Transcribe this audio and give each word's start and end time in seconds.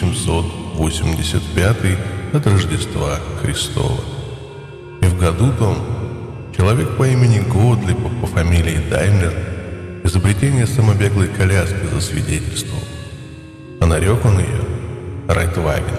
земле 0.00 0.14
год 0.26 0.46
1885 0.76 1.98
от 2.32 2.46
Рождества 2.46 3.18
Христова. 3.42 4.00
И 5.02 5.06
в 5.06 5.18
году 5.18 5.52
том 5.58 5.76
человек 6.56 6.96
по 6.96 7.06
имени 7.06 7.40
Годлип 7.40 7.98
по 8.20 8.26
фамилии 8.26 8.80
Даймлер 8.90 9.32
изобретение 10.04 10.66
самобеглой 10.66 11.28
коляски 11.28 11.86
засвидетельствовал. 11.92 12.82
А 13.80 13.86
нарек 13.86 14.24
он 14.24 14.38
ее 14.38 14.64
Райтваген. 15.28 15.98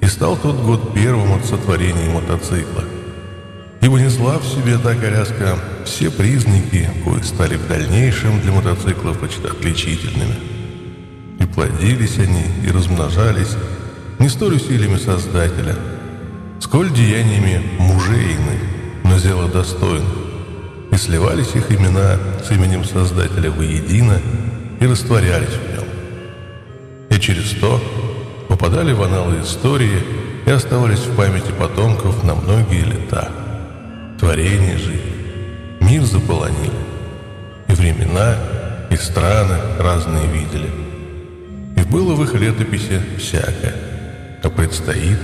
И 0.00 0.06
стал 0.06 0.36
тот 0.36 0.56
год 0.56 0.94
первым 0.94 1.32
от 1.32 1.44
сотворения 1.44 2.10
мотоцикла. 2.10 2.84
Ибо 3.80 4.00
несла 4.00 4.38
в 4.38 4.46
себе 4.46 4.78
та 4.78 4.94
коляска 4.94 5.58
все 5.84 6.10
признаки, 6.10 6.90
кои 7.04 7.22
стали 7.22 7.56
в 7.56 7.68
дальнейшем 7.68 8.40
для 8.40 8.52
мотоциклов 8.52 9.22
отличительными. 9.22 10.53
Плодились 11.54 12.18
они, 12.18 12.44
и 12.66 12.70
размножались 12.72 13.56
не 14.18 14.28
столь 14.28 14.56
усилиями 14.56 14.96
Создателя, 14.96 15.76
сколь 16.58 16.92
деяниями 16.92 17.62
мужей 17.78 18.32
иных, 18.32 18.60
но 19.04 19.18
зело 19.18 19.48
достойных. 19.48 20.08
И 20.90 20.96
сливались 20.96 21.54
их 21.54 21.70
имена 21.70 22.18
с 22.44 22.50
именем 22.50 22.84
Создателя 22.84 23.50
воедино 23.50 24.20
и 24.80 24.86
растворялись 24.86 25.48
в 25.48 25.72
нем. 25.72 25.84
И 27.10 27.20
через 27.20 27.50
то 27.60 27.80
попадали 28.48 28.92
в 28.92 29.02
аналы 29.02 29.40
истории 29.42 30.02
и 30.46 30.50
оставались 30.50 31.00
в 31.00 31.16
памяти 31.16 31.52
потомков 31.56 32.24
на 32.24 32.34
многие 32.34 32.82
лета. 32.82 33.30
Творение 34.18 34.76
жили, 34.76 35.02
мир 35.80 36.02
заполонили, 36.02 36.72
и 37.68 37.72
времена, 37.72 38.36
и 38.90 38.96
страны 38.96 39.56
разные 39.78 40.26
видели. 40.26 40.83
Было 41.90 42.14
в 42.14 42.22
их 42.24 42.34
летописи 42.34 43.00
всякое, 43.18 43.74
а 44.42 44.50
предстоит 44.50 45.18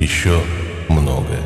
еще 0.00 0.40
многое. 0.88 1.42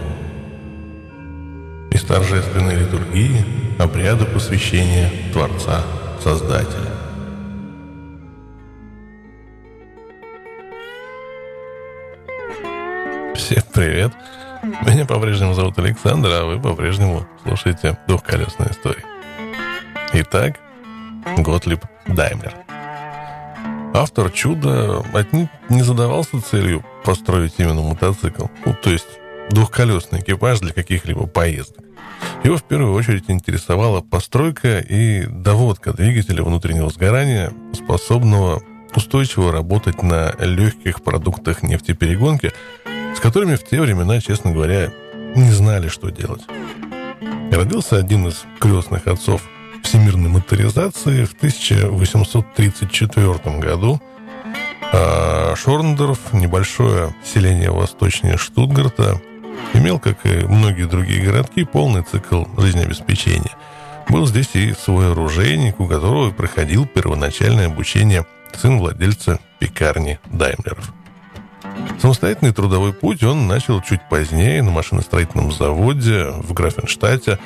Из 1.92 2.02
торжественной 2.02 2.76
литургии 2.76 3.44
обряду 3.78 4.26
посвящения 4.26 5.10
Творца 5.32 5.82
Создателя. 6.22 6.90
Всем 13.34 13.62
привет! 13.72 14.12
Меня 14.86 15.06
по-прежнему 15.06 15.54
зовут 15.54 15.78
Александр, 15.78 16.28
а 16.32 16.44
вы 16.44 16.60
по-прежнему 16.60 17.26
слушаете 17.42 17.98
двухколесные 18.06 18.70
истории. 18.70 19.04
Итак, 20.12 20.58
Готлиб 21.38 21.80
Даймлер. 22.06 22.69
Автор 23.92 24.30
чуда 24.30 25.04
отнюдь 25.12 25.48
не 25.68 25.82
задавался 25.82 26.40
целью 26.42 26.84
построить 27.04 27.54
именно 27.58 27.82
мотоцикл, 27.82 28.46
ну, 28.64 28.74
то 28.80 28.90
есть 28.90 29.06
двухколесный 29.50 30.20
экипаж 30.20 30.60
для 30.60 30.72
каких-либо 30.72 31.26
поездок. 31.26 31.84
Его 32.44 32.56
в 32.56 32.62
первую 32.62 32.94
очередь 32.94 33.24
интересовала 33.28 34.00
постройка 34.00 34.78
и 34.78 35.26
доводка 35.26 35.92
двигателя 35.92 36.42
внутреннего 36.42 36.90
сгорания, 36.90 37.52
способного 37.72 38.62
устойчиво 38.94 39.52
работать 39.52 40.02
на 40.02 40.34
легких 40.38 41.02
продуктах 41.02 41.62
нефтеперегонки– 41.62 42.52
с 43.14 43.20
которыми 43.20 43.56
в 43.56 43.64
те 43.64 43.80
времена, 43.80 44.20
честно 44.20 44.52
говоря, 44.52 44.92
не 45.34 45.50
знали, 45.50 45.88
что 45.88 46.10
делать. 46.10 46.42
Родился 47.50 47.96
один 47.96 48.28
из 48.28 48.44
крестных 48.58 49.06
отцов 49.06 49.42
всемирной 49.82 50.28
моторизации 50.28 51.24
в 51.24 51.32
1834 51.34 53.58
году. 53.58 54.00
А 54.92 55.54
Шорндорф, 55.56 56.32
небольшое 56.32 57.14
селение 57.24 57.70
восточнее 57.70 58.36
Штутгарта, 58.36 59.20
имел, 59.74 59.98
как 59.98 60.24
и 60.24 60.44
многие 60.46 60.84
другие 60.84 61.22
городки, 61.22 61.64
полный 61.64 62.02
цикл 62.02 62.44
жизнеобеспечения. 62.58 63.56
Был 64.08 64.26
здесь 64.26 64.50
и 64.54 64.72
свой 64.72 65.12
оружейник, 65.12 65.80
у 65.80 65.86
которого 65.86 66.30
проходил 66.30 66.86
первоначальное 66.86 67.66
обучение 67.66 68.26
сын 68.52 68.78
владельца 68.78 69.38
пекарни 69.58 70.18
Даймлеров– 70.26 70.92
Самостоятельный 72.00 72.52
трудовой 72.52 72.94
путь 72.94 73.22
он 73.22 73.46
начал 73.46 73.82
чуть 73.82 74.00
позднее 74.08 74.62
на 74.62 74.70
машиностроительном 74.70 75.52
заводе 75.52 76.30
в 76.30 76.54
Графенштадте. 76.54 77.38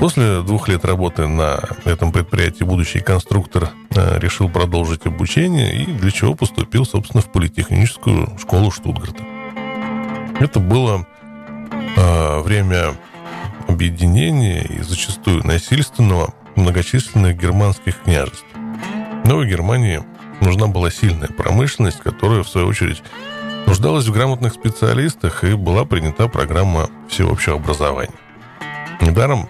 После 0.00 0.42
двух 0.42 0.68
лет 0.68 0.84
работы 0.84 1.26
на 1.26 1.60
этом 1.84 2.12
предприятии 2.12 2.64
будущий 2.64 3.00
конструктор 3.00 3.70
э, 3.94 4.18
решил 4.18 4.48
продолжить 4.48 5.06
обучение 5.06 5.82
и 5.82 5.86
для 5.86 6.10
чего 6.10 6.34
поступил, 6.34 6.84
собственно, 6.84 7.22
в 7.22 7.30
политехническую 7.30 8.36
школу 8.38 8.70
Штутгарта. 8.70 9.22
Это 10.40 10.60
было 10.60 11.06
э, 11.96 12.40
время 12.40 12.94
объединения 13.68 14.62
и 14.62 14.82
зачастую 14.82 15.46
насильственного 15.46 16.34
многочисленных 16.56 17.36
германских 17.36 18.02
княжеств. 18.02 18.44
Новой 19.24 19.48
Германии 19.48 20.02
нужна 20.40 20.66
была 20.66 20.90
сильная 20.90 21.28
промышленность, 21.28 22.00
которая, 22.00 22.42
в 22.42 22.48
свою 22.48 22.66
очередь, 22.66 23.02
нуждалась 23.66 24.06
в 24.06 24.12
грамотных 24.12 24.52
специалистах 24.52 25.44
и 25.44 25.54
была 25.54 25.84
принята 25.84 26.28
программа 26.28 26.90
всеобщего 27.08 27.56
образования. 27.56 28.14
Недаром 29.00 29.48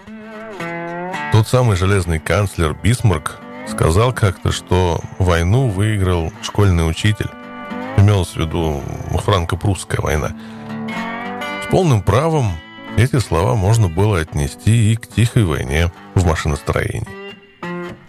тот 1.35 1.49
самый 1.49 1.75
железный 1.75 2.17
канцлер 2.17 2.73
Бисмарк 2.81 3.41
сказал 3.67 4.13
как-то, 4.13 4.53
что 4.53 5.01
войну 5.19 5.67
выиграл 5.67 6.31
школьный 6.41 6.89
учитель. 6.89 7.27
Имелось 7.97 8.29
в 8.29 8.37
виду 8.37 8.81
франко-прусская 9.11 9.99
война. 9.99 10.31
С 11.61 11.69
полным 11.69 12.03
правом 12.03 12.53
эти 12.95 13.19
слова 13.19 13.55
можно 13.55 13.89
было 13.89 14.19
отнести 14.19 14.93
и 14.93 14.95
к 14.95 15.07
тихой 15.07 15.43
войне 15.43 15.91
в 16.13 16.25
машиностроении. 16.25 17.05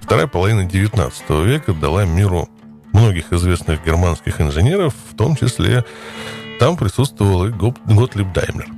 Вторая 0.03 0.28
половина 0.28 0.60
XIX 0.60 1.44
века 1.44 1.72
дала 1.72 2.04
миру 2.04 2.48
многих 2.93 3.32
известных 3.32 3.84
германских 3.84 4.41
инженеров, 4.41 4.94
в 5.10 5.16
том 5.16 5.34
числе 5.34 5.84
там 6.60 6.76
присутствовал 6.76 7.44
и 7.44 7.50
Готлиб 7.50 8.32
Даймлер. 8.32 8.75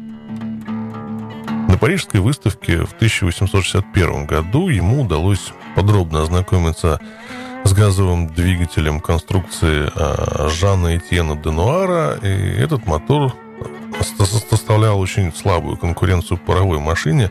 Парижской 1.78 2.21
выставке 2.21 2.84
в 2.84 2.93
1861 2.94 4.27
году 4.27 4.69
ему 4.69 5.03
удалось 5.03 5.53
подробно 5.75 6.22
ознакомиться 6.22 7.00
с 7.65 7.72
газовым 7.72 8.28
двигателем 8.28 9.00
конструкции 9.00 9.91
а, 9.94 10.49
Жана 10.49 10.97
Этьена 10.97 11.37
Денуара, 11.37 12.19
и 12.22 12.28
этот 12.28 12.87
мотор 12.87 13.34
составлял 14.50 14.99
очень 14.99 15.34
слабую 15.34 15.77
конкуренцию 15.77 16.39
паровой 16.39 16.78
машине. 16.78 17.30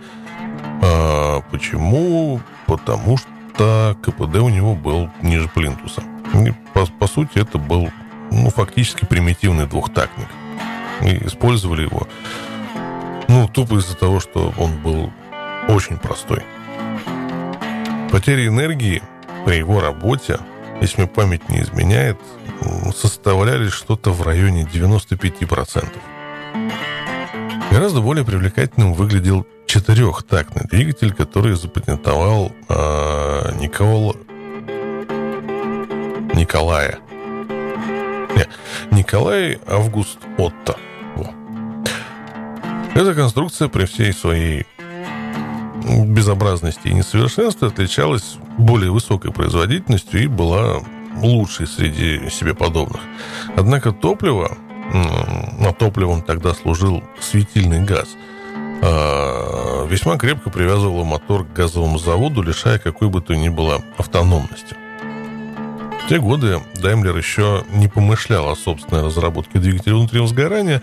А, 0.81 1.41
почему? 1.51 2.41
Потому 2.65 3.17
что 3.17 3.97
КПД 4.01 4.37
у 4.37 4.49
него 4.49 4.75
был 4.75 5.09
ниже 5.21 5.47
плинтуса– 5.49 6.03
по, 6.73 6.85
по 6.85 7.07
сути, 7.07 7.39
это 7.39 7.57
был 7.57 7.89
ну, 8.31 8.49
фактически 8.49 9.05
примитивный 9.05 9.67
двухтактник. 9.67 10.27
И 11.01 11.25
использовали 11.27 11.83
его 11.83 12.07
ну, 13.27 13.47
тупо 13.47 13.75
из-за 13.79 13.95
того, 13.95 14.19
что 14.19 14.53
он 14.57 14.77
был 14.81 15.11
очень 15.67 15.97
простой. 15.97 16.43
Потери 18.11 18.47
энергии 18.47 19.01
при 19.45 19.57
его 19.57 19.81
работе, 19.81 20.39
если 20.81 21.01
мне 21.01 21.09
память 21.09 21.49
не 21.49 21.61
изменяет, 21.61 22.17
составляли 22.95 23.69
что-то 23.69 24.11
в 24.11 24.21
районе 24.21 24.63
95%. 24.63 25.87
Гораздо 27.71 28.01
более 28.01 28.25
привлекательным 28.25 28.93
выглядел 28.93 29.45
четырехтактный 29.65 30.63
двигатель, 30.69 31.13
который 31.13 31.55
запатентовал 31.55 32.51
э, 32.69 33.51
Никола 33.59 34.15
Николая. 36.33 36.99
Не, 38.35 38.95
Николай 38.97 39.59
Август 39.67 40.19
Отто. 40.37 40.77
Эта 42.97 43.13
конструкция 43.13 43.67
при 43.67 43.85
всей 43.85 44.11
своей 44.11 44.65
безобразности 46.07 46.87
и 46.87 46.95
несовершенстве 46.95 47.67
отличалась 47.67 48.37
более 48.57 48.89
высокой 48.89 49.31
производительностью 49.31 50.23
и 50.23 50.25
была 50.25 50.81
лучшей 51.21 51.67
среди 51.67 52.27
себе 52.31 52.55
подобных. 52.55 52.99
Однако 53.55 53.91
топливо, 53.91 54.57
а 54.91 55.73
топливом 55.73 56.23
тогда 56.23 56.55
служил 56.55 57.03
светильный 57.19 57.83
газ, 57.83 58.09
а, 58.81 59.85
весьма 59.85 60.17
крепко 60.17 60.49
привязывало 60.49 61.03
мотор 61.03 61.45
к 61.45 61.53
газовому 61.53 61.99
заводу, 61.99 62.41
лишая 62.41 62.79
какой 62.79 63.09
бы 63.09 63.21
то 63.21 63.35
ни 63.35 63.49
было 63.49 63.79
автономности. 63.99 64.75
В 66.07 66.09
те 66.09 66.19
годы 66.19 66.61
Даймлер 66.81 67.17
еще 67.17 67.65
не 67.69 67.89
помышлял 67.89 68.49
о 68.49 68.55
собственной 68.55 69.03
разработке 69.03 69.59
двигателя 69.59 69.95
внутреннего 69.95 70.27
сгорания. 70.27 70.81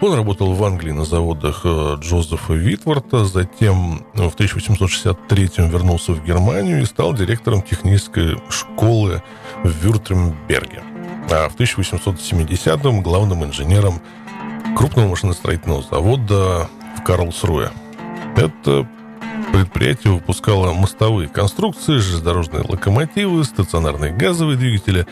Он 0.00 0.14
работал 0.14 0.52
в 0.52 0.64
Англии 0.64 0.90
на 0.90 1.04
заводах 1.04 1.60
э, 1.62 1.94
Джозефа 2.00 2.54
Витворта, 2.54 3.24
затем 3.24 4.04
в 4.14 4.34
1863 4.34 5.50
вернулся 5.58 6.10
в 6.10 6.24
Германию 6.24 6.82
и 6.82 6.86
стал 6.86 7.14
директором 7.14 7.62
технической 7.62 8.36
школы 8.50 9.22
в 9.62 9.68
Вюртемберге. 9.68 10.82
А 11.30 11.48
в 11.48 11.54
1870-м 11.54 13.00
главным 13.00 13.44
инженером 13.44 14.00
крупного 14.76 15.06
машиностроительного 15.06 15.84
завода 15.88 16.68
в 16.98 17.04
Карлсруе. 17.04 17.70
Это 18.36 18.88
Предприятие 19.54 20.14
выпускало 20.14 20.72
мостовые 20.72 21.28
конструкции, 21.28 21.98
железнодорожные 21.98 22.64
локомотивы, 22.68 23.44
стационарные 23.44 24.12
газовые 24.12 24.58
двигатели. 24.58 25.06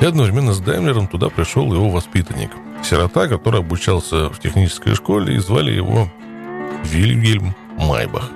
И 0.00 0.04
одновременно 0.04 0.52
с 0.52 0.58
Даймлером 0.58 1.06
туда 1.06 1.28
пришел 1.28 1.72
его 1.72 1.88
воспитанник. 1.88 2.50
Сирота, 2.82 3.28
который 3.28 3.60
обучался 3.60 4.30
в 4.30 4.40
технической 4.40 4.96
школе, 4.96 5.36
и 5.36 5.38
звали 5.38 5.70
его 5.70 6.10
Вильгельм 6.82 7.54
Майбах. 7.78 8.28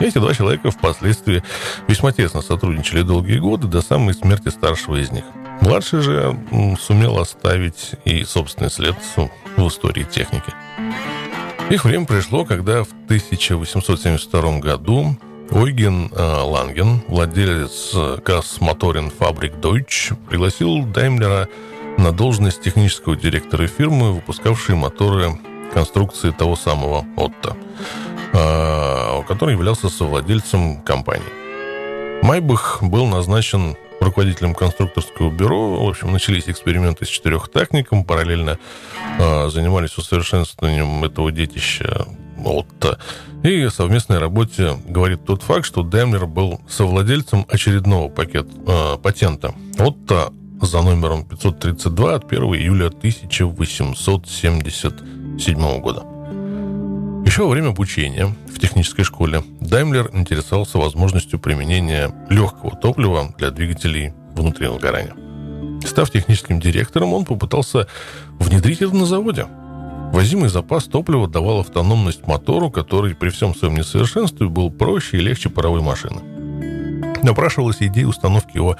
Эти 0.00 0.18
два 0.18 0.34
человека 0.34 0.70
впоследствии 0.70 1.42
весьма 1.88 2.12
тесно 2.12 2.42
сотрудничали 2.42 3.00
долгие 3.00 3.38
годы 3.38 3.68
до 3.68 3.80
самой 3.80 4.12
смерти 4.12 4.50
старшего 4.50 4.96
из 4.96 5.10
них. 5.10 5.24
Младший 5.62 6.02
же 6.02 6.38
сумел 6.78 7.18
оставить 7.18 7.92
и 8.04 8.22
собственный 8.24 8.70
след 8.70 8.96
в 9.56 9.66
истории 9.66 10.04
техники. 10.04 10.52
Их 11.72 11.86
время 11.86 12.04
пришло, 12.04 12.44
когда 12.44 12.84
в 12.84 12.92
1872 13.06 14.58
году 14.58 15.16
Ойген 15.50 16.12
э, 16.14 16.22
Ланген, 16.22 17.00
владелец 17.08 17.94
Газмоторин 18.22 19.08
Фабрик 19.08 19.54
Deutsch, 19.54 20.14
пригласил 20.28 20.84
Даймлера 20.84 21.48
на 21.96 22.12
должность 22.12 22.60
технического 22.60 23.16
директора 23.16 23.66
фирмы, 23.68 24.12
выпускавшей 24.12 24.74
моторы 24.74 25.38
конструкции 25.72 26.30
того 26.30 26.56
самого 26.56 27.06
Отто, 27.16 27.56
э, 28.34 29.22
который 29.26 29.52
являлся 29.52 29.88
совладельцем 29.88 30.82
компании. 30.82 31.41
Майбах 32.22 32.82
был 32.82 33.06
назначен 33.06 33.76
руководителем 34.00 34.54
конструкторского 34.54 35.30
бюро. 35.30 35.84
В 35.84 35.88
общем, 35.88 36.12
начались 36.12 36.48
эксперименты 36.48 37.04
с 37.04 37.08
четырехтактником, 37.08 38.04
параллельно 38.04 38.58
э, 39.18 39.48
занимались 39.50 39.98
усовершенствованием 39.98 41.02
этого 41.04 41.32
детища 41.32 42.06
Отто. 42.44 42.98
И 43.42 43.68
совместной 43.68 44.18
работе 44.18 44.76
говорит 44.86 45.24
тот 45.24 45.42
факт, 45.42 45.66
что 45.66 45.82
Демлер 45.82 46.26
был 46.26 46.60
совладельцем 46.68 47.44
очередного 47.48 48.08
пакет, 48.08 48.46
э, 48.66 48.98
патента 49.02 49.52
Отто 49.78 50.32
за 50.60 50.80
номером 50.80 51.24
532 51.24 52.14
от 52.14 52.32
1 52.32 52.42
июля 52.54 52.86
1877 52.86 55.80
года. 55.80 56.11
Еще 57.32 57.44
во 57.44 57.48
время 57.48 57.68
обучения 57.68 58.26
в 58.54 58.58
технической 58.58 59.06
школе 59.06 59.42
Даймлер 59.58 60.10
интересовался 60.12 60.76
возможностью 60.76 61.38
применения 61.38 62.14
легкого 62.28 62.76
топлива 62.76 63.34
для 63.38 63.50
двигателей 63.50 64.12
внутреннего 64.34 64.78
сгорания. 64.78 65.14
Став 65.82 66.10
техническим 66.10 66.60
директором, 66.60 67.14
он 67.14 67.24
попытался 67.24 67.88
внедрить 68.38 68.82
это 68.82 68.94
на 68.94 69.06
заводе. 69.06 69.46
Возимый 70.12 70.50
запас 70.50 70.84
топлива 70.84 71.26
давал 71.26 71.60
автономность 71.60 72.26
мотору, 72.26 72.70
который 72.70 73.14
при 73.14 73.30
всем 73.30 73.54
своем 73.54 73.76
несовершенстве 73.76 74.48
был 74.48 74.70
проще 74.70 75.16
и 75.16 75.22
легче 75.22 75.48
паровой 75.48 75.80
машины. 75.80 76.20
Напрашивалась 77.22 77.78
идея 77.80 78.08
установки 78.08 78.58
его 78.58 78.76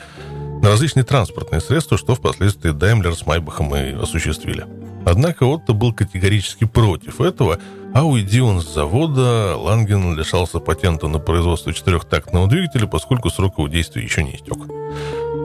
на 0.60 0.68
различные 0.68 1.04
транспортные 1.04 1.62
средства, 1.62 1.96
что 1.96 2.14
впоследствии 2.14 2.72
Даймлер 2.72 3.14
с 3.14 3.24
Майбахом 3.24 3.74
и 3.74 3.94
осуществили. 3.94 4.66
Однако 5.06 5.44
Отто 5.44 5.72
был 5.72 5.94
категорически 5.94 6.64
против 6.64 7.22
этого, 7.22 7.58
а 7.94 8.04
уйди 8.04 8.40
он 8.40 8.60
с 8.60 8.72
завода, 8.72 9.56
Ланген 9.56 10.16
лишался 10.16 10.58
патента 10.60 11.08
на 11.08 11.18
производство 11.18 11.72
четырехтактного 11.72 12.48
двигателя, 12.48 12.86
поскольку 12.86 13.30
срок 13.30 13.58
его 13.58 13.68
действия 13.68 14.02
еще 14.02 14.22
не 14.22 14.36
истек. 14.36 14.58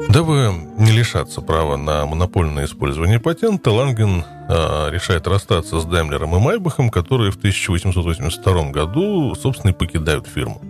Дабы 0.09 0.53
не 0.77 0.91
лишаться 0.91 1.41
права 1.41 1.75
на 1.75 2.05
монопольное 2.05 2.65
использование 2.65 3.19
патента, 3.19 3.71
Ланген 3.71 4.23
э, 4.47 4.89
решает 4.91 5.27
расстаться 5.27 5.79
с 5.79 5.85
Даймлером 5.85 6.35
и 6.35 6.39
Майбахом, 6.39 6.89
которые 6.89 7.31
в 7.31 7.37
1882 7.37 8.71
году, 8.71 9.35
собственно, 9.35 9.71
и 9.71 9.73
покидают 9.73 10.27
фирму. 10.27 10.61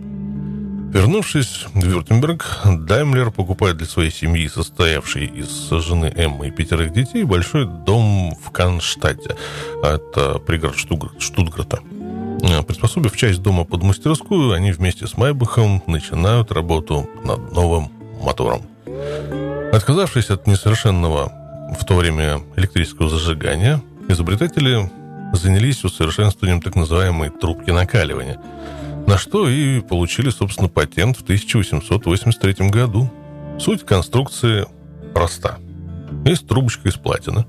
Вернувшись 0.93 1.65
в 1.73 1.85
Вюртемберг, 1.85 2.61
Даймлер 2.65 3.31
покупает 3.31 3.77
для 3.77 3.85
своей 3.85 4.09
семьи, 4.09 4.47
состоявшей 4.47 5.25
из 5.25 5.69
жены 5.69 6.13
Эммы 6.15 6.47
и 6.47 6.51
пятерых 6.51 6.93
детей, 6.93 7.25
большой 7.25 7.65
дом 7.65 8.33
в 8.41 8.51
Канштадте. 8.51 9.35
Это 9.83 10.39
пригород 10.39 10.77
Штутгарта. 11.19 11.81
Приспособив 12.65 13.17
часть 13.17 13.41
дома 13.41 13.65
под 13.65 13.83
мастерскую, 13.83 14.53
они 14.53 14.71
вместе 14.71 15.07
с 15.07 15.17
Майбахом 15.17 15.83
начинают 15.87 16.53
работу 16.53 17.09
над 17.23 17.51
новым 17.51 17.89
мотором. 18.21 18.61
Отказавшись 19.73 20.29
от 20.29 20.47
несовершенного 20.47 21.31
в 21.77 21.83
то 21.85 21.95
время 21.95 22.39
электрического 22.55 23.09
зажигания, 23.09 23.81
изобретатели 24.07 24.89
занялись 25.33 25.83
усовершенствованием 25.83 26.61
так 26.61 26.75
называемой 26.75 27.29
трубки 27.29 27.71
накаливания– 27.71 28.39
на 29.07 29.17
что 29.17 29.49
и 29.49 29.79
получили, 29.79 30.29
собственно, 30.29 30.67
патент 30.67 31.17
в 31.17 31.23
1883 31.23 32.69
году. 32.69 33.09
Суть 33.57 33.83
конструкции 33.83 34.67
проста. 35.13 35.57
Есть 36.25 36.47
трубочка 36.47 36.89
из 36.89 36.95
платины. 36.95 37.45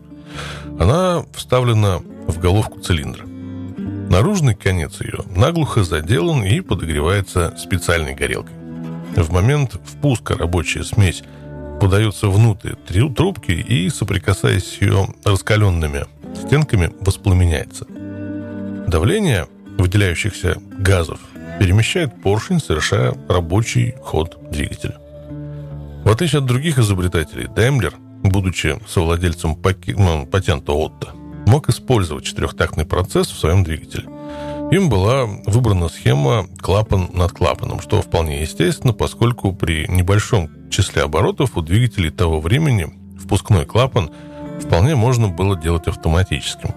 Она 0.78 1.24
вставлена 1.34 1.98
в 2.28 2.38
головку 2.38 2.78
цилиндра. 2.78 3.26
Наружный 3.26 4.54
конец 4.54 5.00
ее 5.00 5.18
наглухо 5.36 5.82
заделан 5.82 6.44
и 6.44 6.60
подогревается 6.60 7.54
специальной 7.58 8.14
горелкой. 8.14 8.54
В 9.16 9.32
момент 9.32 9.78
впуска 9.84 10.36
рабочая 10.36 10.84
смесь 10.84 11.24
подается 11.80 12.28
внутрь 12.28 12.74
трубки 13.14 13.50
и, 13.50 13.90
соприкасаясь 13.90 14.64
с 14.64 14.80
ее 14.80 15.08
раскаленными 15.24 16.06
стенками, 16.36 16.92
воспламеняется. 17.00 17.84
Давление 18.86 19.48
выделяющихся 19.76 20.56
газов 20.78 21.20
перемещает 21.58 22.20
поршень, 22.22 22.60
совершая 22.60 23.14
рабочий 23.28 23.94
ход 24.02 24.38
двигателя. 24.50 24.96
В 26.04 26.10
отличие 26.10 26.38
от 26.38 26.46
других 26.46 26.78
изобретателей, 26.78 27.46
Daimler, 27.46 27.94
будучи 28.22 28.78
совладельцем 28.86 29.56
ну, 29.96 30.26
патента 30.26 30.72
Отто, 30.72 31.10
мог 31.46 31.68
использовать 31.68 32.24
четырехтактный 32.24 32.86
процесс 32.86 33.28
в 33.28 33.38
своем 33.38 33.64
двигателе. 33.64 34.08
Им 34.70 34.90
была 34.90 35.24
выбрана 35.46 35.88
схема 35.88 36.46
клапан 36.60 37.08
над 37.12 37.32
клапаном, 37.32 37.80
что 37.80 38.02
вполне 38.02 38.42
естественно, 38.42 38.92
поскольку 38.92 39.52
при 39.52 39.86
небольшом 39.88 40.50
числе 40.70 41.02
оборотов 41.02 41.56
у 41.56 41.62
двигателей 41.62 42.10
того 42.10 42.40
времени 42.40 42.92
впускной 43.18 43.64
клапан 43.64 44.10
вполне 44.60 44.94
можно 44.94 45.28
было 45.28 45.58
делать 45.58 45.88
автоматическим. 45.88 46.74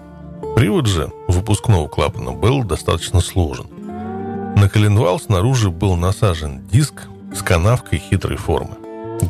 Привод 0.56 0.86
же 0.86 1.10
выпускного 1.28 1.88
клапана 1.88 2.32
был 2.32 2.64
достаточно 2.64 3.20
сложен– 3.20 3.66
на 4.56 4.68
коленвал 4.68 5.18
снаружи 5.18 5.70
был 5.70 5.96
насажен 5.96 6.66
диск 6.68 7.08
с 7.34 7.42
канавкой 7.42 7.98
хитрой 7.98 8.36
формы. 8.36 8.76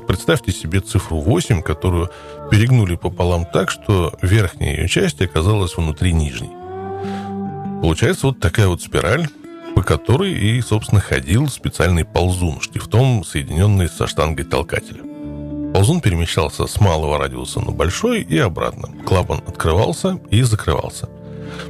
Представьте 0.07 0.53
себе 0.53 0.81
цифру 0.81 1.19
8, 1.19 1.63
которую 1.63 2.11
перегнули 2.51 2.97
пополам 2.97 3.45
так, 3.45 3.71
что 3.71 4.15
верхняя 4.23 4.77
ее 4.77 4.89
часть 4.89 5.21
оказалась 5.21 5.77
внутри 5.77 6.13
нижней. 6.13 6.51
Получается 7.81 8.29
вот 8.29 8.41
такая 8.41 8.69
вот 8.69 8.83
спираль, 8.83 9.29
по 9.75 9.83
которой 9.83 10.33
и, 10.33 10.61
собственно, 10.61 11.01
ходил 11.01 11.49
специальный 11.49 12.05
ползун, 12.05 12.61
штифтом, 12.61 13.25
соединенный 13.25 13.89
со 13.89 14.07
штангой 14.07 14.45
толкателя. 14.45 15.03
Ползун 15.73 16.01
перемещался 16.01 16.67
с 16.67 16.81
малого 16.81 17.19
радиуса 17.19 17.61
на 17.61 17.71
большой 17.71 18.23
и 18.23 18.39
обратно. 18.39 18.89
Клапан 19.07 19.43
открывался 19.47 20.21
и 20.31 20.43
закрывался. 20.43 21.09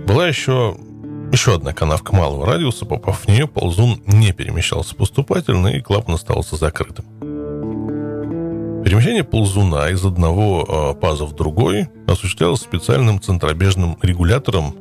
Была 0.07 0.27
еще 0.27 0.77
еще 1.33 1.55
одна 1.55 1.73
канавка 1.73 2.15
малого 2.15 2.47
радиуса, 2.47 2.85
попав 2.85 3.21
в 3.21 3.29
нее, 3.29 3.47
ползун 3.47 4.01
не 4.07 4.33
перемещался 4.33 4.95
поступательно, 4.95 5.69
и 5.69 5.81
клапан 5.81 6.15
оставался 6.15 6.57
закрытым. 6.57 7.07
Перемещение 8.85 9.25
ползуна 9.25 9.89
из 9.91 10.05
одного 10.05 10.95
э, 10.95 11.01
паза 11.01 11.25
в 11.25 11.35
другой 11.35 11.89
осуществлялось 12.07 12.61
специальным 12.61 13.21
центробежным 13.21 13.97
регулятором 14.03 14.75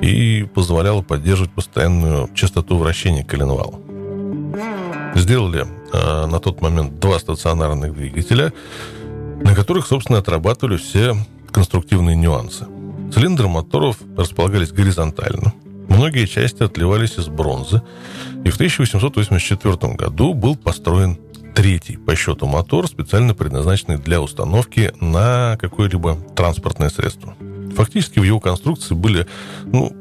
и 0.00 0.46
позволяло 0.54 1.02
поддерживать 1.02 1.52
постоянную 1.52 2.28
частоту 2.34 2.76
вращения 2.76 3.24
коленвала. 3.24 3.80
Сделали 5.14 5.66
э, 5.92 6.26
на 6.26 6.40
тот 6.40 6.60
момент 6.60 6.98
два 6.98 7.18
стационарных 7.18 7.94
двигателя, 7.94 8.52
на 9.40 9.54
которых, 9.54 9.86
собственно, 9.86 10.18
отрабатывали 10.18 10.76
все 10.76 11.16
конструктивные 11.50 12.16
нюансы. 12.16 12.66
Цилиндры 13.14 13.48
моторов 13.48 13.98
располагались 14.16 14.72
горизонтально, 14.72 15.54
Многие 15.88 16.26
части 16.26 16.62
отливались 16.62 17.18
из 17.18 17.28
бронзы, 17.28 17.82
и 18.44 18.50
в 18.50 18.54
1884 18.54 19.94
году 19.94 20.34
был 20.34 20.56
построен 20.56 21.18
третий 21.54 21.96
по 21.96 22.16
счету 22.16 22.46
мотор, 22.46 22.88
специально 22.88 23.34
предназначенный 23.34 23.98
для 23.98 24.20
установки 24.20 24.92
на 25.00 25.56
какое-либо 25.60 26.16
транспортное 26.34 26.90
средство. 26.90 27.34
Фактически 27.76 28.18
в 28.18 28.24
его 28.24 28.40
конструкции 28.40 28.94
были 28.94 29.26
ну, 29.64 29.92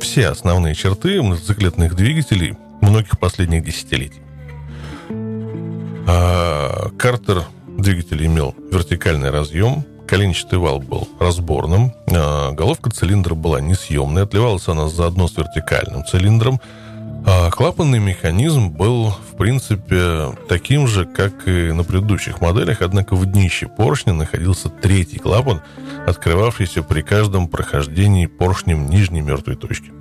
все 0.00 0.28
основные 0.28 0.74
черты 0.74 1.22
мотоциклетных 1.22 1.94
двигателей 1.94 2.56
многих 2.80 3.18
последних 3.18 3.64
десятилетий. 3.64 4.22
А 6.06 6.90
Картер 6.98 7.44
двигатель 7.66 8.24
имел 8.26 8.54
вертикальный 8.72 9.30
разъем, 9.30 9.84
коленчатый 10.10 10.58
вал 10.58 10.80
был 10.80 11.08
разборным, 11.20 11.92
а 12.08 12.50
головка 12.50 12.90
цилиндра 12.90 13.36
была 13.36 13.60
несъемной, 13.60 14.24
отливалась 14.24 14.66
она 14.66 14.88
заодно 14.88 15.28
с 15.28 15.36
вертикальным 15.36 16.04
цилиндром, 16.04 16.60
а 17.24 17.48
клапанный 17.50 18.00
механизм 18.00 18.70
был, 18.70 19.10
в 19.10 19.36
принципе, 19.36 20.34
таким 20.48 20.88
же, 20.88 21.04
как 21.04 21.46
и 21.46 21.70
на 21.70 21.84
предыдущих 21.84 22.40
моделях, 22.40 22.82
однако 22.82 23.14
в 23.14 23.24
днище 23.24 23.68
поршня 23.68 24.12
находился 24.12 24.68
третий 24.68 25.18
клапан, 25.18 25.62
открывавшийся 26.08 26.82
при 26.82 27.02
каждом 27.02 27.46
прохождении 27.46 28.26
поршнем 28.26 28.90
нижней 28.90 29.20
мертвой 29.20 29.54
точки. 29.54 29.92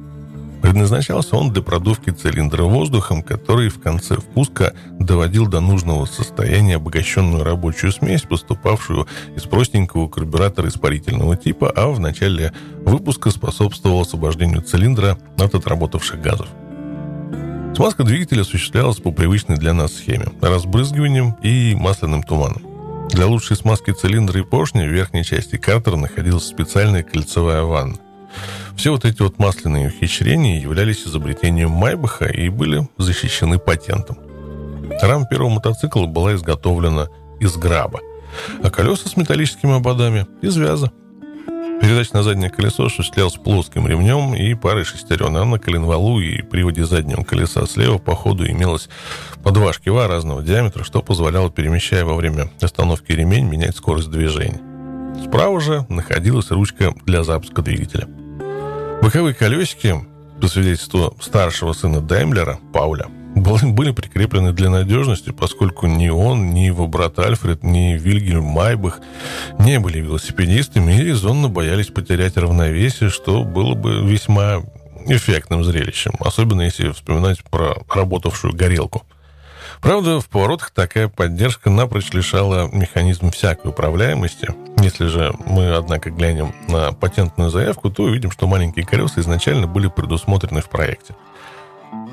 Предназначался 0.61 1.37
он 1.37 1.51
для 1.53 1.61
продувки 1.61 2.09
цилиндра 2.09 2.63
воздухом, 2.63 3.23
который 3.23 3.69
в 3.69 3.79
конце 3.79 4.15
впуска 4.15 4.73
доводил 4.99 5.47
до 5.47 5.61
нужного 5.61 6.05
состояния 6.05 6.75
обогащенную 6.75 7.43
рабочую 7.43 7.93
смесь, 7.93 8.23
поступавшую 8.23 9.07
из 9.35 9.43
простенького 9.43 10.09
карбюратора 10.09 10.67
испарительного 10.67 11.37
типа, 11.37 11.71
а 11.75 11.89
в 11.89 11.99
начале 11.99 12.51
выпуска 12.85 13.31
способствовал 13.31 14.01
освобождению 14.01 14.61
цилиндра 14.61 15.17
от 15.37 15.55
отработавших 15.55 16.21
газов. 16.21 16.47
Смазка 17.75 18.03
двигателя 18.03 18.41
осуществлялась 18.41 18.97
по 18.97 19.11
привычной 19.11 19.55
для 19.55 19.73
нас 19.73 19.93
схеме– 19.93 20.25
разбрызгиванием 20.41 21.37
и 21.41 21.75
масляным 21.75 22.23
туманом. 22.23 22.63
Для 23.09 23.25
лучшей 23.27 23.55
смазки 23.55 23.91
цилиндра 23.91 24.41
и 24.41 24.43
поршня 24.43 24.85
в 24.85 24.91
верхней 24.91 25.23
части 25.23 25.55
картера 25.55 25.95
находилась 25.95 26.45
специальная 26.45 27.03
кольцевая 27.03 27.63
ванна. 27.63 27.97
Все 28.79 28.91
вот 28.91 29.03
эти 29.03 29.21
вот 29.21 29.39
масляные 29.39 29.89
ухищрения 29.89 30.61
являлись 30.61 31.05
изобретением 31.05 31.69
Майбаха 31.69 32.27
и 32.27 32.47
были 32.47 32.87
защищены 32.97 33.59
патентом. 33.59 34.17
Рама 35.01 35.27
первого 35.27 35.49
мотоцикла 35.49 36.05
была 36.05 36.33
изготовлена 36.35 37.09
из 37.41 37.57
граба, 37.57 37.99
а 38.63 38.69
колеса 38.69 39.09
с 39.09 39.17
металлическими 39.17 39.75
ободами– 39.75 40.27
из 40.41 40.55
вяза. 40.55 40.93
Передача 41.81 42.11
на 42.13 42.23
заднее 42.23 42.49
колесо 42.49 42.85
осуществлялась 42.85 43.33
плоским 43.33 43.85
ремнем 43.85 44.33
и 44.33 44.53
парой 44.53 44.85
шестерен, 44.85 45.35
а 45.35 45.43
на 45.43 45.59
коленвалу 45.59 46.21
и 46.21 46.41
приводе 46.41 46.85
заднего 46.85 47.23
колеса 47.23 47.65
слева 47.65 47.97
по 47.97 48.15
ходу 48.15 48.49
имелось 48.49 48.87
по 49.43 49.51
два 49.51 49.73
шкива 49.73 50.07
разного 50.07 50.41
диаметра, 50.41 50.85
что 50.85 51.01
позволяло, 51.01 51.51
перемещая 51.51 52.05
во 52.05 52.15
время 52.15 52.49
остановки 52.61 53.11
ремень, 53.11 53.45
менять 53.45 53.75
скорость 53.75 54.09
движения. 54.09 54.61
Справа 55.25 55.59
же 55.59 55.85
находилась 55.89 56.49
ручка 56.49 56.93
для 57.05 57.25
запуска 57.25 57.61
двигателя– 57.61 58.07
Боковые 59.01 59.33
колесики, 59.33 59.95
по 60.41 60.47
свидетельству 60.47 61.15
старшего 61.21 61.71
сына 61.73 62.01
Даймлера, 62.01 62.59
Пауля, 62.73 63.07
были 63.35 63.91
прикреплены 63.91 64.51
для 64.51 64.69
надежности, 64.69 65.31
поскольку 65.31 65.87
ни 65.87 66.09
он, 66.09 66.53
ни 66.53 66.61
его 66.61 66.85
брат 66.85 67.17
Альфред, 67.17 67.63
ни 67.63 67.97
Вильгельм 67.97 68.43
Майбах 68.43 68.99
не 69.57 69.79
были 69.79 69.99
велосипедистами 69.99 70.93
и 70.93 71.03
резонно 71.03 71.47
боялись 71.47 71.87
потерять 71.87 72.35
равновесие, 72.35 73.09
что 73.09 73.43
было 73.43 73.73
бы 73.73 74.05
весьма 74.05 74.63
эффектным 75.07 75.63
зрелищем, 75.63 76.13
особенно 76.19 76.63
если 76.63 76.91
вспоминать 76.91 77.43
про 77.45 77.77
работавшую 77.89 78.53
горелку– 78.53 79.03
Правда, 79.81 80.19
в 80.19 80.27
поворотах 80.27 80.71
такая 80.71 81.07
поддержка 81.07 81.69
напрочь 81.69 82.11
лишала 82.11 82.69
механизм 82.71 83.31
всякой 83.31 83.69
управляемости. 83.69 84.49
Если 84.81 85.07
же 85.07 85.33
мы, 85.45 85.73
однако, 85.73 86.09
глянем 86.09 86.53
на 86.67 86.91
патентную 86.91 87.49
заявку, 87.49 87.89
то 87.89 88.03
увидим, 88.03 88.31
что 88.31 88.45
маленькие 88.45 88.85
колеса 88.85 89.21
изначально 89.21 89.67
были 89.67 89.87
предусмотрены 89.87 90.61
в 90.61 90.69
проекте. 90.69 91.15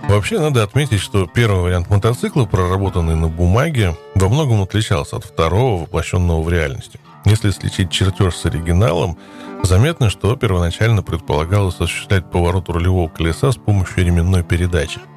Вообще, 0.08 0.38
надо 0.38 0.62
отметить, 0.62 1.00
что 1.00 1.26
первый 1.26 1.62
вариант 1.62 1.90
мотоцикла, 1.90 2.44
проработанный 2.44 3.16
на 3.16 3.28
бумаге, 3.28 3.96
во 4.14 4.28
многом 4.28 4.62
отличался 4.62 5.16
от 5.16 5.24
второго, 5.24 5.82
воплощенного 5.82 6.42
в 6.42 6.48
реальности. 6.48 7.00
Если 7.24 7.50
сличить 7.50 7.90
чертеж 7.90 8.36
с 8.36 8.46
оригиналом, 8.46 9.18
заметно, 9.64 10.08
что 10.08 10.36
первоначально 10.36 11.02
предполагалось 11.02 11.74
осуществлять 11.74 12.30
поворот 12.30 12.68
рулевого 12.68 13.08
колеса 13.08 13.50
с 13.50 13.56
помощью 13.56 14.04
ременной 14.04 14.44
передачи– 14.44 15.00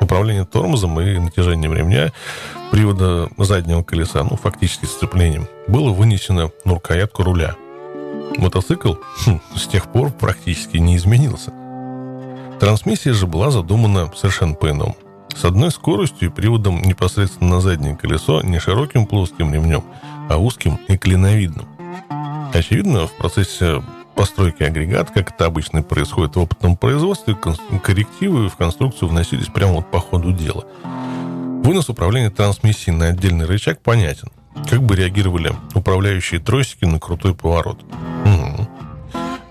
управление 0.00 0.44
тормозом 0.44 1.00
и 1.00 1.18
натяжением 1.18 1.74
ремня 1.74 2.12
привода 2.70 3.28
заднего 3.38 3.82
колеса, 3.82 4.22
ну, 4.22 4.36
фактически 4.36 4.84
сцеплением, 4.84 5.46
было 5.68 5.90
вынесено 5.90 6.50
на 6.64 6.74
рукоятку 6.74 7.22
руля. 7.22 7.56
Мотоцикл 8.36 8.94
хм, 9.24 9.40
с 9.56 9.66
тех 9.66 9.90
пор 9.90 10.10
практически 10.10 10.76
не 10.76 10.96
изменился. 10.96 11.52
Трансмиссия 12.60 13.12
же 13.12 13.26
была 13.26 13.50
задумана 13.50 14.10
совершенно 14.14 14.54
по-иному. 14.54 14.96
С 15.34 15.44
одной 15.44 15.70
скоростью 15.70 16.28
и 16.28 16.32
приводом 16.32 16.82
непосредственно 16.82 17.56
на 17.56 17.60
заднее 17.60 17.96
колесо 17.96 18.42
не 18.42 18.58
широким 18.58 19.06
плоским 19.06 19.52
ремнем, 19.54 19.84
а 20.28 20.36
узким 20.36 20.78
и 20.88 20.96
клиновидным. 20.96 21.66
Очевидно, 22.52 23.06
в 23.06 23.12
процессе 23.12 23.82
постройки 24.14 24.62
агрегата, 24.62 25.12
как 25.12 25.32
это 25.32 25.46
обычно 25.46 25.82
происходит 25.82 26.36
в 26.36 26.40
опытном 26.40 26.76
производстве, 26.76 27.36
коррективы 27.82 28.48
в 28.48 28.56
конструкцию 28.56 29.08
вносились 29.08 29.46
прямо 29.46 29.74
вот 29.74 29.90
по 29.90 30.00
ходу 30.00 30.32
дела. 30.32 30.64
Вынос 31.62 31.88
управления 31.88 32.30
трансмиссией 32.30 32.96
на 32.96 33.08
отдельный 33.08 33.46
рычаг 33.46 33.80
понятен. 33.82 34.28
Как 34.68 34.82
бы 34.82 34.96
реагировали 34.96 35.52
управляющие 35.74 36.40
тросики 36.40 36.84
на 36.84 36.98
крутой 36.98 37.34
поворот. 37.34 37.82
Угу. 38.24 38.68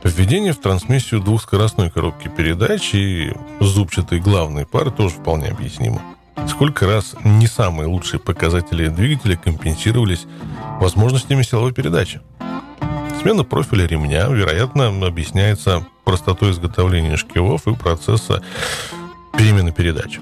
Введение 0.04 0.54
в 0.54 0.60
трансмиссию 0.60 1.22
двухскоростной 1.22 1.90
коробки 1.90 2.30
передач 2.30 2.94
и 2.94 3.34
зубчатой 3.60 4.20
главной 4.20 4.66
пары 4.66 4.92
тоже 4.92 5.16
вполне 5.16 5.50
объяснимо. 5.50 6.02
Сколько 6.48 6.88
раз 6.88 7.16
не 7.24 7.48
самые 7.48 7.88
лучшие 7.88 8.20
показатели 8.20 8.88
двигателя 8.88 9.36
компенсировались 9.36 10.26
возможностями 10.80 11.44
силовой 11.44 11.74
передачи? 11.74 12.22
Смена 13.22 13.44
профиля 13.44 13.86
ремня, 13.86 14.28
вероятно, 14.28 14.88
объясняется 15.06 15.86
простотой 16.06 16.52
изготовления 16.52 17.18
шкивов 17.18 17.68
и 17.68 17.76
процесса 17.76 18.42
перемены 19.38 19.74
передач. 19.74 20.20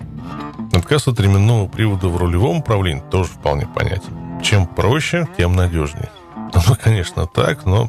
Отказ 0.73 1.07
от 1.07 1.19
ременного 1.19 1.67
привода 1.67 2.07
в 2.07 2.17
рулевом 2.17 2.57
управлении 2.57 3.03
тоже 3.11 3.29
вполне 3.29 3.67
понятен. 3.67 4.41
Чем 4.41 4.65
проще, 4.65 5.27
тем 5.37 5.55
надежнее. 5.55 6.09
Ну, 6.35 6.75
конечно, 6.81 7.27
так, 7.27 7.67
но 7.67 7.87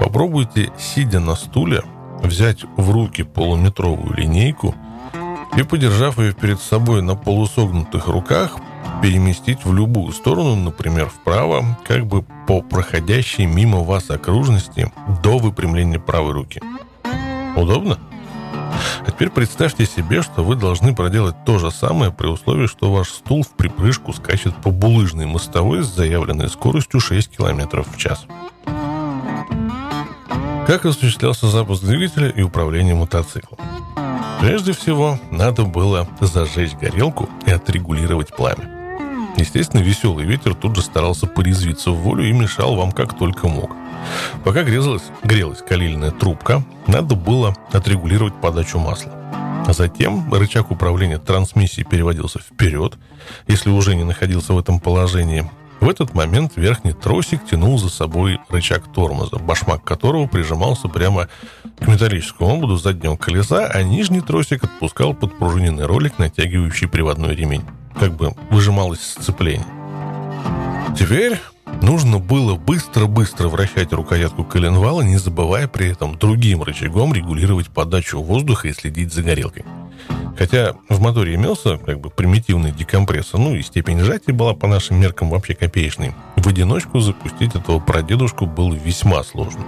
попробуйте, 0.00 0.72
сидя 0.78 1.20
на 1.20 1.36
стуле, 1.36 1.84
взять 2.20 2.64
в 2.76 2.90
руки 2.90 3.22
полуметровую 3.22 4.16
линейку 4.16 4.74
и, 5.56 5.62
подержав 5.62 6.18
ее 6.18 6.32
перед 6.32 6.60
собой 6.60 7.02
на 7.02 7.14
полусогнутых 7.14 8.08
руках, 8.08 8.56
переместить 9.02 9.64
в 9.64 9.72
любую 9.72 10.12
сторону, 10.12 10.56
например, 10.56 11.08
вправо, 11.08 11.64
как 11.86 12.06
бы 12.06 12.24
по 12.46 12.62
проходящей 12.62 13.46
мимо 13.46 13.80
вас 13.80 14.10
окружности 14.10 14.92
до 15.22 15.38
выпрямления 15.38 15.98
правой 15.98 16.32
руки. 16.32 16.60
Удобно? 17.56 17.98
А 19.06 19.10
теперь 19.10 19.30
представьте 19.30 19.86
себе, 19.86 20.22
что 20.22 20.44
вы 20.44 20.56
должны 20.56 20.94
проделать 20.94 21.34
то 21.44 21.58
же 21.58 21.70
самое 21.70 22.12
при 22.12 22.26
условии, 22.26 22.66
что 22.66 22.92
ваш 22.92 23.08
стул 23.08 23.42
в 23.42 23.48
припрыжку 23.48 24.12
скачет 24.12 24.54
по 24.56 24.70
булыжной 24.70 25.26
мостовой 25.26 25.82
с 25.82 25.86
заявленной 25.86 26.48
скоростью 26.48 27.00
6 27.00 27.36
км 27.36 27.82
в 27.82 27.96
час. 27.96 28.26
Как 30.66 30.84
осуществлялся 30.84 31.48
запуск 31.48 31.82
двигателя 31.82 32.28
и 32.28 32.42
управление 32.42 32.94
мотоциклом? 32.94 33.58
Прежде 34.40 34.72
всего, 34.72 35.18
надо 35.30 35.64
было 35.64 36.08
зажечь 36.20 36.74
горелку 36.74 37.28
и 37.46 37.50
отрегулировать 37.50 38.34
пламя. 38.34 38.79
Естественно, 39.36 39.80
веселый 39.80 40.24
ветер 40.24 40.54
тут 40.54 40.76
же 40.76 40.82
старался 40.82 41.26
порезвиться 41.26 41.90
в 41.90 41.96
волю 41.96 42.28
и 42.28 42.32
мешал 42.32 42.76
вам 42.76 42.92
как 42.92 43.16
только 43.16 43.48
мог. 43.48 43.70
Пока 44.44 44.62
грелась, 44.62 45.02
грелась 45.22 45.62
калильная 45.66 46.10
трубка, 46.10 46.64
надо 46.86 47.14
было 47.14 47.54
отрегулировать 47.72 48.34
подачу 48.40 48.78
масла. 48.78 49.12
А 49.66 49.72
затем 49.72 50.32
рычаг 50.32 50.70
управления 50.70 51.18
трансмиссией 51.18 51.86
переводился 51.86 52.38
вперед, 52.38 52.98
если 53.46 53.70
уже 53.70 53.94
не 53.94 54.04
находился 54.04 54.52
в 54.52 54.58
этом 54.58 54.80
положении. 54.80 55.48
В 55.80 55.88
этот 55.88 56.12
момент 56.12 56.52
верхний 56.56 56.92
тросик 56.92 57.46
тянул 57.46 57.78
за 57.78 57.88
собой 57.88 58.38
рычаг 58.50 58.92
тормоза, 58.92 59.38
башмак 59.38 59.82
которого 59.82 60.26
прижимался 60.26 60.88
прямо 60.88 61.28
к 61.78 61.86
металлическому 61.86 62.54
ободу 62.54 62.76
заднего 62.76 63.16
колеса, 63.16 63.66
а 63.66 63.82
нижний 63.82 64.20
тросик 64.20 64.64
отпускал 64.64 65.14
подпружиненный 65.14 65.86
ролик, 65.86 66.18
натягивающий 66.18 66.88
приводной 66.88 67.34
ремень 67.34 67.64
как 67.98 68.14
бы 68.14 68.32
выжималось 68.50 69.00
сцепление. 69.00 69.66
Теперь 70.98 71.38
нужно 71.82 72.18
было 72.18 72.56
быстро-быстро 72.56 73.48
вращать 73.48 73.92
рукоятку 73.92 74.44
коленвала, 74.44 75.02
не 75.02 75.16
забывая 75.16 75.68
при 75.68 75.90
этом 75.90 76.18
другим 76.18 76.62
рычагом 76.62 77.14
регулировать 77.14 77.68
подачу 77.68 78.20
воздуха 78.20 78.68
и 78.68 78.72
следить 78.72 79.12
за 79.12 79.22
горелкой. 79.22 79.64
Хотя 80.36 80.74
в 80.88 81.00
моторе 81.00 81.34
имелся 81.34 81.76
как 81.76 82.00
бы 82.00 82.10
примитивный 82.10 82.72
декомпрессор, 82.72 83.38
ну 83.38 83.54
и 83.54 83.62
степень 83.62 84.00
сжатия 84.00 84.32
была 84.32 84.54
по 84.54 84.66
нашим 84.66 84.98
меркам 84.98 85.28
вообще 85.28 85.54
копеечной. 85.54 86.14
В 86.36 86.46
одиночку 86.48 87.00
запустить 87.00 87.54
этого 87.54 87.78
прадедушку 87.78 88.46
было 88.46 88.72
весьма 88.74 89.22
сложно. 89.22 89.64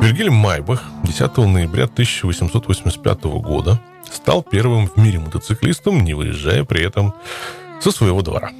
Вильгельм 0.00 0.34
Майбах 0.34 0.84
10 1.04 1.36
ноября 1.38 1.84
1885 1.84 3.24
года 3.24 3.80
стал 4.10 4.42
первым 4.42 4.86
в 4.86 4.96
мире 4.96 5.18
мотоциклистом, 5.18 6.04
не 6.04 6.14
выезжая 6.14 6.64
при 6.64 6.84
этом 6.84 7.14
со 7.80 7.90
своего 7.90 8.22
двора. 8.22 8.50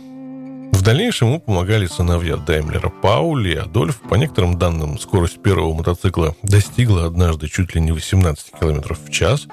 В 0.72 0.82
дальнейшем 0.82 1.28
ему 1.28 1.40
помогали 1.40 1.86
сыновья 1.86 2.36
Даймлера 2.36 2.88
Паули 2.88 3.50
и 3.50 3.56
Адольф. 3.56 4.00
По 4.00 4.16
некоторым 4.16 4.58
данным, 4.58 4.98
скорость 4.98 5.42
первого 5.42 5.74
мотоцикла 5.74 6.34
достигла 6.42 7.06
однажды 7.06 7.48
чуть 7.48 7.74
ли 7.74 7.80
не 7.80 7.92
18 7.92 8.52
км 8.58 8.94
в 8.94 9.10
час, 9.10 9.46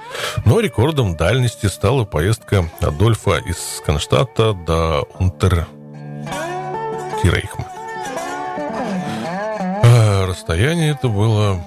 но 0.44 0.60
рекордом 0.60 1.16
дальности 1.16 1.66
стала 1.66 2.04
поездка 2.04 2.70
Адольфа 2.80 3.38
из 3.38 3.82
Конштадта 3.84 4.54
до 4.54 5.02
Унтер 5.18 5.66
Кирейхма. 7.22 7.66
А 9.84 10.26
расстояние 10.26 10.90
это 10.92 11.08
было 11.08 11.60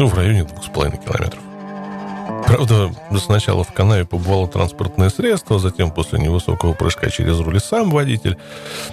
ну, 0.00 0.06
в 0.06 0.14
районе 0.14 0.40
2,5 0.40 1.04
километров. 1.04 1.42
Правда, 2.46 2.90
сначала 3.18 3.64
в 3.64 3.72
канаве 3.74 4.06
побывало 4.06 4.48
транспортное 4.48 5.10
средство, 5.10 5.58
затем 5.58 5.90
после 5.90 6.18
невысокого 6.18 6.72
прыжка 6.72 7.10
через 7.10 7.38
руль 7.38 7.60
сам 7.60 7.90
водитель. 7.90 8.38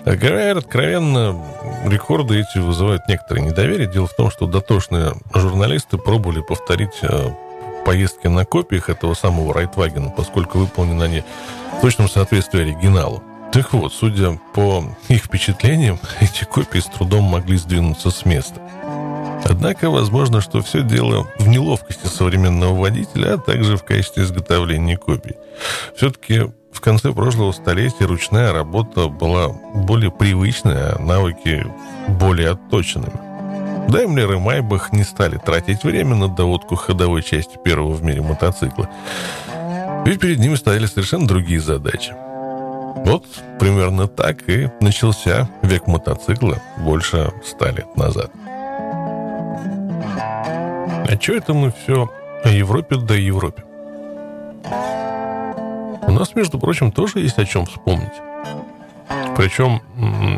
А 0.04 0.12
откровенно, 0.12 1.46
рекорды 1.86 2.42
эти 2.42 2.58
вызывают 2.58 3.08
некоторое 3.08 3.40
недоверие. 3.40 3.90
Дело 3.90 4.08
в 4.08 4.16
том, 4.16 4.30
что 4.30 4.48
дотошные 4.48 5.14
журналисты 5.34 5.98
пробовали 5.98 6.42
повторить 6.42 7.00
э, 7.02 7.30
поездки 7.86 8.28
на 8.28 8.44
копиях 8.44 8.90
этого 8.90 9.14
самого 9.14 9.54
Райтвагена, 9.54 10.10
поскольку 10.10 10.58
выполнены 10.58 11.04
они 11.04 11.24
в 11.78 11.82
точном 11.82 12.10
соответствии 12.10 12.64
оригиналу. 12.64 13.24
Так 13.54 13.72
вот, 13.72 13.94
судя 13.94 14.38
по 14.54 14.84
их 15.08 15.24
впечатлениям, 15.24 16.00
эти 16.20 16.44
копии 16.44 16.80
с 16.80 16.86
трудом 16.86 17.24
могли 17.24 17.56
сдвинуться 17.56 18.12
с 18.12 18.26
места. 18.26 18.60
Однако, 19.50 19.90
возможно, 19.90 20.42
что 20.42 20.62
все 20.62 20.82
дело 20.84 21.28
в 21.40 21.48
неловкости 21.48 22.08
современного 22.08 22.80
водителя, 22.80 23.36
а 23.36 23.38
также 23.38 23.78
в 23.78 23.84
качестве 23.84 24.24
изготовления 24.24 24.98
копий. 24.98 25.36
Все-таки 25.96 26.52
в 26.72 26.82
конце 26.82 27.12
прошлого 27.12 27.52
столетия 27.52 28.06
ручная 28.06 28.54
работа 28.54 29.08
была 29.08 29.50
более 29.74 30.12
привычной, 30.12 30.92
а 30.92 31.00
навыки 31.00 31.66
более 32.08 32.52
отточенными. 32.52 33.28
Даймлер 33.90 34.34
и 34.34 34.38
Майбах 34.38 34.92
не 34.92 35.04
стали 35.04 35.38
тратить 35.38 35.84
время 35.84 36.16
на 36.16 36.28
доводку 36.28 36.76
ходовой 36.76 37.24
части 37.24 37.58
первого 37.64 37.94
в 37.94 38.04
мире 38.04 38.22
мотоцикла. 38.22 38.90
Ведь 40.06 40.20
перед 40.20 40.40
ними 40.40 40.56
стояли 40.56 40.86
совершенно 40.86 41.26
другие 41.26 41.62
задачи. 41.62 42.14
Вот 43.06 43.26
примерно 43.60 44.08
так 44.08 44.50
и 44.50 44.70
начался 44.82 45.50
век 45.62 45.88
мотоцикла 45.88 46.62
больше 46.78 47.32
ста 47.46 47.72
лет 47.72 47.96
назад. 47.96 48.30
А 51.10 51.18
что 51.18 51.34
это 51.36 51.54
мы 51.54 51.72
все 51.72 52.12
о 52.44 52.50
Европе 52.50 52.98
да 52.98 53.16
Европе? 53.16 53.64
У 56.06 56.12
нас, 56.12 56.36
между 56.36 56.60
прочим, 56.60 56.92
тоже 56.92 57.20
есть 57.20 57.38
о 57.40 57.46
чем 57.46 57.66
вспомнить. 57.66 58.12
Причем, 59.38 59.82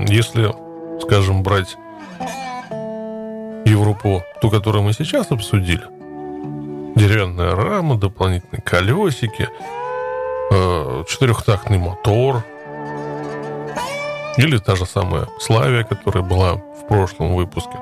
если, 0.08 0.54
скажем, 1.02 1.42
брать 1.42 1.76
Европу, 3.66 4.22
ту, 4.42 4.52
которую 4.52 4.84
мы 4.84 4.94
сейчас 4.94 5.32
обсудили, 5.32 5.84
деревянная 6.96 7.56
рама, 7.56 7.98
дополнительные 7.98 8.62
колесики, 8.62 9.50
э, 10.52 11.04
четырехтактный 11.08 11.80
мотор, 11.80 12.44
или 14.38 14.60
та 14.60 14.76
же 14.76 14.86
самая 14.86 15.28
Славия, 15.40 15.84
которая 15.84 16.24
была 16.24 16.54
в 16.54 16.88
прошлом 16.88 17.34
выпуске. 17.34 17.78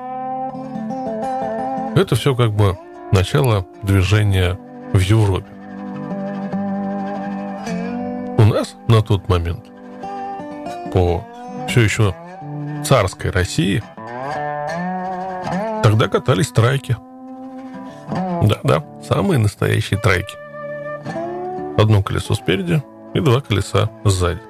Это 1.98 2.14
все 2.14 2.36
как 2.36 2.52
бы 2.52 2.78
начало 3.10 3.66
движения 3.82 4.56
в 4.92 5.00
Европе. 5.00 5.48
У 8.38 8.44
нас 8.44 8.76
на 8.86 9.02
тот 9.02 9.28
момент 9.28 9.64
по 10.92 11.24
все 11.68 11.80
еще 11.80 12.14
царской 12.84 13.32
России 13.32 13.82
тогда 15.82 16.06
катались 16.06 16.52
трайки. 16.52 16.96
Да-да, 18.44 18.84
самые 19.02 19.38
настоящие 19.38 19.98
трайки. 19.98 20.36
Одно 21.80 22.04
колесо 22.04 22.34
спереди 22.34 22.80
и 23.14 23.18
два 23.18 23.40
колеса 23.40 23.90
сзади. 24.04 24.40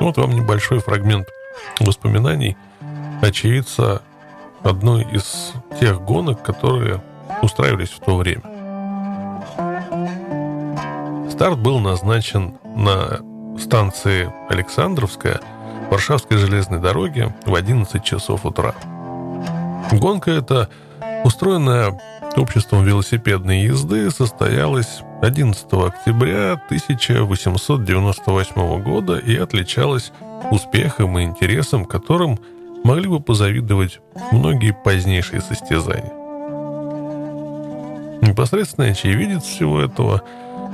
Вот 0.00 0.16
вам 0.16 0.32
небольшой 0.32 0.80
фрагмент 0.80 1.28
воспоминаний 1.78 2.56
очевидца 3.22 4.02
одной 4.62 5.02
из 5.02 5.52
тех 5.80 6.00
гонок, 6.02 6.42
которые 6.42 7.02
устраивались 7.42 7.90
в 7.90 8.00
то 8.00 8.16
время. 8.16 8.42
Старт 11.30 11.58
был 11.58 11.78
назначен 11.78 12.58
на 12.74 13.20
станции 13.58 14.32
Александровская 14.48 15.40
Варшавской 15.90 16.36
железной 16.36 16.80
дороги 16.80 17.32
в 17.46 17.54
11 17.54 18.02
часов 18.02 18.44
утра. 18.44 18.74
Гонка 19.92 20.32
эта, 20.32 20.68
устроенная 21.24 21.98
обществом 22.36 22.84
велосипедной 22.84 23.62
езды, 23.62 24.10
состоялась 24.10 25.00
11 25.22 25.64
октября 25.72 26.52
1898 26.66 28.82
года 28.82 29.16
и 29.16 29.36
отличалась 29.36 30.12
успехом 30.50 31.18
и 31.18 31.24
интересом, 31.24 31.84
которым– 31.84 32.38
могли 32.84 33.08
бы 33.08 33.20
позавидовать 33.20 34.00
многие 34.32 34.76
позднейшие 34.84 35.40
состязания. 35.40 36.12
Непосредственный 38.22 38.90
очевидец 38.92 39.44
всего 39.44 39.80
этого, 39.80 40.22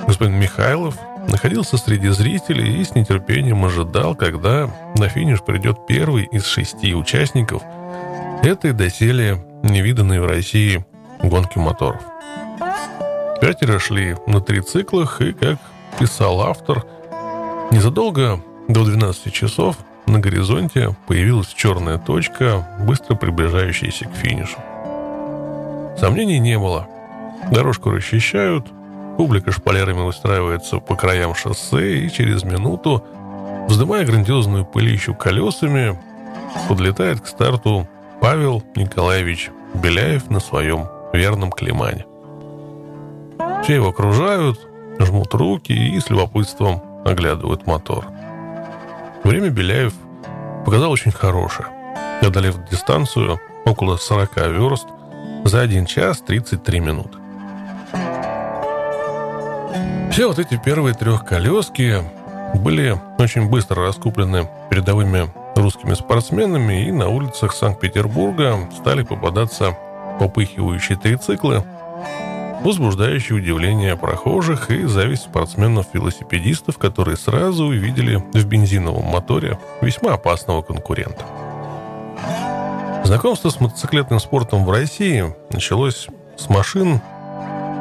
господин 0.06 0.38
Михайлов, 0.38 0.96
находился 1.28 1.76
среди 1.76 2.08
зрителей 2.08 2.80
и 2.80 2.84
с 2.84 2.94
нетерпением 2.94 3.64
ожидал, 3.64 4.14
когда 4.14 4.70
на 4.96 5.08
финиш 5.08 5.42
придет 5.42 5.86
первый 5.86 6.24
из 6.24 6.46
шести 6.46 6.94
участников 6.94 7.62
этой 8.42 8.72
доселе 8.72 9.44
невиданной 9.62 10.20
в 10.20 10.26
России 10.26 10.84
гонки 11.22 11.58
моторов. 11.58 12.02
Пятеро 13.40 13.78
шли 13.78 14.16
на 14.26 14.40
трициклах, 14.40 15.20
и, 15.20 15.32
как 15.32 15.58
писал 15.98 16.42
автор, 16.42 16.84
незадолго 17.70 18.40
до 18.68 18.84
12 18.84 19.32
часов 19.32 19.76
на 20.06 20.18
горизонте 20.18 20.94
появилась 21.06 21.48
черная 21.48 21.98
точка, 21.98 22.66
быстро 22.80 23.14
приближающаяся 23.14 24.06
к 24.06 24.14
финишу. 24.14 24.58
Сомнений 25.98 26.38
не 26.38 26.58
было. 26.58 26.88
Дорожку 27.50 27.90
расчищают, 27.90 28.66
публика 29.16 29.52
шпалерами 29.52 30.00
устраивается 30.00 30.78
по 30.78 30.96
краям 30.96 31.34
шоссе, 31.34 31.98
и 31.98 32.10
через 32.10 32.44
минуту, 32.44 33.04
вздымая 33.68 34.04
грандиозную 34.04 34.64
пылищу 34.64 35.14
колесами, 35.14 35.98
подлетает 36.68 37.20
к 37.20 37.26
старту 37.26 37.88
Павел 38.20 38.62
Николаевич 38.74 39.50
Беляев 39.74 40.30
на 40.30 40.40
своем 40.40 40.88
верном 41.12 41.50
климане. 41.50 42.06
Все 43.62 43.76
его 43.76 43.88
окружают, 43.88 44.58
жмут 44.98 45.32
руки 45.34 45.72
и 45.72 45.98
с 46.00 46.10
любопытством 46.10 46.82
оглядывают 47.04 47.66
мотор. 47.66 48.06
Время 49.24 49.48
Беляев 49.48 49.94
показал 50.66 50.90
очень 50.90 51.10
хорошее. 51.10 51.68
Одолев 52.20 52.56
дистанцию 52.70 53.40
около 53.64 53.96
40 53.96 54.36
верст 54.52 54.86
за 55.44 55.62
1 55.62 55.86
час 55.86 56.20
33 56.20 56.80
минуты. 56.80 57.18
Все 60.12 60.28
вот 60.28 60.38
эти 60.38 60.60
первые 60.62 60.94
трехколески 60.94 62.02
были 62.56 62.96
очень 63.18 63.48
быстро 63.48 63.86
раскуплены 63.86 64.48
передовыми 64.70 65.32
русскими 65.56 65.94
спортсменами, 65.94 66.86
и 66.86 66.92
на 66.92 67.08
улицах 67.08 67.54
Санкт-Петербурга 67.54 68.68
стали 68.78 69.02
попадаться 69.02 69.76
попыхивающие 70.20 70.98
трициклы, 70.98 71.64
возбуждающий 72.64 73.36
удивление 73.36 73.94
прохожих 73.94 74.70
и 74.70 74.84
зависть 74.84 75.24
спортсменов-велосипедистов, 75.24 76.78
которые 76.78 77.16
сразу 77.16 77.66
увидели 77.66 78.16
в 78.32 78.46
бензиновом 78.46 79.04
моторе 79.04 79.58
весьма 79.82 80.14
опасного 80.14 80.62
конкурента. 80.62 81.24
Знакомство 83.04 83.50
с 83.50 83.60
мотоциклетным 83.60 84.18
спортом 84.18 84.64
в 84.64 84.70
России 84.70 85.34
началось 85.50 86.08
с 86.38 86.48
машин, 86.48 87.02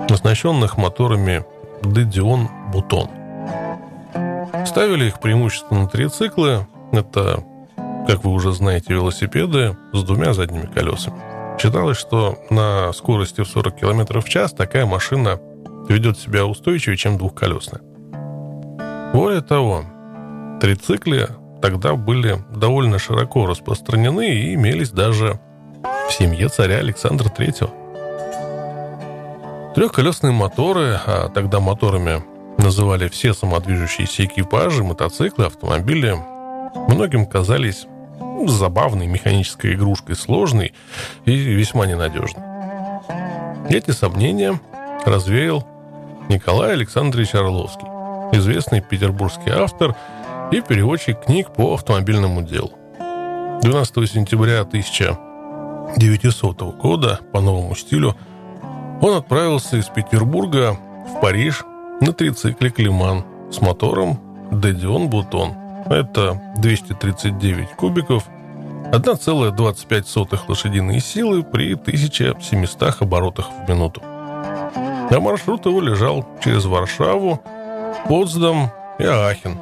оснащенных 0.10 0.78
моторами 0.78 1.46
Дедион 1.82 2.50
Бутон. 2.74 3.10
Ставили 4.66 5.06
их 5.06 5.22
преимущественно 5.22 5.88
трициклы. 5.88 6.68
Это, 6.92 7.44
как 8.06 8.26
вы 8.26 8.32
уже 8.32 8.52
знаете, 8.52 8.94
велосипеды 8.94 9.78
с 9.94 10.04
двумя 10.04 10.34
задними 10.34 10.66
колесами. 10.66 11.33
Считалось, 11.64 11.98
что 11.98 12.40
на 12.50 12.92
скорости 12.92 13.40
в 13.40 13.48
40 13.48 13.78
км 13.78 14.20
в 14.20 14.28
час 14.28 14.52
такая 14.52 14.86
машина 14.86 15.40
ведет 15.88 16.20
себя 16.20 16.46
устойчивее, 16.46 16.98
чем 16.98 17.18
двухколесная. 17.18 17.82
Более 19.14 19.40
того, 19.40 19.86
трицикли 20.60 21.30
тогда 21.62 21.94
были 21.94 22.44
довольно 22.54 23.00
широко 23.00 23.46
распространены 23.46 24.28
и 24.28 24.56
имелись 24.56 24.90
даже 24.90 25.40
в 26.10 26.12
семье 26.12 26.50
царя 26.50 26.80
Александра 26.80 27.30
III. 27.30 27.70
Трехколесные 29.74 30.34
моторы, 30.34 31.00
а 31.06 31.30
тогда 31.30 31.62
моторами 31.62 32.26
называли 32.58 33.08
все 33.08 33.34
самодвижущиеся 33.34 34.26
экипажи, 34.26 34.84
мотоциклы, 34.84 35.46
автомобили, 35.46 36.14
многим 36.90 37.26
казались 37.26 37.88
забавной 38.52 39.08
механической 39.08 39.74
игрушкой, 39.74 40.16
сложной 40.16 40.74
и 41.26 41.36
весьма 41.36 41.86
ненадежной. 41.86 42.44
Эти 43.70 43.92
сомнения 43.92 44.60
развеял 45.06 45.68
Николай 46.30 46.72
Александрович 46.74 47.36
Орловский, 47.36 47.88
известный 48.38 48.82
петербургский 48.82 49.52
автор 49.52 49.96
и 50.52 50.62
переводчик 50.62 51.26
книг 51.26 51.54
по 51.54 51.74
автомобильному 51.74 52.42
делу. 52.42 52.72
12 53.62 54.10
сентября 54.10 54.62
1900 54.62 56.62
года 56.78 57.20
по 57.32 57.42
новому 57.42 57.76
стилю 57.76 58.16
он 59.02 59.18
отправился 59.18 59.78
из 59.78 59.88
Петербурга 59.88 60.78
в 61.08 61.20
Париж 61.22 61.64
на 62.02 62.14
трицикле 62.14 62.70
Климан 62.70 63.26
с 63.52 63.60
мотором 63.62 64.20
Дедион 64.52 65.10
Бутон. 65.10 65.54
Это 65.86 66.40
239 66.58 67.72
кубиков, 67.72 68.28
1,25 68.94 70.40
лошадиные 70.48 71.00
силы 71.00 71.42
при 71.42 71.74
1700 71.74 73.02
оборотах 73.02 73.48
в 73.50 73.68
минуту. 73.68 74.04
А 74.04 75.20
маршрут 75.20 75.66
его 75.66 75.82
лежал 75.82 76.28
через 76.44 76.66
Варшаву, 76.66 77.42
Потсдам 78.08 78.70
и 79.00 79.04
Ахен. 79.04 79.58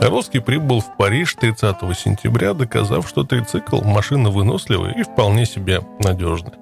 Орловский 0.00 0.40
прибыл 0.40 0.80
в 0.80 0.96
Париж 0.96 1.34
30 1.34 1.76
сентября, 1.98 2.54
доказав, 2.54 3.06
что 3.06 3.24
трицикл– 3.24 3.82
машина 3.84 4.30
выносливая 4.30 4.92
и 4.92 5.02
вполне 5.02 5.44
себе 5.44 5.82
надежная. 5.98 6.54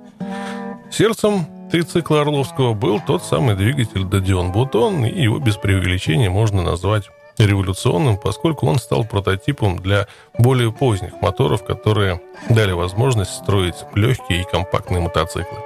Сердцем 0.91 1.47
трицикла 1.71 2.23
Орловского 2.23 2.75
был 2.75 3.01
тот 3.01 3.23
самый 3.23 3.55
двигатель 3.55 4.03
Додион 4.03 4.51
Бутон, 4.51 5.05
и 5.05 5.23
его 5.23 5.39
без 5.39 5.57
преувеличения 5.57 6.29
можно 6.29 6.63
назвать 6.63 7.05
революционным, 7.39 8.17
поскольку 8.17 8.67
он 8.67 8.79
стал 8.79 9.05
прототипом 9.05 9.79
для 9.79 10.07
более 10.39 10.73
поздних 10.73 11.21
моторов, 11.21 11.65
которые 11.65 12.21
дали 12.49 12.73
возможность 12.73 13.35
строить 13.35 13.77
легкие 13.95 14.43
и 14.43 14.51
компактные 14.51 15.01
мотоциклы. 15.01 15.59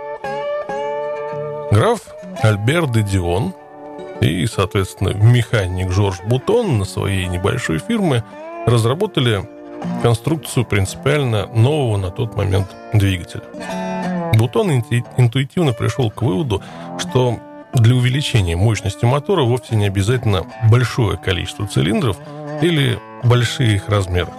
Граф 1.71 2.01
Альбер 2.43 2.87
де 2.87 3.03
Дион 3.03 3.55
и, 4.21 4.47
соответственно, 4.47 5.11
механик 5.11 5.91
Жорж 5.91 6.21
Бутон 6.27 6.79
на 6.79 6.85
своей 6.85 7.27
небольшой 7.27 7.79
фирме 7.79 8.25
разработали 8.67 9.49
конструкцию 10.03 10.65
принципиально 10.65 11.47
нового 11.49 11.97
на 11.97 12.11
тот 12.11 12.37
момент 12.37 12.69
двигателя. 12.93 13.43
Бутон 14.35 14.71
интуитивно 15.17 15.73
пришел 15.73 16.11
к 16.11 16.23
выводу, 16.23 16.63
что 16.99 17.39
для 17.77 17.95
увеличения 17.95 18.57
мощности 18.57 19.05
мотора 19.05 19.43
вовсе 19.43 19.77
не 19.77 19.87
обязательно 19.87 20.47
большое 20.71 21.17
количество 21.17 21.67
цилиндров 21.67 22.17
или 22.63 22.99
большие 23.23 23.77
их 23.77 23.89
размеры. 23.89 24.33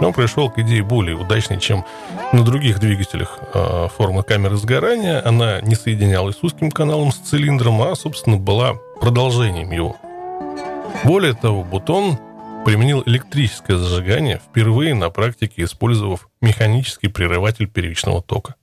Он 0.00 0.14
пришел 0.14 0.50
к 0.50 0.58
идее 0.58 0.82
более 0.82 1.16
удачной, 1.16 1.60
чем 1.60 1.84
на 2.32 2.42
других 2.42 2.80
двигателях 2.80 3.38
э, 3.52 3.88
форма 3.94 4.22
камеры 4.22 4.56
сгорания. 4.56 5.20
Она 5.22 5.60
не 5.60 5.74
соединялась 5.74 6.38
с 6.38 6.42
узким 6.42 6.70
каналом 6.70 7.12
с 7.12 7.16
цилиндром, 7.16 7.82
а, 7.82 7.94
собственно, 7.94 8.38
была 8.38 8.74
продолжением 9.00 9.70
его. 9.72 9.96
Более 11.04 11.34
того, 11.34 11.64
Бутон 11.64 12.18
применил 12.64 13.02
электрическое 13.04 13.76
зажигание, 13.76 14.40
впервые 14.42 14.94
на 14.94 15.10
практике 15.10 15.64
использовав 15.64 16.28
механический 16.40 17.08
прерыватель 17.08 17.66
первичного 17.66 18.22
тока. 18.22 18.54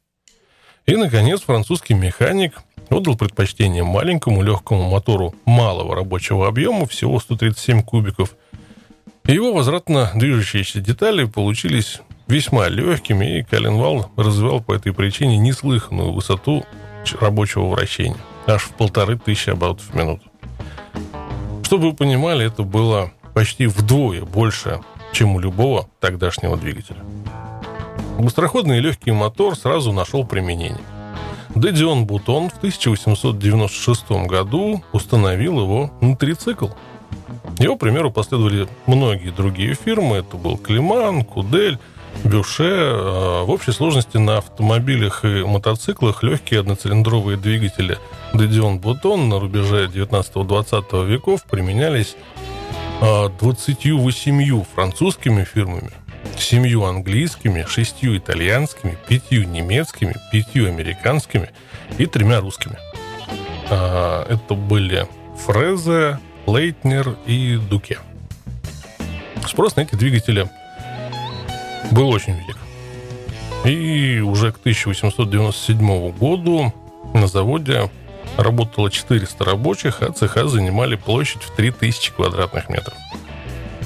И, 0.88 0.96
наконец, 0.96 1.42
французский 1.42 1.94
механик 1.94 2.54
отдал 2.90 3.16
предпочтение 3.16 3.84
маленькому 3.84 4.42
легкому 4.42 4.90
мотору 4.90 5.36
малого 5.46 5.96
рабочего 5.96 6.48
объема, 6.48 6.86
всего 6.88 7.20
137 7.20 7.84
кубиков. 7.84 8.36
Его 9.26 9.54
возвратно 9.54 10.12
движущиеся 10.16 10.80
детали 10.80 11.26
получились 11.26 12.02
весьма 12.28 12.68
легкими, 12.70 13.40
и 13.40 13.44
коленвал 13.44 14.12
развивал 14.16 14.62
по 14.62 14.74
этой 14.74 14.94
причине 14.94 15.38
неслыханную 15.38 16.12
высоту 16.12 16.64
рабочего 17.20 17.68
вращения, 17.68 18.18
аж 18.46 18.64
в 18.64 18.72
полторы 18.72 19.18
тысячи 19.18 19.50
оборотов 19.50 19.88
в 19.88 19.96
минуту. 19.96 20.24
Чтобы 21.64 21.92
вы 21.92 21.96
понимали, 21.96 22.46
это 22.46 22.64
было 22.64 23.12
почти 23.34 23.68
вдвое 23.68 24.24
больше, 24.24 24.82
чем 25.12 25.36
у 25.36 25.40
любого 25.40 25.90
тогдашнего 26.00 26.58
двигателя. 26.58 27.04
Быстроходный 28.18 28.80
легкий 28.80 29.12
мотор 29.12 29.56
сразу 29.56 29.92
нашел 29.92 30.26
применение. 30.26 30.84
Дедион 31.60 32.06
Бутон 32.06 32.50
в 32.50 32.58
1896 32.58 34.12
году 34.28 34.84
установил 34.92 35.60
его 35.60 35.92
на 36.02 36.16
трицикл. 36.16 36.68
Его 37.58 37.76
примеру 37.78 38.12
последовали 38.12 38.68
многие 38.86 39.32
другие 39.32 39.74
фирмы. 39.74 40.18
Это 40.18 40.38
был 40.38 40.58
Климан, 40.58 41.24
Кудель, 41.24 41.80
Бюше. 42.24 42.70
А, 42.70 43.44
в 43.44 43.50
общей 43.50 43.72
сложности 43.72 44.18
на 44.18 44.38
автомобилях 44.38 45.26
и 45.26 45.44
мотоциклах 45.44 46.22
легкие 46.22 46.60
одноцилиндровые 46.60 47.38
двигатели 47.38 47.98
Дедион 48.36 48.78
Бутон 48.78 49.28
на 49.30 49.40
рубеже 49.40 49.88
19-20 49.88 51.08
веков 51.08 51.44
применялись 51.44 52.16
28 53.02 54.62
а, 54.62 54.64
французскими 54.76 55.44
фирмами– 55.44 55.92
семью 56.42 56.84
английскими, 56.84 57.66
шестью 57.68 58.18
итальянскими, 58.18 58.98
пятью 59.08 59.44
немецкими, 59.44 60.16
пятью 60.32 60.68
американскими 60.68 61.50
и 61.98 62.06
тремя 62.06 62.40
русскими. 62.40 62.78
А, 63.70 64.26
это 64.30 64.54
были 64.54 65.08
Фрезе, 65.46 66.20
Лейтнер 66.46 67.18
и 67.26 67.58
Дуке. 67.58 68.00
Спрос 69.48 69.76
на 69.76 69.82
эти 69.82 69.96
двигатели 69.96 70.50
был 71.92 72.10
очень 72.10 72.34
велик. 72.34 72.58
И 73.66 74.20
уже 74.20 74.52
к 74.52 74.58
1897 74.58 76.12
году 76.12 76.74
на 77.14 77.28
заводе 77.28 77.90
работало 78.38 78.92
400 78.92 79.44
рабочих, 79.44 80.02
а 80.02 80.12
цеха 80.12 80.48
занимали 80.48 80.96
площадь 80.96 81.42
в 81.42 81.56
3000 81.56 82.14
квадратных 82.14 82.70
метров. 82.70 82.96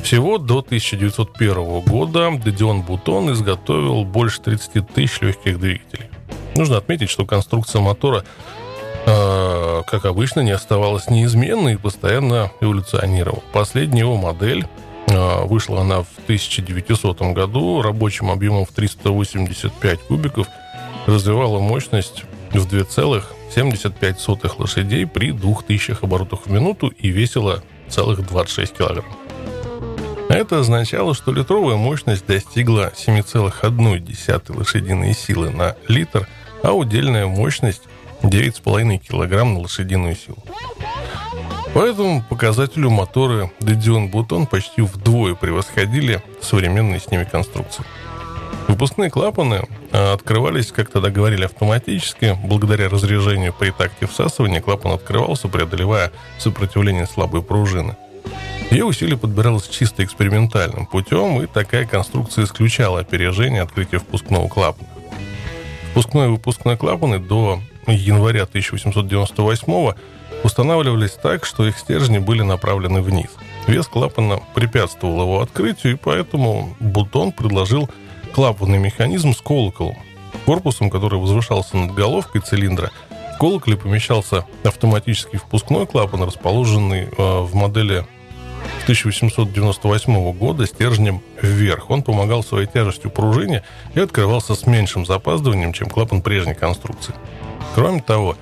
Всего 0.04 0.38
до 0.38 0.60
1901 0.60 1.82
года 1.82 2.32
Дедион 2.44 2.82
Бутон 2.82 3.32
изготовил 3.32 4.04
больше 4.04 4.42
30 4.42 4.88
тысяч 4.88 5.22
легких 5.22 5.60
двигателей. 5.60 6.10
Нужно 6.56 6.78
отметить, 6.78 7.10
что 7.10 7.26
конструкция 7.26 7.82
мотора, 7.82 8.24
э, 9.06 9.82
как 9.88 10.06
обычно, 10.06 10.42
не 10.42 10.52
оставалась 10.52 11.10
неизменной 11.10 11.74
и 11.74 11.78
постоянно 11.78 12.52
эволюционировала. 12.62 13.42
Последняя 13.54 14.02
его 14.02 14.18
модель 14.18 14.66
э, 15.08 15.46
Вышла 15.46 15.82
она 15.82 16.02
в 16.02 16.10
1900 16.24 17.22
году 17.34 17.82
рабочим 17.82 18.32
объемом 18.32 18.66
в 18.66 18.72
385 18.72 20.00
кубиков, 20.02 20.48
развивала 21.06 21.60
мощность 21.60 22.24
в 22.52 22.68
2,75 22.68 24.56
лошадей 24.58 25.08
при 25.08 25.32
2000 25.32 25.98
оборотах 26.02 26.48
в 26.48 26.52
минуту 26.52 26.88
и 26.88 27.10
весила 27.10 27.64
целых 27.88 28.28
26 28.28 28.78
килограмм. 28.78 29.21
Это 30.32 30.60
означало, 30.60 31.14
что 31.14 31.34
литровая 31.34 31.76
мощность 31.76 32.26
достигла 32.26 32.94
7,1 32.96 34.58
лошадиной 34.58 35.14
силы 35.14 35.50
на 35.50 35.76
литр, 35.90 36.26
а 36.64 36.72
удельная 36.72 37.28
мощность 37.28 37.82
9,5 38.22 39.00
кг 39.00 39.44
на 39.44 39.60
лошадиную 39.60 40.16
силу. 40.16 40.38
По 41.74 41.80
этому 41.80 42.24
показателю 42.30 42.90
моторы 42.90 43.52
Дедион 43.60 44.08
Бутон 44.08 44.46
почти 44.46 44.82
вдвое 44.82 45.36
превосходили 45.36 46.24
современные 46.42 47.02
с 47.02 47.12
ними 47.12 47.26
конструкции. 47.26 47.84
Выпускные 48.70 49.10
клапаны 49.10 49.68
а, 49.92 50.14
открывались, 50.14 50.72
как 50.72 50.90
тогда 50.90 51.10
говорили, 51.10 51.44
автоматически. 51.44 52.38
Благодаря 52.42 52.88
разрежению 52.88 53.54
при 53.54 53.72
такте 53.72 54.08
всасывания 54.08 54.62
клапан 54.62 54.94
открывался, 54.94 55.50
преодолевая 55.50 56.14
сопротивление 56.38 57.06
слабой 57.06 57.42
пружины– 57.42 57.98
ее 58.72 58.86
усилие 58.86 59.18
подбиралось 59.18 59.68
чисто 59.68 60.04
экспериментальным 60.04 60.86
путем, 60.86 61.42
и 61.42 61.48
такая 61.48 61.86
конструкция 61.86 62.46
исключала 62.46 63.02
опережение 63.02 63.62
открытия 63.62 64.00
впускного 64.00 64.48
клапана. 64.48 64.88
Впускной 65.92 66.28
и 66.28 66.30
выпускной 66.30 66.78
клапаны 66.78 67.20
до 67.20 67.60
января 67.86 68.44
1898 68.44 69.94
устанавливались 70.44 71.12
так, 71.12 71.46
что 71.46 71.68
их 71.68 71.78
стержни 71.78 72.20
были 72.20 72.44
направлены 72.44 73.02
вниз. 73.02 73.30
Вес 73.68 73.88
клапана 73.88 74.40
препятствовал 74.56 75.22
его 75.22 75.42
открытию, 75.42 75.94
и 75.94 75.98
поэтому 75.98 76.76
Бутон 76.80 77.34
предложил 77.34 77.90
клапанный 78.34 78.80
механизм 78.80 79.34
с 79.34 79.42
колоколом, 79.42 79.98
корпусом, 80.46 80.90
который 80.90 81.20
возвышался 81.20 81.78
над 81.78 81.94
головкой 81.94 82.42
цилиндра, 82.42 82.92
колоколе 83.42 83.76
помещался 83.76 84.46
автоматический 84.64 85.38
впускной 85.38 85.88
клапан, 85.88 86.22
расположенный 86.22 87.06
э, 87.06 87.40
в 87.42 87.56
модели 87.56 88.06
1898 88.84 90.32
года 90.34 90.68
стержнем 90.68 91.24
вверх. 91.42 91.90
Он 91.90 92.04
помогал 92.04 92.44
своей 92.44 92.68
тяжестью 92.68 93.10
пружине 93.10 93.64
и 93.96 94.00
открывался 94.00 94.54
с 94.54 94.68
меньшим 94.68 95.08
запаздыванием, 95.08 95.74
чем 95.74 95.90
клапан 95.90 96.22
прежней 96.22 96.54
конструкции. 96.54 97.16
Кроме 97.74 98.04
того, 98.04 98.38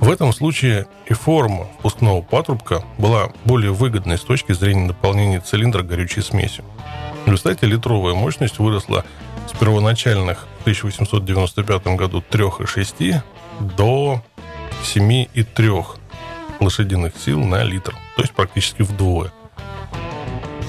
в 0.00 0.10
этом 0.10 0.32
случае 0.32 0.86
и 1.04 1.12
форма 1.12 1.66
впускного 1.78 2.22
патрубка 2.22 2.82
была 2.96 3.32
более 3.44 3.72
выгодной 3.72 4.16
с 4.16 4.22
точки 4.22 4.52
зрения 4.52 4.86
наполнения 4.86 5.40
цилиндра 5.40 5.82
горючей 5.82 6.22
смесью. 6.22 6.64
В 7.26 7.26
результате 7.26 7.66
литровая 7.66 8.14
мощность 8.14 8.58
выросла 8.58 9.04
с 9.52 9.58
первоначальных 9.58 10.46
в 10.60 10.62
1895 10.62 11.86
году 11.98 12.24
3,6 12.30 13.20
до 13.62 14.22
7,3 14.82 15.84
лошадиных 16.60 17.14
сил 17.16 17.40
на 17.40 17.62
литр, 17.62 17.92
то 18.16 18.22
есть 18.22 18.32
практически 18.32 18.82
вдвое. 18.82 19.32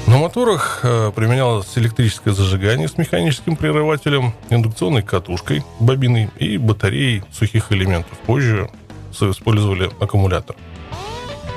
На 0.08 0.18
моторах 0.18 0.82
э, 0.84 1.12
применялось 1.16 1.78
электрическое 1.78 2.34
зажигание 2.34 2.88
с 2.88 2.98
механическим 2.98 3.56
прерывателем, 3.56 4.34
индукционной 4.50 5.02
катушкой, 5.02 5.64
бобиной 5.80 6.30
и 6.38 6.58
батареей 6.58 7.24
сухих 7.32 7.72
элементов. 7.72 8.18
Позже 8.20 8.70
использовали 9.12 9.90
аккумулятор. 10.00 10.56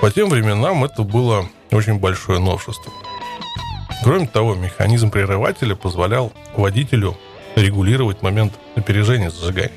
По 0.00 0.10
тем 0.10 0.28
временам 0.28 0.84
это 0.84 1.02
было 1.02 1.48
очень 1.70 1.98
большое 1.98 2.38
новшество. 2.38 2.92
Кроме 4.04 4.26
того, 4.26 4.54
механизм 4.54 5.10
прерывателя 5.10 5.74
позволял 5.74 6.32
водителю 6.56 7.16
регулировать 7.56 8.22
момент 8.22 8.52
опережения 8.76 9.30
зажигания. 9.30 9.72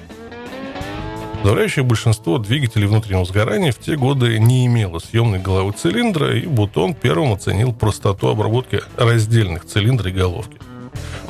Подавляющее 1.41 1.85
большинство 1.85 2.37
двигателей 2.37 2.87
внутреннего 2.87 3.23
сгорания 3.23 3.71
в 3.71 3.79
те 3.79 3.95
годы 3.95 4.37
не 4.39 4.65
имело 4.65 4.99
съемной 4.99 5.39
головы 5.39 5.71
цилиндра, 5.71 6.37
и 6.37 6.45
Бутон 6.45 6.93
первым 6.93 7.31
оценил 7.31 7.73
простоту 7.73 8.27
обработки 8.27 8.81
раздельных 8.97 9.65
цилиндра 9.65 10.09
и 10.09 10.13
головки. 10.13 10.57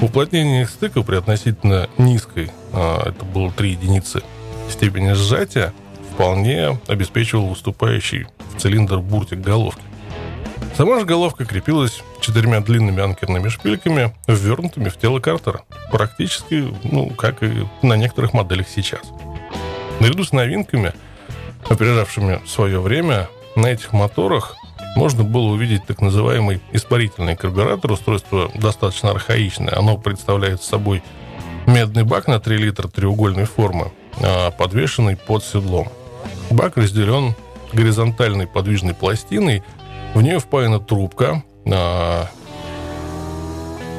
Уплотнение 0.01 0.65
стыка 0.65 1.03
при 1.03 1.15
относительно 1.15 1.89
низкой, 1.99 2.49
а, 2.73 3.07
это 3.07 3.23
было 3.23 3.51
3 3.51 3.71
единицы, 3.71 4.23
степени 4.69 5.13
сжатия, 5.13 5.73
вполне 6.13 6.79
обеспечивал 6.87 7.47
выступающий 7.47 8.25
в 8.55 8.59
цилиндр 8.59 8.99
буртик 8.99 9.39
головки. 9.41 9.83
Сама 10.75 10.99
же 10.99 11.05
головка 11.05 11.45
крепилась 11.45 12.01
четырьмя 12.19 12.61
длинными 12.61 13.03
анкерными 13.03 13.49
шпильками, 13.49 14.15
ввернутыми 14.27 14.89
в 14.89 14.97
тело 14.97 15.19
картера. 15.19 15.61
Практически, 15.91 16.65
ну, 16.83 17.11
как 17.11 17.43
и 17.43 17.67
на 17.83 17.93
некоторых 17.93 18.33
моделях 18.33 18.67
сейчас– 18.67 19.01
Наряду 19.99 20.23
с 20.23 20.31
новинками, 20.31 20.93
опережавшими 21.69 22.41
свое 22.47 22.79
время, 22.79 23.27
на 23.55 23.67
этих 23.67 23.91
моторах 23.91 24.55
можно 24.95 25.23
было 25.23 25.51
увидеть 25.51 25.85
так 25.85 26.01
называемый 26.01 26.61
испарительный 26.71 27.35
карбюратор. 27.35 27.91
Устройство 27.91 28.49
достаточно 28.55 29.11
архаичное. 29.11 29.77
Оно 29.77 29.97
представляет 29.97 30.63
собой 30.63 31.03
медный 31.67 32.03
бак 32.03 32.27
на 32.27 32.39
3 32.39 32.57
литра 32.57 32.87
треугольной 32.87 33.45
формы, 33.45 33.91
а, 34.21 34.51
подвешенный 34.51 35.17
под 35.17 35.43
седлом. 35.43 35.89
Бак 36.49 36.77
разделен 36.77 37.35
горизонтальной 37.73 38.47
подвижной 38.47 38.93
пластиной. 38.93 39.63
В 40.13 40.21
нее 40.21 40.39
впаяна 40.39 40.79
трубка, 40.79 41.43
а, 41.69 42.27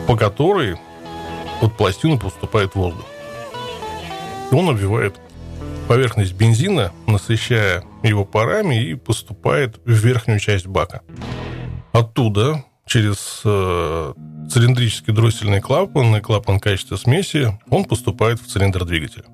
по 0.06 0.16
которой 0.16 0.76
под 1.60 1.76
пластину 1.76 2.18
поступает 2.18 2.74
воздух. 2.74 3.04
Он 4.50 4.70
обвивает 4.70 5.14
поверхность 5.90 6.34
бензина, 6.34 6.92
насыщая 7.08 7.82
его 8.04 8.24
парами 8.24 8.80
и 8.80 8.94
поступает 8.94 9.80
в 9.84 9.90
верхнюю 9.90 10.38
часть 10.38 10.68
бака. 10.68 11.00
Оттуда 11.90 12.64
через 12.86 13.42
э, 13.44 14.14
цилиндрический 14.48 15.12
дроссельный 15.12 15.60
клапан 15.60 16.14
и 16.14 16.20
клапан 16.20 16.60
качества 16.60 16.94
смеси 16.94 17.58
он 17.70 17.86
поступает 17.86 18.40
в 18.40 18.46
цилиндр 18.46 18.84
двигателя. 18.84 19.24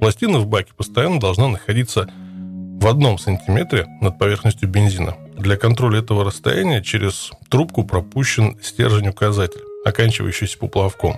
Пластина 0.00 0.38
в 0.38 0.46
баке 0.46 0.74
постоянно 0.76 1.18
должна 1.18 1.48
находиться 1.48 2.10
в 2.10 2.86
одном 2.86 3.16
сантиметре 3.16 3.86
над 4.02 4.18
поверхностью 4.18 4.68
бензина. 4.68 5.16
Для 5.38 5.56
контроля 5.56 6.00
этого 6.00 6.26
расстояния 6.26 6.82
через 6.82 7.30
трубку 7.48 7.84
пропущен 7.84 8.58
стержень-указатель, 8.62 9.62
оканчивающийся 9.86 10.58
поплавком. 10.58 11.16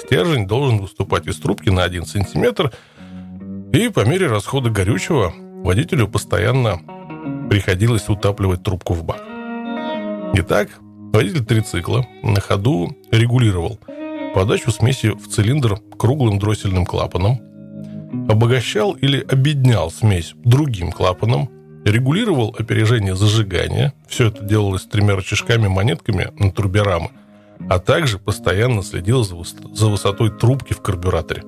Стержень 0.00 0.46
должен 0.46 0.78
выступать 0.78 1.26
из 1.26 1.38
трубки 1.38 1.68
на 1.68 1.84
1 1.84 2.06
сантиметр– 2.06 2.72
и 3.74 3.88
по 3.88 4.04
мере 4.04 4.28
расхода 4.28 4.70
горючего 4.70 5.34
водителю 5.64 6.06
постоянно 6.06 6.80
приходилось 7.50 8.08
утапливать 8.08 8.62
трубку 8.62 8.94
в 8.94 9.02
бак. 9.02 9.22
Итак, 10.34 10.68
водитель 11.12 11.44
трицикла 11.44 12.06
на 12.22 12.40
ходу 12.40 12.96
регулировал 13.10 13.80
подачу 14.34 14.70
смеси 14.70 15.08
в 15.08 15.28
цилиндр 15.28 15.78
круглым 15.98 16.38
дроссельным 16.38 16.86
клапаном, 16.86 17.40
обогащал 18.28 18.92
или 18.92 19.20
обеднял 19.20 19.90
смесь 19.90 20.34
другим 20.44 20.92
клапаном, 20.92 21.50
регулировал 21.84 22.54
опережение 22.58 23.16
зажигания, 23.16 23.92
все 24.08 24.28
это 24.28 24.44
делалось 24.44 24.84
тремя 24.84 25.16
рычажками-монетками 25.16 26.28
на 26.38 26.52
трубе 26.52 26.82
рамы, 26.82 27.10
а 27.68 27.78
также 27.78 28.18
постоянно 28.18 28.82
следил 28.82 29.24
за, 29.24 29.36
высотой 29.88 30.30
трубки 30.30 30.72
в 30.72 30.80
карбюраторе. 30.80 31.42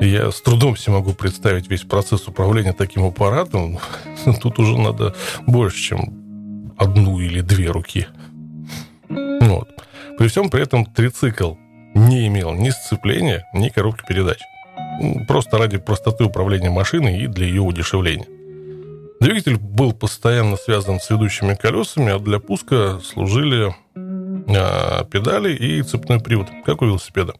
Я 0.00 0.30
с 0.30 0.40
трудом 0.40 0.76
себе 0.76 0.94
могу 0.94 1.12
представить 1.12 1.68
весь 1.68 1.82
процесс 1.82 2.26
управления 2.26 2.72
таким 2.72 3.04
аппаратом. 3.04 3.78
Тут 4.42 4.58
уже 4.58 4.78
надо 4.78 5.14
больше, 5.46 5.76
чем 5.76 6.72
одну 6.78 7.20
или 7.20 7.40
две 7.40 7.70
руки. 7.70 8.06
Вот. 9.08 9.68
При 10.18 10.28
всем 10.28 10.50
при 10.50 10.62
этом 10.62 10.86
трицикл 10.86 11.54
не 11.94 12.26
имел 12.28 12.52
ни 12.52 12.70
сцепления, 12.70 13.46
ни 13.52 13.68
коробки 13.68 14.04
передач. 14.06 14.38
Просто 15.28 15.58
ради 15.58 15.78
простоты 15.78 16.24
управления 16.24 16.70
машиной 16.70 17.22
и 17.22 17.26
для 17.26 17.46
ее 17.46 17.62
удешевления. 17.62 18.26
Двигатель 19.20 19.56
был 19.56 19.92
постоянно 19.92 20.56
связан 20.56 20.98
с 20.98 21.08
ведущими 21.10 21.54
колесами, 21.54 22.12
а 22.12 22.18
для 22.18 22.40
пуска 22.40 22.98
служили 23.04 23.74
а, 23.94 25.04
педали 25.04 25.54
и 25.54 25.82
цепной 25.82 26.20
привод, 26.20 26.48
как 26.64 26.82
у 26.82 26.86
велосипеда. 26.86 27.34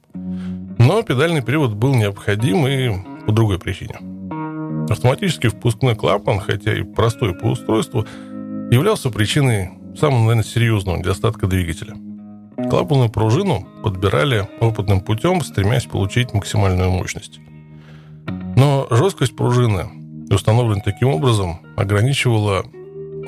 Но 0.85 1.01
педальный 1.05 1.43
привод 1.43 1.75
был 1.75 1.95
необходим 1.95 2.67
и 2.67 2.91
по 3.25 3.31
другой 3.31 3.61
причине. 3.61 3.95
Автоматический 4.91 5.47
впускной 5.47 5.95
клапан, 5.95 6.41
хотя 6.41 6.77
и 6.77 6.83
простой 6.83 7.37
по 7.37 7.45
устройству, 7.45 8.05
являлся 8.73 9.11
причиной 9.11 9.71
самого, 9.97 10.23
наверное, 10.23 10.43
серьезного 10.43 10.97
недостатка 10.97 11.47
двигателя. 11.47 11.95
Клапанную 12.69 13.11
пружину 13.11 13.65
подбирали 13.85 14.49
опытным 14.59 15.01
путем, 15.01 15.43
стремясь 15.43 15.87
получить 15.87 16.35
максимальную 16.35 16.91
мощность. 16.91 17.39
Но 18.57 18.89
жесткость 18.91 19.37
пружины, 19.37 19.87
установленная 20.31 20.83
таким 20.83 21.11
образом, 21.11 21.61
ограничивала 21.77 22.65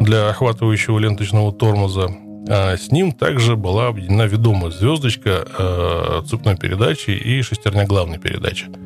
для 0.00 0.28
охватывающего 0.28 0.98
ленточного 0.98 1.52
тормоза, 1.52 2.10
а 2.48 2.76
с 2.76 2.90
ним 2.90 3.12
также 3.12 3.56
была 3.56 3.88
объединена 3.88 4.22
ведомая 4.22 4.70
звездочка 4.70 5.46
э, 5.46 6.22
цепной 6.28 6.56
передачи 6.56 7.10
и 7.10 7.40
шестерня 7.42 7.86
главной 7.86 8.18
передачи– 8.18 8.66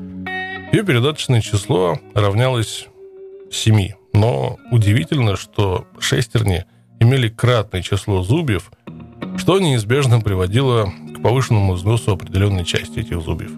ее 0.73 0.85
передаточное 0.85 1.41
число 1.41 1.99
равнялось 2.15 2.87
7, 3.51 3.91
Но 4.13 4.59
удивительно, 4.71 5.37
что 5.37 5.87
шестерни 5.99 6.65
имели 7.01 7.29
кратное 7.29 7.83
число 7.83 8.23
зубьев, 8.23 8.71
что 9.37 9.59
неизбежно 9.59 10.21
приводило 10.21 10.93
к 11.15 11.23
повышенному 11.23 11.75
износу 11.75 12.13
определенной 12.13 12.65
части 12.65 13.01
этих 13.01 13.21
зубьев. 13.21 13.51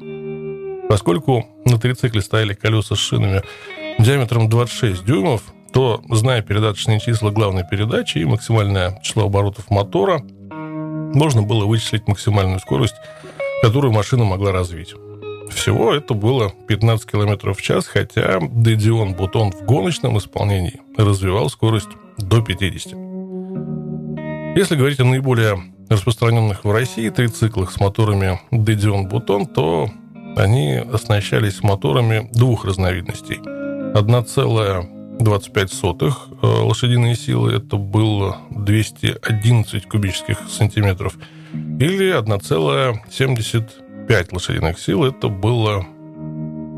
Поскольку 0.88 1.46
на 1.64 1.78
трицикле 1.78 2.22
стояли 2.22 2.54
колеса 2.54 2.96
с 2.96 2.98
шинами 2.98 3.42
диаметром 3.98 4.48
26 4.48 5.04
дюймов, 5.04 5.42
то, 5.72 6.02
зная 6.10 6.42
передаточные 6.42 7.00
числа 7.00 7.30
главной 7.30 7.64
передачи 7.68 8.18
и 8.18 8.24
максимальное 8.24 9.00
число 9.02 9.24
оборотов 9.24 9.70
мотора, 9.70 10.22
можно 10.50 11.42
было 11.42 11.66
вычислить 11.66 12.08
максимальную 12.08 12.60
скорость, 12.60 12.96
которую 13.62 13.92
машина 13.92 14.24
могла 14.24 14.52
развить. 14.52 14.94
Всего 15.54 15.94
это 15.94 16.14
было 16.14 16.52
15 16.68 17.10
км 17.10 17.52
в 17.52 17.62
час, 17.62 17.86
хотя 17.86 18.38
Дедион 18.40 19.14
Бутон 19.14 19.52
в 19.52 19.64
гоночном 19.64 20.18
исполнении 20.18 20.80
развивал 20.96 21.48
скорость 21.50 21.90
до 22.18 22.42
50. 22.42 22.92
Если 24.56 24.76
говорить 24.76 25.00
о 25.00 25.04
наиболее 25.04 25.62
распространенных 25.88 26.64
в 26.64 26.70
России 26.70 27.08
трициклах 27.10 27.70
с 27.70 27.78
моторами 27.80 28.40
Дедион 28.50 29.08
Бутон, 29.08 29.46
то 29.46 29.90
они 30.36 30.74
оснащались 30.74 31.62
моторами 31.62 32.28
двух 32.32 32.64
разновидностей. 32.64 33.36
1,25 33.36 36.14
э, 36.42 36.46
лошадиные 36.46 37.14
силы, 37.14 37.56
это 37.56 37.76
было 37.76 38.38
211 38.50 39.86
кубических 39.86 40.38
сантиметров, 40.48 41.18
или 41.78 42.08
1,75 44.08 44.28
лошадиных 44.32 44.78
сил, 44.78 45.04
это 45.04 45.28
было 45.28 45.84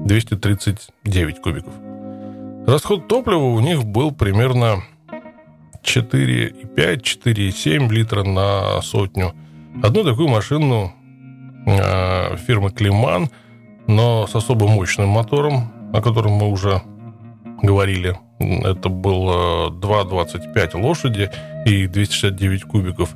239 0.06 1.40
кубиков. 1.40 1.72
Расход 2.66 3.06
топлива 3.08 3.44
у 3.44 3.60
них 3.60 3.84
был 3.84 4.10
примерно 4.12 4.82
4,5-4,7 5.82 7.92
литра 7.92 8.24
на 8.24 8.80
сотню. 8.82 9.32
Одну 9.82 10.04
такую 10.04 10.28
машину 10.28 10.92
э, 11.66 12.37
фирмы 12.37 12.70
Климан– 12.70 13.30
но 13.87 14.26
с 14.26 14.34
особо 14.34 14.66
мощным 14.66 15.08
мотором, 15.08 15.72
о 15.92 16.00
котором 16.00 16.32
мы 16.32 16.50
уже 16.50 16.82
говорили. 17.62 18.18
Это 18.38 18.88
было 18.88 19.70
2,25 19.70 20.80
лошади 20.80 21.30
и 21.66 21.87
269 21.87 22.64
кубиков. 22.64 23.14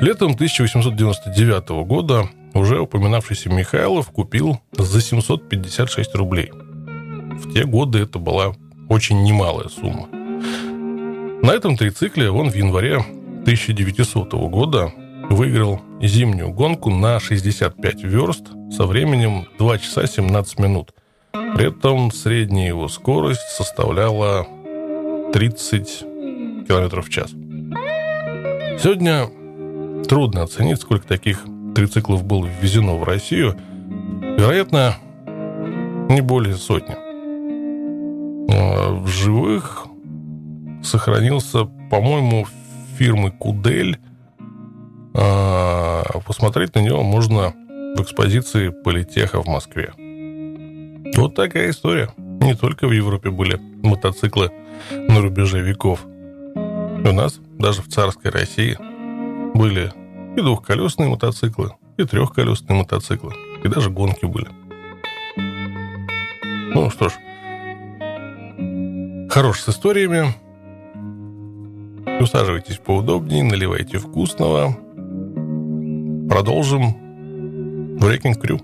Летом 0.00 0.32
1899 0.32 1.68
года 1.86 2.28
уже 2.54 2.80
упоминавшийся 2.80 3.48
Михайлов 3.48 4.10
купил 4.10 4.60
за 4.72 5.00
756 5.00 6.14
рублей. 6.14 6.50
В 6.52 7.52
те 7.52 7.64
годы 7.64 8.00
это 8.00 8.18
была 8.18 8.54
очень 8.88 9.22
немалая 9.22 9.68
сумма. 9.68 10.08
На 11.42 11.50
этом 11.50 11.76
трицикле 11.76 12.30
он 12.30 12.50
в 12.50 12.54
январе 12.54 12.96
1900 12.96 14.32
года 14.32 14.92
выиграл 15.28 15.80
зимнюю 16.00 16.52
гонку 16.52 16.90
на 16.90 17.18
65 17.18 18.04
верст 18.04 18.44
со 18.70 18.86
временем 18.86 19.46
2 19.58 19.78
часа 19.78 20.06
17 20.06 20.58
минут. 20.58 20.92
При 21.32 21.68
этом 21.68 22.12
средняя 22.12 22.68
его 22.68 22.88
скорость 22.88 23.48
составляла 23.56 24.46
30 25.32 26.04
км 26.68 27.00
в 27.00 27.08
час. 27.08 27.30
Сегодня 28.80 29.28
трудно 30.06 30.42
оценить, 30.42 30.80
сколько 30.80 31.06
таких 31.06 31.44
трициклов 31.74 32.24
было 32.24 32.46
ввезено 32.46 32.96
в 32.96 33.04
Россию. 33.04 33.56
Вероятно, 34.38 34.96
не 36.08 36.20
более 36.20 36.56
сотни. 36.56 36.96
А 38.50 38.94
в 38.94 39.06
живых 39.08 39.86
сохранился, 40.82 41.64
по-моему, 41.90 42.46
фирмы 42.98 43.30
Кудель 43.30 43.98
а, 45.14 46.02
посмотреть 46.26 46.74
на 46.74 46.80
него 46.80 47.02
можно 47.02 47.54
в 47.96 48.02
экспозиции 48.02 48.68
Политеха 48.68 49.42
в 49.42 49.46
Москве. 49.46 49.92
Вот 51.16 51.34
такая 51.34 51.70
история. 51.70 52.10
Не 52.16 52.54
только 52.54 52.88
в 52.88 52.92
Европе 52.92 53.30
были 53.30 53.60
мотоциклы 53.82 54.50
на 54.90 55.20
рубеже 55.20 55.60
веков. 55.60 56.04
У 56.04 57.12
нас, 57.12 57.40
даже 57.58 57.82
в 57.82 57.88
царской 57.88 58.30
России, 58.30 58.76
были 59.54 59.92
и 60.36 60.40
двухколесные 60.40 61.08
мотоциклы, 61.08 61.72
и 61.96 62.04
трехколесные 62.04 62.78
мотоциклы, 62.78 63.34
и 63.62 63.68
даже 63.68 63.90
гонки 63.90 64.24
были. 64.24 64.48
Ну 66.74 66.90
что 66.90 67.08
ж, 67.08 67.12
хорош 69.30 69.60
с 69.60 69.68
историями. 69.68 70.34
Усаживайтесь 72.20 72.78
поудобнее, 72.78 73.42
наливайте 73.42 73.98
вкусного– 73.98 74.76
Продолжим 76.32 76.96
Breaking 77.98 78.40
Crew. 78.40 78.58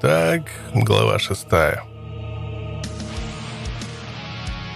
Итак, 0.00 0.42
глава 0.74 1.18
шестая. 1.18 1.82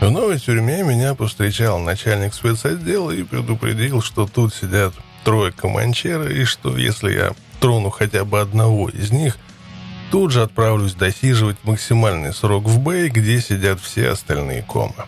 В 0.00 0.10
новой 0.10 0.40
тюрьме 0.40 0.82
меня 0.82 1.14
повстречал 1.14 1.78
начальник 1.78 2.34
спецотдела 2.34 3.12
и 3.12 3.22
предупредил, 3.22 4.02
что 4.02 4.26
тут 4.26 4.52
сидят 4.52 4.94
трое 5.22 5.52
команчера, 5.52 6.28
и 6.28 6.42
что 6.42 6.76
если 6.76 7.12
я 7.12 7.34
трону 7.60 7.90
хотя 7.90 8.24
бы 8.24 8.40
одного 8.40 8.88
из 8.88 9.12
них, 9.12 9.38
тут 10.10 10.32
же 10.32 10.42
отправлюсь 10.42 10.94
досиживать 10.94 11.58
максимальный 11.62 12.32
срок 12.32 12.64
в 12.64 12.80
Бэй, 12.80 13.08
где 13.08 13.40
сидят 13.40 13.78
все 13.78 14.08
остальные 14.08 14.62
комы. 14.62 15.04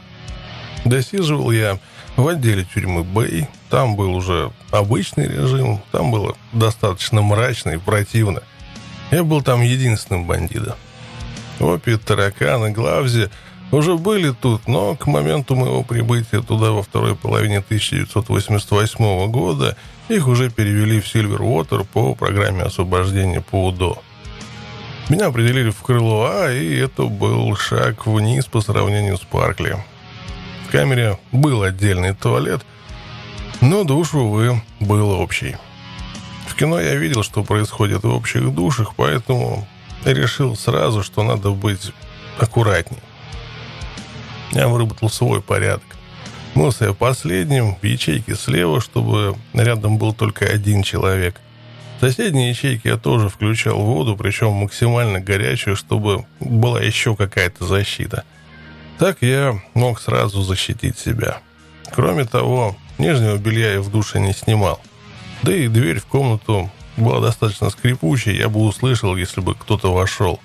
Досиживал 0.84 1.50
я 1.50 1.80
в 2.16 2.28
отделе 2.28 2.64
тюрьмы 2.72 3.02
Бэй, 3.02 3.48
там 3.68 3.96
был 3.96 4.14
уже 4.14 4.52
обычный 4.70 5.26
режим, 5.26 5.82
там 5.90 6.12
было 6.12 6.36
достаточно 6.52 7.20
мрачно 7.20 7.70
и 7.70 7.78
противно. 7.78 8.44
Я 9.14 9.22
был 9.22 9.42
там 9.42 9.62
единственным 9.62 10.26
бандитом. 10.26 10.74
Опи, 11.60 11.96
тараканы, 11.96 12.72
главзи— 12.72 13.30
уже 13.70 13.96
были 13.96 14.32
тут, 14.32 14.66
но 14.66 14.96
к 14.96 15.06
моменту 15.06 15.54
моего 15.54 15.84
прибытия 15.84 16.40
туда 16.42 16.72
во 16.72 16.82
второй 16.82 17.14
половине 17.14 17.58
1988 17.58 19.30
года 19.30 19.76
их 20.08 20.26
уже 20.26 20.50
перевели 20.50 21.00
в 21.00 21.06
Сильвервотер 21.06 21.84
по 21.84 22.16
программе 22.16 22.62
освобождения 22.62 23.40
по 23.40 23.66
УДО. 23.68 24.02
Меня 25.08 25.26
определили 25.26 25.70
в 25.70 25.80
крыло 25.82 26.26
А, 26.28 26.52
и 26.52 26.76
это 26.76 27.04
был 27.04 27.54
шаг 27.56 28.06
вниз 28.06 28.46
по 28.46 28.60
сравнению 28.60 29.16
с 29.16 29.20
Паркли. 29.20 29.76
В 30.66 30.72
камере 30.72 31.18
был 31.30 31.62
отдельный 31.62 32.14
туалет, 32.14 32.62
но 33.60 33.84
душ, 33.84 34.12
увы, 34.14 34.60
был 34.80 35.10
общий. 35.10 35.56
В 36.54 36.56
кино 36.56 36.78
я 36.78 36.94
видел, 36.94 37.24
что 37.24 37.42
происходит 37.42 38.04
в 38.04 38.14
общих 38.14 38.54
душах, 38.54 38.94
поэтому 38.94 39.66
решил 40.04 40.54
сразу, 40.54 41.02
что 41.02 41.24
надо 41.24 41.50
быть 41.50 41.92
аккуратней. 42.38 43.00
Я 44.52 44.68
выработал 44.68 45.10
свой 45.10 45.42
порядок. 45.42 45.82
Мылся 46.54 46.84
я 46.84 46.92
последним, 46.92 47.74
в 47.74 47.84
ячейке 47.84 48.36
слева, 48.36 48.80
чтобы 48.80 49.34
рядом 49.52 49.98
был 49.98 50.14
только 50.14 50.46
один 50.46 50.84
человек. 50.84 51.40
В 51.98 52.06
соседней 52.06 52.50
ячейке 52.50 52.90
я 52.90 52.98
тоже 52.98 53.28
включал 53.28 53.80
воду, 53.80 54.16
причем 54.16 54.52
максимально 54.52 55.18
горячую, 55.18 55.74
чтобы 55.74 56.24
была 56.38 56.80
еще 56.80 57.16
какая-то 57.16 57.66
защита. 57.66 58.22
Так 59.00 59.22
я 59.22 59.60
мог 59.74 60.00
сразу 60.00 60.42
защитить 60.42 61.00
себя. 61.00 61.38
Кроме 61.90 62.26
того, 62.26 62.76
нижнего 62.98 63.38
белья 63.38 63.72
я 63.72 63.80
в 63.80 63.90
душе 63.90 64.20
не 64.20 64.32
снимал. 64.32 64.80
Да 65.44 65.54
и 65.54 65.68
дверь 65.68 66.00
в 66.00 66.06
комнату 66.06 66.70
была 66.96 67.20
достаточно 67.20 67.68
скрипучей, 67.68 68.34
я 68.34 68.48
бы 68.48 68.60
услышал, 68.60 69.14
если 69.14 69.42
бы 69.42 69.54
кто-то 69.54 69.92
вошел. 69.92 70.40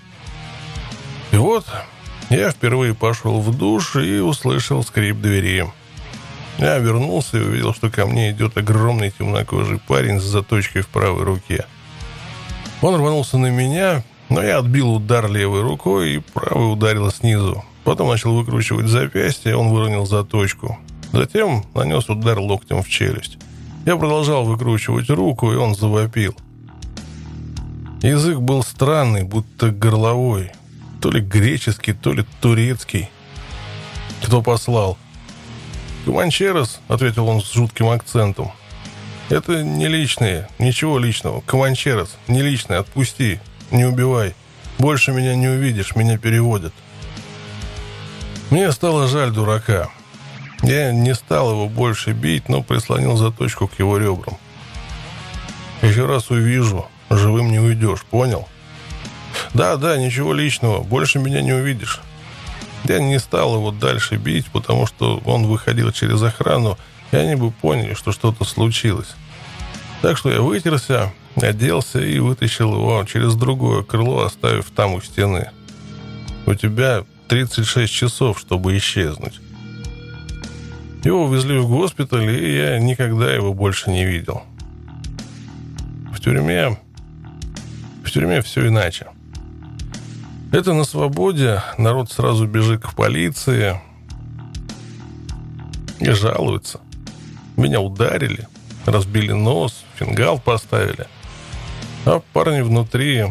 И 1.31 1.37
вот 1.37 1.65
я 2.29 2.51
впервые 2.51 2.93
пошел 2.93 3.39
в 3.39 3.57
душ 3.57 3.95
и 3.95 4.19
услышал 4.19 4.83
скрип 4.83 5.21
двери. 5.21 5.65
Я 6.57 6.79
вернулся 6.79 7.37
и 7.37 7.41
увидел, 7.41 7.73
что 7.73 7.89
ко 7.89 8.05
мне 8.07 8.31
идет 8.31 8.57
огромный 8.57 9.11
темнокожий 9.11 9.79
парень 9.79 10.19
с 10.19 10.23
заточкой 10.23 10.81
в 10.81 10.89
правой 10.89 11.23
руке. 11.23 11.65
Он 12.81 12.93
рванулся 12.93 13.37
на 13.37 13.49
меня, 13.49 14.03
но 14.27 14.43
я 14.43 14.57
отбил 14.57 14.95
удар 14.95 15.31
левой 15.31 15.61
рукой 15.61 16.15
и 16.15 16.19
правой 16.19 16.73
ударил 16.73 17.09
снизу. 17.09 17.63
Потом 17.85 18.09
начал 18.09 18.35
выкручивать 18.35 18.87
запястье, 18.87 19.55
он 19.55 19.69
выронил 19.69 20.05
заточку. 20.05 20.77
Затем 21.13 21.63
нанес 21.73 22.09
удар 22.09 22.37
локтем 22.37 22.83
в 22.83 22.89
челюсть. 22.89 23.37
Я 23.85 23.95
продолжал 23.97 24.45
выкручивать 24.45 25.09
руку, 25.09 25.51
и 25.51 25.55
он 25.55 25.75
завопил. 25.75 26.35
Язык 28.01 28.37
был 28.37 28.63
странный, 28.63 29.23
будто 29.23 29.71
горловой. 29.71 30.51
То 31.01 31.11
ли 31.11 31.21
греческий, 31.21 31.93
то 31.93 32.13
ли 32.13 32.25
турецкий. 32.41 33.09
Кто 34.23 34.41
послал? 34.41 34.97
«Команчерос»,— 36.05 36.79
ответил 36.87 37.27
он 37.27 37.41
с 37.41 37.53
жутким 37.53 37.89
акцентом. 37.89 38.51
«Это 39.29 39.63
не 39.63 39.87
личные, 39.87 40.47
ничего 40.57 40.97
личного. 40.97 41.41
Команчерос, 41.41 42.17
не 42.27 42.41
личное, 42.41 42.79
отпусти, 42.79 43.39
не 43.69 43.85
убивай. 43.85 44.33
Больше 44.77 45.11
меня 45.11 45.35
не 45.35 45.47
увидишь, 45.47 45.95
меня 45.95 46.17
переводят». 46.17 46.73
Мне 48.49 48.71
стало 48.71 49.07
жаль 49.07 49.31
дурака. 49.31 49.89
Я 50.63 50.91
не 50.91 51.15
стал 51.15 51.51
его 51.51 51.69
больше 51.69 52.11
бить, 52.11 52.49
но 52.49 52.61
прислонил 52.61 53.15
заточку 53.15 53.67
к 53.67 53.79
его 53.79 53.97
ребрам. 53.97 54.37
Еще 55.81 56.05
раз 56.05 56.29
увижу, 56.29 56.87
живым 57.09 57.51
не 57.51 57.59
уйдешь, 57.59 58.03
понял? 58.03 58.47
Да, 59.53 59.77
да, 59.77 59.97
ничего 59.97 60.33
личного, 60.33 60.83
больше 60.83 61.19
меня 61.19 61.41
не 61.41 61.53
увидишь. 61.53 62.01
Я 62.83 62.99
не 62.99 63.19
стал 63.19 63.55
его 63.55 63.71
дальше 63.71 64.17
бить, 64.17 64.47
потому 64.47 64.85
что 64.85 65.21
он 65.25 65.47
выходил 65.47 65.91
через 65.91 66.21
охрану, 66.21 66.77
и 67.11 67.15
они 67.15 67.35
бы 67.35 67.51
поняли, 67.51 67.93
что 67.93 68.11
что-то 68.11 68.43
случилось. 68.43 69.15
Так 70.01 70.17
что 70.17 70.31
я 70.31 70.41
вытерся, 70.41 71.13
оделся 71.35 71.99
и 71.99 72.19
вытащил 72.19 72.73
его 72.73 73.05
через 73.05 73.35
другое 73.35 73.83
крыло, 73.83 74.23
оставив 74.23 74.69
там 74.71 74.93
у 74.93 75.01
стены. 75.01 75.51
У 76.45 76.53
тебя 76.53 77.03
36 77.27 77.93
часов, 77.93 78.39
чтобы 78.39 78.77
исчезнуть. 78.77 79.39
Его 81.03 81.23
увезли 81.25 81.57
в 81.57 81.67
госпиталь, 81.69 82.29
и 82.29 82.57
я 82.57 82.79
никогда 82.79 83.33
его 83.33 83.53
больше 83.53 83.89
не 83.89 84.05
видел. 84.05 84.43
В 86.13 86.19
тюрьме... 86.19 86.77
В 88.03 88.11
тюрьме 88.11 88.41
все 88.41 88.67
иначе. 88.67 89.07
Это 90.51 90.73
на 90.73 90.83
свободе, 90.83 91.61
народ 91.77 92.11
сразу 92.11 92.47
бежит 92.47 92.81
к 92.81 92.95
полиции 92.95 93.79
и 95.99 96.09
жалуется. 96.09 96.79
Меня 97.55 97.79
ударили, 97.81 98.47
разбили 98.85 99.31
нос, 99.31 99.85
фингал 99.95 100.39
поставили. 100.39 101.07
А 102.05 102.21
парни 102.33 102.61
внутри... 102.61 103.25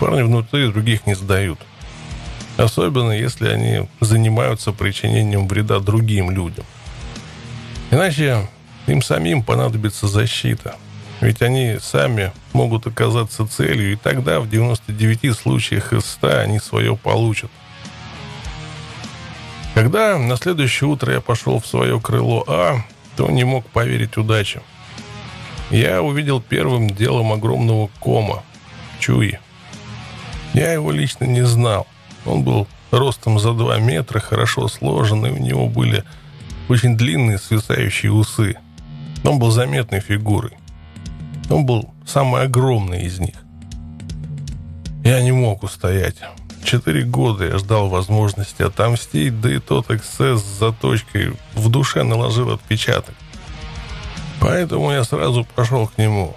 Парни 0.00 0.22
внутри 0.22 0.68
других 0.72 1.06
не 1.06 1.14
сдают. 1.14 1.60
Особенно, 2.56 3.12
если 3.12 3.48
они 3.48 3.88
занимаются 4.00 4.72
причинением 4.72 5.46
вреда 5.46 5.78
другим 5.78 6.30
людям. 6.30 6.64
Иначе 7.92 8.48
им 8.86 9.02
самим 9.02 9.42
понадобится 9.42 10.08
защита. 10.08 10.76
Ведь 11.20 11.42
они 11.42 11.76
сами 11.78 12.32
могут 12.54 12.86
оказаться 12.86 13.46
целью, 13.46 13.92
и 13.92 13.96
тогда 13.96 14.40
в 14.40 14.48
99 14.48 15.36
случаях 15.38 15.92
из 15.92 16.06
100 16.06 16.38
они 16.38 16.58
свое 16.58 16.96
получат. 16.96 17.50
Когда 19.74 20.18
на 20.18 20.36
следующее 20.36 20.88
утро 20.88 21.12
я 21.12 21.20
пошел 21.20 21.60
в 21.60 21.66
свое 21.66 22.00
крыло 22.00 22.44
А, 22.48 22.82
то 23.16 23.30
не 23.30 23.44
мог 23.44 23.66
поверить 23.66 24.16
удаче. 24.16 24.62
Я 25.70 26.02
увидел 26.02 26.40
первым 26.40 26.88
делом 26.88 27.30
огромного 27.30 27.90
кома, 28.00 28.42
Чуи. 29.00 29.38
Я 30.54 30.72
его 30.72 30.92
лично 30.92 31.24
не 31.24 31.44
знал. 31.44 31.86
Он 32.24 32.42
был 32.42 32.66
ростом 32.90 33.38
за 33.38 33.52
2 33.52 33.78
метра, 33.80 34.18
хорошо 34.18 34.68
сложенный, 34.68 35.30
у 35.30 35.38
него 35.38 35.68
были 35.68 36.04
очень 36.68 36.96
длинные 36.96 37.38
свисающие 37.38 38.12
усы. 38.12 38.56
Он 39.24 39.38
был 39.38 39.50
заметной 39.50 40.00
фигурой. 40.00 40.52
Он 41.50 41.64
был 41.66 41.92
самый 42.06 42.42
огромный 42.42 43.04
из 43.04 43.18
них. 43.18 43.34
Я 45.04 45.20
не 45.22 45.32
мог 45.32 45.62
устоять. 45.62 46.16
Четыре 46.64 47.02
года 47.02 47.44
я 47.44 47.58
ждал 47.58 47.88
возможности 47.88 48.62
отомстить, 48.62 49.40
да 49.40 49.52
и 49.52 49.58
тот 49.58 49.90
эксцесс 49.90 50.40
с 50.40 50.58
заточкой 50.58 51.34
в 51.54 51.68
душе 51.68 52.04
наложил 52.04 52.52
отпечаток. 52.52 53.14
Поэтому 54.40 54.92
я 54.92 55.04
сразу 55.04 55.46
пошел 55.56 55.86
к 55.88 55.98
нему. 55.98 56.36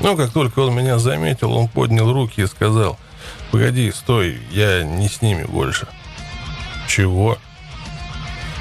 Но 0.00 0.16
как 0.16 0.32
только 0.32 0.60
он 0.60 0.74
меня 0.74 0.98
заметил, 0.98 1.52
он 1.52 1.68
поднял 1.68 2.12
руки 2.12 2.42
и 2.42 2.46
сказал– 2.46 2.98
«Погоди, 3.52 3.92
стой, 3.92 4.40
я 4.50 4.82
не 4.82 5.08
с 5.08 5.20
ними 5.20 5.44
больше». 5.44 5.86
«Чего?» 6.88 7.36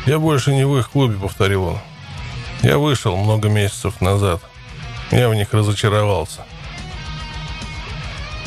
«Я 0.05 0.19
больше 0.19 0.53
не 0.53 0.65
в 0.65 0.77
их 0.77 0.89
клубе»,— 0.89 1.17
повторил 1.21 1.63
он. 1.63 1.77
«Я 2.63 2.77
вышел 2.77 3.15
много 3.15 3.49
месяцев 3.49 4.01
назад. 4.01 4.41
Я 5.11 5.29
в 5.29 5.35
них 5.35 5.53
разочаровался». 5.53 6.45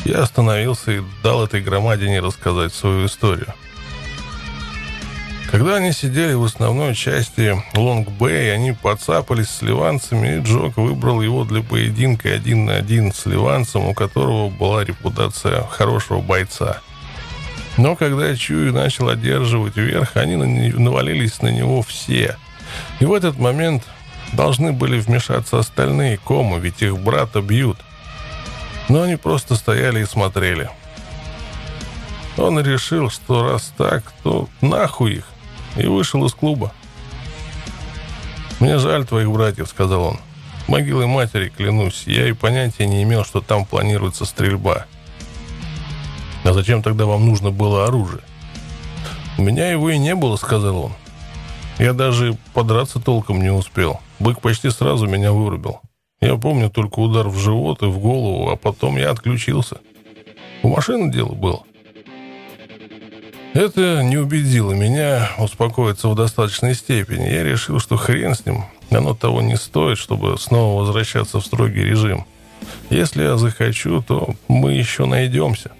Я 0.03 0.21
остановился 0.21 0.91
и 0.91 1.01
дал 1.23 1.43
этой 1.43 1.61
громадине 1.61 2.19
рассказать 2.19 2.73
свою 2.73 3.07
историю. 3.07 3.53
Когда 5.49 5.75
они 5.75 5.93
сидели 5.93 6.33
в 6.33 6.43
основной 6.43 6.93
части 6.95 7.55
Лонг-Бэй, 7.73 8.53
они 8.53 8.73
подцапались 8.73 9.49
с 9.49 9.61
ливанцами, 9.61 10.37
и 10.37 10.41
Джок 10.41 10.75
выбрал 10.75 11.21
его 11.21 11.45
для 11.45 11.63
поединка 11.63 12.29
один 12.29 12.65
на 12.65 12.75
один 12.75 13.13
с 13.13 13.25
ливанцем, 13.25 13.85
у 13.85 13.93
которого 13.93 14.49
была 14.49 14.83
репутация 14.83 15.63
хорошего 15.63 16.19
бойца. 16.19 16.81
Но 17.77 17.95
когда 17.95 18.35
Чуи 18.35 18.71
начал 18.71 19.09
одерживать 19.09 19.75
верх, 19.75 20.15
они 20.15 20.35
навалились 20.35 21.41
на 21.41 21.49
него 21.49 21.81
все. 21.81 22.37
И 22.99 23.05
в 23.05 23.13
этот 23.13 23.37
момент 23.37 23.83
должны 24.33 24.71
были 24.71 24.99
вмешаться 24.99 25.59
остальные 25.59 26.17
комы, 26.17 26.59
ведь 26.59 26.81
их 26.81 26.97
брата 26.97 27.41
бьют. 27.41 27.77
Но 28.87 29.01
они 29.01 29.17
просто 29.17 29.55
стояли 29.55 30.01
и 30.01 30.05
смотрели. 30.05 30.69
Он 32.37 32.59
решил, 32.59 33.09
что 33.09 33.49
раз 33.49 33.73
так, 33.77 34.03
то 34.23 34.49
нахуй 34.61 35.15
их 35.15 35.25
и 35.77 35.87
вышел 35.87 36.25
из 36.25 36.33
клуба. 36.33 36.71
«Мне 38.59 38.77
жаль 38.77 39.05
твоих 39.05 39.29
братьев»,— 39.31 39.67
сказал 39.69 40.03
он. 40.03 40.19
«Могилой 40.67 41.07
матери, 41.07 41.49
клянусь, 41.49 42.03
я 42.05 42.27
и 42.27 42.33
понятия 42.33 42.87
не 42.87 43.03
имел, 43.03 43.25
что 43.25 43.41
там 43.41 43.65
планируется 43.65 44.25
стрельба». 44.25 44.85
«А 46.45 46.53
зачем 46.53 46.83
тогда 46.83 47.05
вам 47.05 47.25
нужно 47.25 47.49
было 47.49 47.85
оружие?» 47.85 48.21
«У 49.37 49.41
меня 49.41 49.69
его 49.69 49.89
и 49.89 49.97
не 49.97 50.15
было»,— 50.15 50.35
сказал 50.37 50.85
он. 50.85 50.91
«Я 51.79 51.93
даже 51.93 52.37
подраться 52.53 52.99
толком 52.99 53.41
не 53.41 53.51
успел. 53.51 53.99
Бык 54.19 54.39
почти 54.39 54.69
сразу 54.69 55.07
меня 55.07 55.31
вырубил. 55.31 55.81
Я 56.21 56.35
помню 56.35 56.69
только 56.69 56.99
удар 56.99 57.27
в 57.27 57.37
живот 57.37 57.81
и 57.81 57.87
в 57.87 57.97
голову, 57.97 58.49
а 58.49 58.55
потом 58.55 58.97
я 58.97 59.09
отключился. 59.09 59.79
У 60.61 60.69
машины 60.69 61.11
дело 61.11 61.33
было». 61.33 61.63
Это 63.55 64.03
не 64.03 64.17
убедило 64.17 64.73
меня 64.73 65.31
успокоиться 65.37 66.09
в 66.09 66.15
достаточной 66.15 66.75
степени. 66.75 67.23
Я 67.23 67.43
решил, 67.43 67.79
что 67.79 67.95
хрен 67.95 68.35
с 68.35 68.45
ним, 68.45 68.65
оно 68.91 69.15
того 69.15 69.41
не 69.41 69.55
стоит, 69.55 69.97
чтобы 69.97 70.37
снова 70.37 70.81
возвращаться 70.81 71.39
в 71.39 71.45
строгий 71.45 71.85
режим. 71.85 72.25
Если 72.89 73.23
я 73.23 73.37
захочу, 73.37 74.01
то 74.01 74.35
мы 74.47 74.73
еще 74.73 75.05
найдемся. 75.05 75.71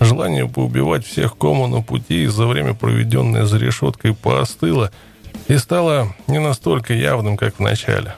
Желание 0.00 0.48
поубивать 0.48 1.04
всех 1.04 1.36
кому 1.36 1.66
на 1.66 1.82
пути 1.82 2.26
за 2.26 2.46
время, 2.46 2.74
проведенное 2.74 3.46
за 3.46 3.58
решеткой, 3.58 4.14
поостыло 4.14 4.92
и 5.48 5.56
стало 5.58 6.14
не 6.28 6.38
настолько 6.38 6.94
явным, 6.94 7.36
как 7.36 7.56
в 7.56 7.60
начале. 7.60 8.14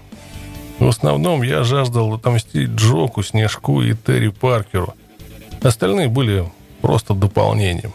В 0.78 0.88
основном 0.88 1.42
я 1.42 1.62
жаждал 1.62 2.14
отомстить 2.14 2.70
Джоку, 2.70 3.22
Снежку 3.22 3.82
и 3.82 3.94
Терри 3.94 4.28
Паркеру. 4.28 4.94
Остальные 5.62 6.08
были 6.08 6.50
просто 6.80 7.14
дополнением. 7.14 7.92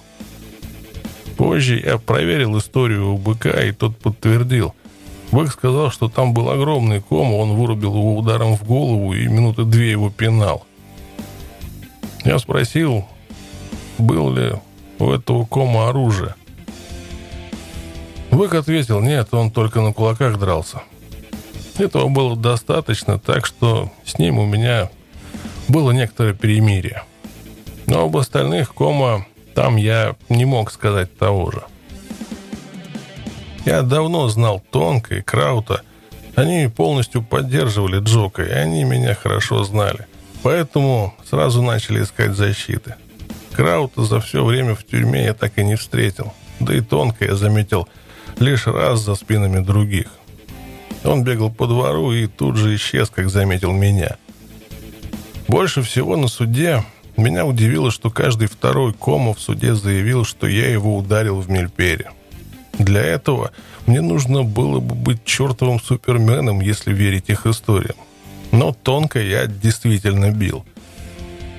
Позже 1.38 1.80
я 1.84 1.98
проверил 1.98 2.58
историю 2.58 3.14
у 3.14 3.18
быка, 3.18 3.62
и 3.62 3.72
тот 3.72 3.98
подтвердил. 3.98 4.74
Бык 5.32 5.52
сказал, 5.52 5.92
что 5.92 6.08
там 6.08 6.34
был 6.34 6.50
огромный 6.50 7.02
ком, 7.02 7.34
он 7.34 7.56
вырубил 7.56 7.96
его 7.96 8.18
ударом 8.18 8.56
в 8.56 8.64
голову 8.64 9.14
и 9.14 9.28
минуты 9.28 9.64
две 9.64 9.92
его 9.92 10.10
пинал. 10.10 10.66
Я 12.24 12.40
спросил, 12.40 13.06
был 13.98 14.34
ли 14.34 14.54
у 15.00 15.12
этого 15.12 15.46
кома 15.46 15.90
оружие. 15.90 16.36
Бык 18.32 18.54
ответил, 18.54 19.02
нет, 19.02 19.30
он 19.32 19.52
только 19.52 19.82
на 19.82 19.94
кулаках 19.94 20.38
дрался. 20.40 20.82
Этого 21.78 22.10
было 22.10 22.36
достаточно, 22.36 23.20
так 23.20 23.46
что 23.46 23.92
с 24.06 24.18
ним 24.18 24.40
у 24.40 24.46
меня 24.46 24.90
было 25.68 25.92
некоторое 25.92 26.34
перемирие. 26.34 27.04
Но 27.86 28.06
об 28.06 28.18
остальных 28.18 28.74
кома 28.74 29.26
там 29.54 29.76
я 29.76 30.16
не 30.30 30.46
мог 30.46 30.72
сказать 30.72 31.18
того 31.18 31.52
же. 31.52 31.64
Я 33.66 33.82
давно 33.82 34.28
знал 34.30 34.62
Тонка 34.72 35.16
и 35.16 35.22
Краута. 35.22 35.82
Они 36.36 36.68
полностью 36.68 37.24
поддерживали 37.24 38.00
Джока, 38.00 38.44
и 38.44 38.52
они 38.52 38.84
меня 38.84 39.16
хорошо 39.16 39.64
знали. 39.64 40.08
Поэтому 40.44 41.16
сразу 41.28 41.62
начали 41.62 42.04
искать 42.04 42.36
защиты. 42.36 42.96
Краута 43.56 44.04
за 44.04 44.20
все 44.20 44.44
время 44.44 44.76
в 44.76 44.84
тюрьме 44.84 45.24
я 45.24 45.34
так 45.34 45.58
и 45.58 45.64
не 45.64 45.76
встретил. 45.76 46.34
Да 46.60 46.76
и 46.76 46.82
Тонка 46.82 47.24
я 47.26 47.36
заметил 47.36 47.88
лишь 48.38 48.68
раз 48.68 49.00
за 49.02 49.16
спинами 49.16 49.60
других. 49.60 50.08
Он 51.06 51.24
бегал 51.24 51.50
по 51.50 51.66
двору 51.66 52.12
и 52.12 52.28
тут 52.28 52.58
же 52.58 52.76
исчез, 52.76 53.10
как 53.10 53.30
заметил 53.30 53.72
меня. 53.72 54.18
Больше 55.48 55.84
всего 55.84 56.18
на 56.18 56.28
суде 56.28 56.84
меня 57.16 57.46
удивило, 57.46 57.92
что 57.92 58.10
каждый 58.10 58.48
второй 58.48 58.94
кома 58.94 59.34
в 59.34 59.40
суде 59.40 59.74
заявил, 59.74 60.26
что 60.26 60.48
я 60.48 60.70
его 60.70 60.98
ударил 60.98 61.40
в 61.40 61.50
мельпере. 61.50 62.12
Для 62.78 63.02
этого 63.02 63.52
мне 63.86 64.02
нужно 64.02 64.44
было 64.44 64.82
бы 64.82 64.96
быть 64.96 65.24
чертовым 65.24 65.80
суперменом, 65.80 66.60
если 66.60 66.94
верить 66.94 67.30
их 67.30 67.46
историям. 67.46 67.96
Но 68.52 68.74
тонко 68.74 69.22
я 69.22 69.46
действительно 69.48 70.32
бил. 70.32 70.66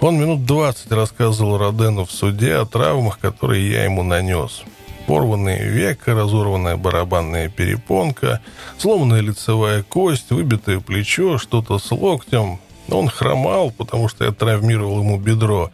Он 0.01 0.21
минут 0.21 0.45
двадцать 0.45 0.93
рассказывал 0.93 1.57
Родену 1.57 2.05
в 2.05 2.13
суде 2.13 2.57
о 2.57 2.67
травмах, 2.67 3.19
которые 3.19 3.71
я 3.71 3.85
ему 3.85 4.03
нанес. 4.03 4.63
Порванные 5.07 5.69
века, 5.69 6.15
разорванная 6.15 6.77
барабанная 6.77 7.49
перепонка, 7.49 8.41
сломанная 8.77 9.21
лицевая 9.21 9.83
кость, 9.83 10.31
выбитое 10.31 10.81
плечо, 10.81 11.39
что-то 11.39 11.79
с 11.79 11.91
локтем. 11.91 12.59
Он 12.91 13.09
хромал, 13.09 13.71
потому 13.71 14.09
что 14.09 14.25
я 14.25 14.33
травмировал 14.33 15.01
ему 15.01 15.19
бедро. 15.19 15.71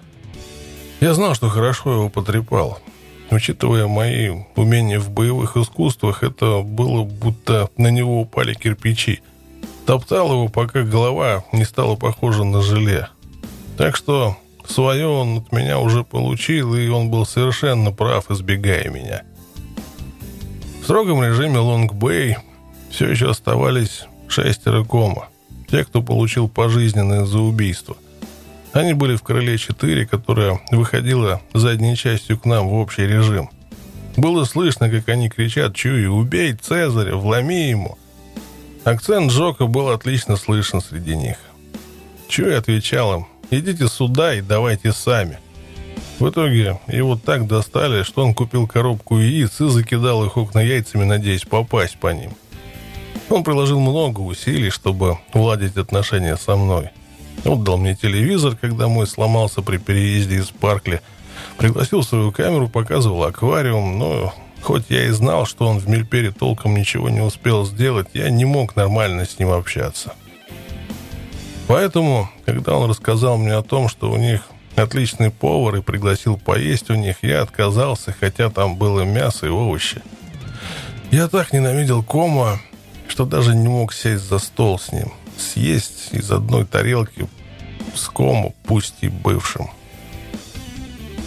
Я 1.01 1.15
знал, 1.15 1.35
что 1.35 1.49
хорошо 1.49 1.93
его 1.93 2.09
потрепал. 2.09 2.79
Учитывая 3.31 3.89
мои 3.89 4.31
умения 4.55 5.01
в 5.01 5.11
боевых 5.11 5.57
искусствах, 5.57 6.23
это 6.23 6.61
было 6.61 7.03
будто 7.03 7.71
на 7.77 7.89
него 7.89 8.21
упали 8.21 8.55
кирпичи. 8.55 9.21
Топтал 9.85 10.31
его, 10.31 10.49
пока 10.49 10.83
голова 10.83 11.45
не 11.53 11.65
стала 11.65 11.97
похожа 11.97 12.45
на 12.45 12.63
желе. 12.63 13.09
Так 13.77 13.97
что 13.97 14.37
свое 14.67 15.07
он 15.07 15.39
от 15.39 15.53
меня 15.53 15.79
уже 15.79 16.05
получил, 16.05 16.75
и 16.75 16.89
он 16.89 17.11
был 17.11 17.27
совершенно 17.27 17.91
прав, 17.91 18.31
избегая 18.31 18.89
меня. 18.91 19.23
В 20.81 20.85
строгом 20.85 21.23
режиме 21.23 21.59
Лонг-Бэй 21.59 22.37
все 22.91 23.09
еще 23.09 23.31
оставались 23.31 24.05
шестеро 24.29 24.85
кома. 24.85 25.29
Те, 25.71 25.85
кто 25.85 26.03
получил 26.03 26.49
пожизненное 26.49 27.25
за 27.25 27.39
убийство. 27.39 27.97
Они 28.73 28.95
были 28.95 29.17
в 29.17 29.23
крыле 29.23 29.59
4, 29.59 30.07
которая 30.07 30.61
выходила 30.71 31.41
задней 31.55 31.97
частью 31.97 32.39
к 32.39 32.45
нам 32.45 32.69
в 32.69 32.75
общий 32.75 33.07
режим. 33.07 33.51
Было 34.17 34.45
слышно, 34.45 34.91
как 34.91 35.09
они 35.09 35.31
кричат 35.31 35.75
«Чуи, 35.75 36.07
убей 36.07 36.55
Цезаря, 36.55 37.17
вломи 37.17 37.69
ему!» 37.71 37.99
Акцент 38.85 39.31
Джока 39.31 39.67
был 39.67 39.89
отлично 39.91 40.37
слышен 40.37 40.81
среди 40.81 41.17
них. 41.17 41.37
Чуи 42.29 42.53
отвечал 42.53 43.15
им 43.21 43.27
«Идите 43.53 43.87
сюда 43.87 44.35
и 44.35 44.41
давайте 44.41 44.93
сами». 44.93 45.39
В 46.19 46.29
итоге 46.29 46.81
его 46.89 47.17
так 47.17 47.47
достали, 47.47 48.03
что 48.03 48.25
он 48.25 48.35
купил 48.35 48.67
коробку 48.67 49.19
яиц 49.19 49.61
и 49.61 49.69
закидал 49.69 50.25
их 50.25 50.37
окна 50.37 50.61
яйцами, 50.61 51.05
надеясь 51.05 51.45
попасть 51.45 51.99
по 51.99 52.09
ним. 52.09 52.33
Он 53.29 53.45
приложил 53.45 53.79
много 53.79 54.21
усилий, 54.21 54.71
чтобы 54.71 55.19
уладить 55.33 55.77
отношения 55.77 56.37
со 56.37 56.57
мной– 56.57 56.91
Отдал 57.45 57.77
мне 57.77 57.97
телевизор, 57.97 58.57
когда 58.57 58.89
мой 58.89 59.07
сломался 59.07 59.63
при 59.63 59.79
переезде 59.79 60.37
из 60.37 60.49
Паркли. 60.49 61.01
Пригласил 61.59 62.01
в 62.01 62.05
свою 62.05 62.31
камеру, 62.31 62.69
показывал 62.69 63.25
аквариум, 63.25 63.99
но 63.99 64.33
хоть 64.61 64.85
я 64.91 65.07
и 65.07 65.11
знал, 65.11 65.45
что 65.45 65.67
он 65.67 65.79
в 65.79 65.89
Мельпере 65.89 66.31
толком 66.31 66.77
ничего 66.77 67.09
не 67.09 67.21
успел 67.21 67.67
сделать, 67.67 68.09
я 68.15 68.31
не 68.31 68.45
мог 68.45 68.77
нормально 68.77 69.25
с 69.25 69.39
ним 69.39 69.51
общаться. 69.51 70.15
Поэтому, 71.73 72.29
когда 72.45 72.77
он 72.77 72.91
рассказал 72.91 73.39
мне 73.39 73.55
о 73.55 73.63
том, 73.63 73.89
что 73.89 74.11
у 74.11 74.19
них 74.19 74.43
отличный 74.77 75.31
повар 75.31 75.77
и 75.77 75.81
пригласил 75.81 76.37
поесть 76.37 76.91
у 76.91 76.95
них, 76.95 77.17
я 77.23 77.41
отказался, 77.41 78.13
хотя 78.13 78.51
там 78.51 78.77
было 78.77 79.05
мясо 79.05 79.47
и 79.47 79.49
овощи. 79.49 80.03
Я 81.11 81.29
так 81.29 81.55
ненавидел 81.55 82.03
Кома, 82.03 82.61
что 83.09 83.25
даже 83.25 83.55
не 83.55 83.69
мог 83.69 83.95
сесть 83.95 84.25
за 84.25 84.39
стол 84.39 84.79
с 84.79 84.93
ним 84.93 85.13
съесть 85.39 86.11
из 86.13 86.31
одной 86.31 86.67
тарелки 86.67 87.27
с 87.95 88.07
кому, 88.09 88.55
пусть 88.65 88.97
и 89.01 89.09
бывшим. 89.09 89.71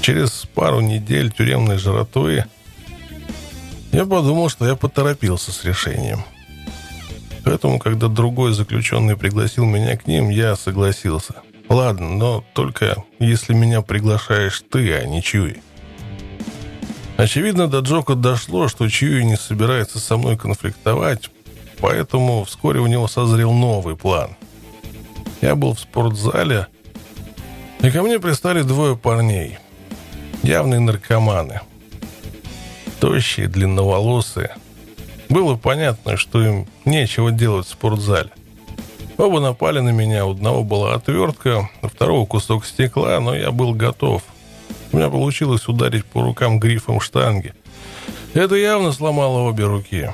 Через 0.02 0.46
пару 0.54 0.80
недель 0.80 1.32
тюремной 1.32 1.80
жратвы 1.80 2.46
я 3.92 4.06
подумал, 4.06 4.50
что 4.50 4.68
я 4.68 4.76
поторопился 4.76 5.52
с 5.52 5.66
решением. 5.66 6.24
Поэтому, 7.46 7.78
когда 7.78 8.08
другой 8.08 8.54
заключенный 8.54 9.16
пригласил 9.16 9.66
меня 9.66 9.96
к 9.96 10.08
ним, 10.08 10.30
я 10.30 10.56
согласился. 10.56 11.36
Ладно, 11.70 12.10
но 12.10 12.44
только 12.54 13.04
если 13.20 13.54
меня 13.54 13.82
приглашаешь 13.82 14.64
ты, 14.70 14.94
а 14.94 15.06
не 15.06 15.22
Чуи. 15.22 15.62
Очевидно, 17.18 17.68
до 17.68 17.80
Джока 17.80 18.16
дошло, 18.16 18.68
что 18.68 18.90
Чуи 18.90 19.24
не 19.24 19.38
собирается 19.38 20.00
со 20.00 20.18
мной 20.18 20.38
конфликтовать, 20.38 21.30
поэтому 21.80 22.44
вскоре 22.46 22.80
у 22.80 22.88
него 22.88 23.08
созрел 23.08 23.54
новый 23.54 23.96
план. 23.96 24.32
Я 25.42 25.56
был 25.56 25.76
в 25.76 25.80
спортзале, 25.80 26.68
и 27.82 27.92
ко 27.92 28.02
мне 28.02 28.20
пристали 28.20 28.64
двое 28.64 28.98
парней. 28.98 29.60
Явные 30.42 30.80
наркоманы. 30.80 31.62
Тощие, 33.00 33.48
длинноволосые. 33.48 34.56
Было 35.30 35.56
понятно, 35.56 36.18
что 36.18 36.44
им 36.44 36.68
нечего 36.86 37.32
делать 37.32 37.66
в 37.68 37.72
спортзале. 37.72 38.30
Оба 39.18 39.40
напали 39.40 39.80
на 39.80 39.90
меня, 39.90 40.26
у 40.26 40.32
одного 40.32 40.64
была 40.64 40.94
отвертка, 40.94 41.70
у 41.82 41.88
второго 41.88 42.26
кусок 42.26 42.66
стекла, 42.66 43.20
но 43.20 43.34
я 43.34 43.52
был 43.52 43.74
готов. 43.74 44.24
У 44.92 44.98
меня 44.98 45.10
получилось 45.10 45.68
ударить 45.68 46.06
по 46.06 46.22
рукам 46.22 46.60
грифом 46.60 47.00
штанги. 47.00 47.54
Это 48.34 48.56
явно 48.56 48.92
сломало 48.92 49.40
обе 49.40 49.66
руки. 49.66 50.10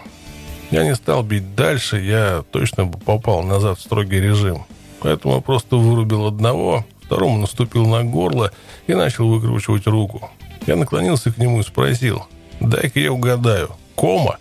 Я 0.70 0.84
не 0.84 0.96
стал 0.96 1.24
бить 1.24 1.56
дальше, 1.56 2.00
я 2.00 2.44
точно 2.52 2.86
бы 2.86 3.00
попал 3.00 3.42
назад 3.42 3.80
в 3.80 3.82
строгий 3.82 4.22
режим. 4.22 4.66
Поэтому 5.02 5.36
я 5.36 5.42
просто 5.42 5.76
вырубил 5.76 6.28
одного, 6.28 6.86
второму 7.04 7.40
наступил 7.40 7.88
на 7.88 8.04
горло 8.04 8.52
и 8.86 8.94
начал 8.94 9.28
выкручивать 9.28 9.88
руку. 9.88 10.30
Я 10.68 10.76
наклонился 10.76 11.34
к 11.34 11.38
нему 11.40 11.60
и 11.60 11.64
спросил, 11.64 12.26
«Дай-ка 12.60 13.00
я 13.00 13.12
угадаю, 13.12 13.72
кома?» 13.96 14.38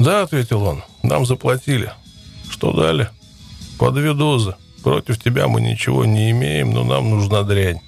«Да»,— 0.00 0.22
ответил 0.22 0.62
он,— 0.62 0.82
«нам 1.02 1.26
заплатили». 1.26 1.92
«Что 2.50 2.72
дали?» 2.72 3.10
«По 3.78 3.90
две 3.90 4.14
дозы. 4.14 4.56
Против 4.82 5.22
тебя 5.22 5.46
мы 5.46 5.60
ничего 5.60 6.06
не 6.06 6.30
имеем, 6.30 6.72
но 6.72 6.84
нам 6.84 7.10
нужна 7.10 7.42
дрянь». 7.42 7.80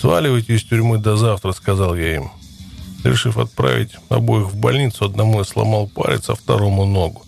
«Сваливайте 0.00 0.54
из 0.54 0.64
тюрьмы 0.64 0.96
до 0.98 1.16
завтра»,— 1.16 1.52
сказал 1.52 1.94
я 1.94 2.16
им. 2.16 2.30
Решив 3.04 3.36
отправить 3.36 3.92
обоих 4.08 4.48
в 4.48 4.56
больницу, 4.56 5.04
одному 5.04 5.38
я 5.38 5.44
сломал 5.44 5.86
палец, 5.86 6.30
а 6.30 6.34
второму 6.34 6.86
ногу. 6.86 7.22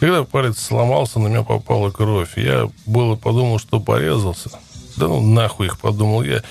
Когда 0.00 0.24
палец 0.24 0.58
сломался, 0.58 1.18
на 1.18 1.28
меня 1.28 1.42
попала 1.42 1.90
кровь. 1.90 2.36
Я 2.36 2.70
было 2.86 3.14
подумал, 3.14 3.58
что 3.58 3.80
порезался. 3.80 4.50
Да 4.96 5.08
ну 5.08 5.20
нахуй 5.20 5.66
их, 5.66 5.78
подумал 5.78 6.22
я. 6.22 6.42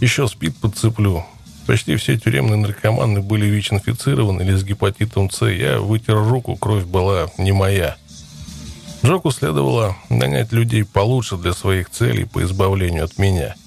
Еще 0.00 0.28
спид 0.28 0.56
подцеплю. 0.56 1.24
Почти 1.66 1.96
все 1.96 2.18
тюремные 2.18 2.56
наркоманы 2.56 3.20
были 3.20 3.46
ВИЧ-инфицированы 3.46 4.42
или 4.42 4.54
с 4.54 4.64
гепатитом 4.64 5.30
С. 5.30 5.46
Я 5.46 5.78
вытер 5.78 6.16
руку, 6.16 6.56
кровь 6.56 6.84
была 6.84 7.30
не 7.38 7.52
моя. 7.52 7.96
Джоку 9.04 9.30
следовало 9.30 9.96
нанять 10.08 10.52
людей 10.52 10.84
получше 10.84 11.36
для 11.36 11.52
своих 11.52 11.90
целей 11.90 12.24
по 12.24 12.42
избавлению 12.42 13.04
от 13.04 13.18
меня– 13.18 13.54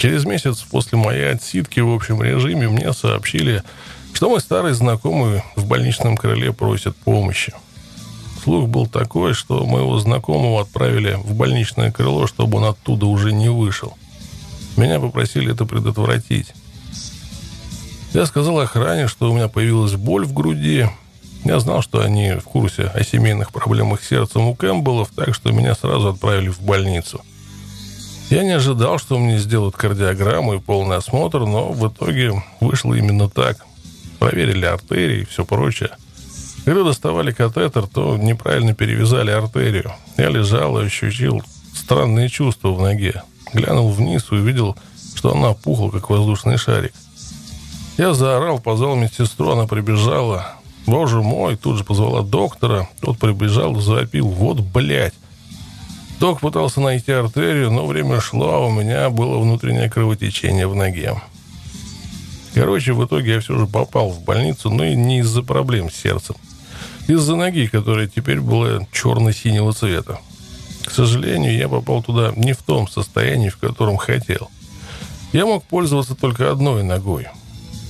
Через 0.00 0.24
месяц 0.24 0.62
после 0.62 0.96
моей 0.96 1.30
отсидки 1.30 1.78
в 1.80 1.92
общем 1.92 2.22
режиме 2.22 2.70
мне 2.70 2.94
сообщили, 2.94 3.62
что 4.14 4.30
мой 4.30 4.40
старый 4.40 4.72
знакомый 4.72 5.42
в 5.56 5.66
больничном 5.66 6.16
крыле 6.16 6.54
просит 6.54 6.96
помощи. 6.96 7.52
Слух 8.42 8.66
был 8.66 8.86
такой, 8.86 9.34
что 9.34 9.66
моего 9.66 9.98
знакомого 9.98 10.62
отправили 10.62 11.18
в 11.22 11.34
больничное 11.34 11.92
крыло, 11.92 12.26
чтобы 12.26 12.56
он 12.56 12.64
оттуда 12.64 13.04
уже 13.04 13.34
не 13.34 13.50
вышел. 13.50 13.94
Меня 14.78 15.00
попросили 15.00 15.52
это 15.52 15.66
предотвратить. 15.66 16.54
Я 18.12 18.26
сказал 18.26 18.58
охране, 18.58 19.06
что 19.06 19.30
у 19.30 19.34
меня 19.34 19.46
появилась 19.46 19.94
боль 19.94 20.26
в 20.26 20.32
груди. 20.32 20.88
Я 21.44 21.60
знал, 21.60 21.80
что 21.80 22.00
они 22.00 22.32
в 22.32 22.42
курсе 22.42 22.84
о 22.84 23.04
семейных 23.04 23.52
проблемах 23.52 24.02
с 24.02 24.08
сердцем 24.08 24.48
у 24.48 24.54
Кэмпбеллов, 24.56 25.10
так 25.14 25.32
что 25.32 25.52
меня 25.52 25.76
сразу 25.76 26.08
отправили 26.08 26.48
в 26.48 26.60
больницу. 26.60 27.20
Я 28.28 28.42
не 28.42 28.50
ожидал, 28.50 28.98
что 28.98 29.16
мне 29.18 29.38
сделают 29.38 29.76
кардиограмму 29.76 30.54
и 30.54 30.60
полный 30.60 30.96
осмотр, 30.96 31.40
но 31.40 31.72
в 31.72 31.88
итоге 31.88 32.42
вышло 32.60 32.94
именно 32.94 33.30
так. 33.30 33.64
Проверили 34.18 34.66
артерии 34.66 35.22
и 35.22 35.24
все 35.24 35.44
прочее. 35.44 35.90
Когда 36.64 36.82
доставали 36.82 37.30
катетер, 37.30 37.86
то 37.86 38.16
неправильно 38.16 38.74
перевязали 38.74 39.30
артерию. 39.30 39.92
Я 40.16 40.30
лежал 40.30 40.80
и 40.80 40.86
ощутил 40.86 41.42
странные 41.74 42.28
чувства 42.28 42.72
в 42.72 42.80
ноге. 42.80 43.22
Глянул 43.52 43.90
вниз 43.90 44.26
и 44.30 44.34
увидел, 44.34 44.76
что 45.14 45.32
она 45.34 45.54
пухла, 45.54 45.90
как 45.90 46.10
воздушный 46.10 46.56
шарик. 46.56 46.92
Я 48.00 48.14
заорал, 48.14 48.58
позвал 48.58 48.96
медсестру, 48.96 49.50
она 49.50 49.66
прибежала. 49.66 50.54
Боже 50.86 51.20
мой, 51.20 51.58
тут 51.58 51.76
же 51.76 51.84
позвала 51.84 52.22
доктора. 52.22 52.88
Тот 53.02 53.18
прибежал 53.18 53.74
завопил. 53.74 54.26
Вот, 54.26 54.60
блядь. 54.60 55.12
Док 56.18 56.40
пытался 56.40 56.80
найти 56.80 57.12
артерию, 57.12 57.70
но 57.70 57.86
время 57.86 58.18
шло, 58.22 58.54
а 58.54 58.58
у 58.60 58.70
меня 58.70 59.10
было 59.10 59.38
внутреннее 59.38 59.90
кровотечение 59.90 60.66
в 60.66 60.74
ноге. 60.74 61.20
Короче, 62.54 62.94
в 62.94 63.04
итоге 63.04 63.34
я 63.34 63.40
все 63.40 63.58
же 63.58 63.66
попал 63.66 64.08
в 64.08 64.22
больницу, 64.22 64.70
но 64.70 64.82
и 64.82 64.96
не 64.96 65.18
из-за 65.18 65.42
проблем 65.42 65.90
с 65.90 65.96
сердцем. 65.96 66.36
Из-за 67.06 67.36
ноги, 67.36 67.66
которая 67.66 68.06
теперь 68.06 68.40
была 68.40 68.86
черно-синего 68.92 69.74
цвета. 69.74 70.20
К 70.86 70.90
сожалению, 70.90 71.54
я 71.54 71.68
попал 71.68 72.02
туда 72.02 72.32
не 72.34 72.54
в 72.54 72.62
том 72.62 72.88
состоянии, 72.88 73.50
в 73.50 73.58
котором 73.58 73.98
хотел. 73.98 74.50
Я 75.34 75.44
мог 75.44 75.64
пользоваться 75.64 76.14
только 76.14 76.50
одной 76.50 76.82
ногой. 76.82 77.26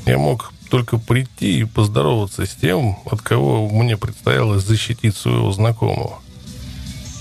Я 0.06 0.18
мог 0.18 0.52
только 0.70 0.98
прийти 0.98 1.60
и 1.60 1.64
поздороваться 1.64 2.46
с 2.46 2.54
тем, 2.54 2.98
от 3.04 3.20
кого 3.20 3.68
мне 3.68 3.96
предстояло 3.96 4.58
защитить 4.58 5.16
своего 5.16 5.52
знакомого. 5.52 6.20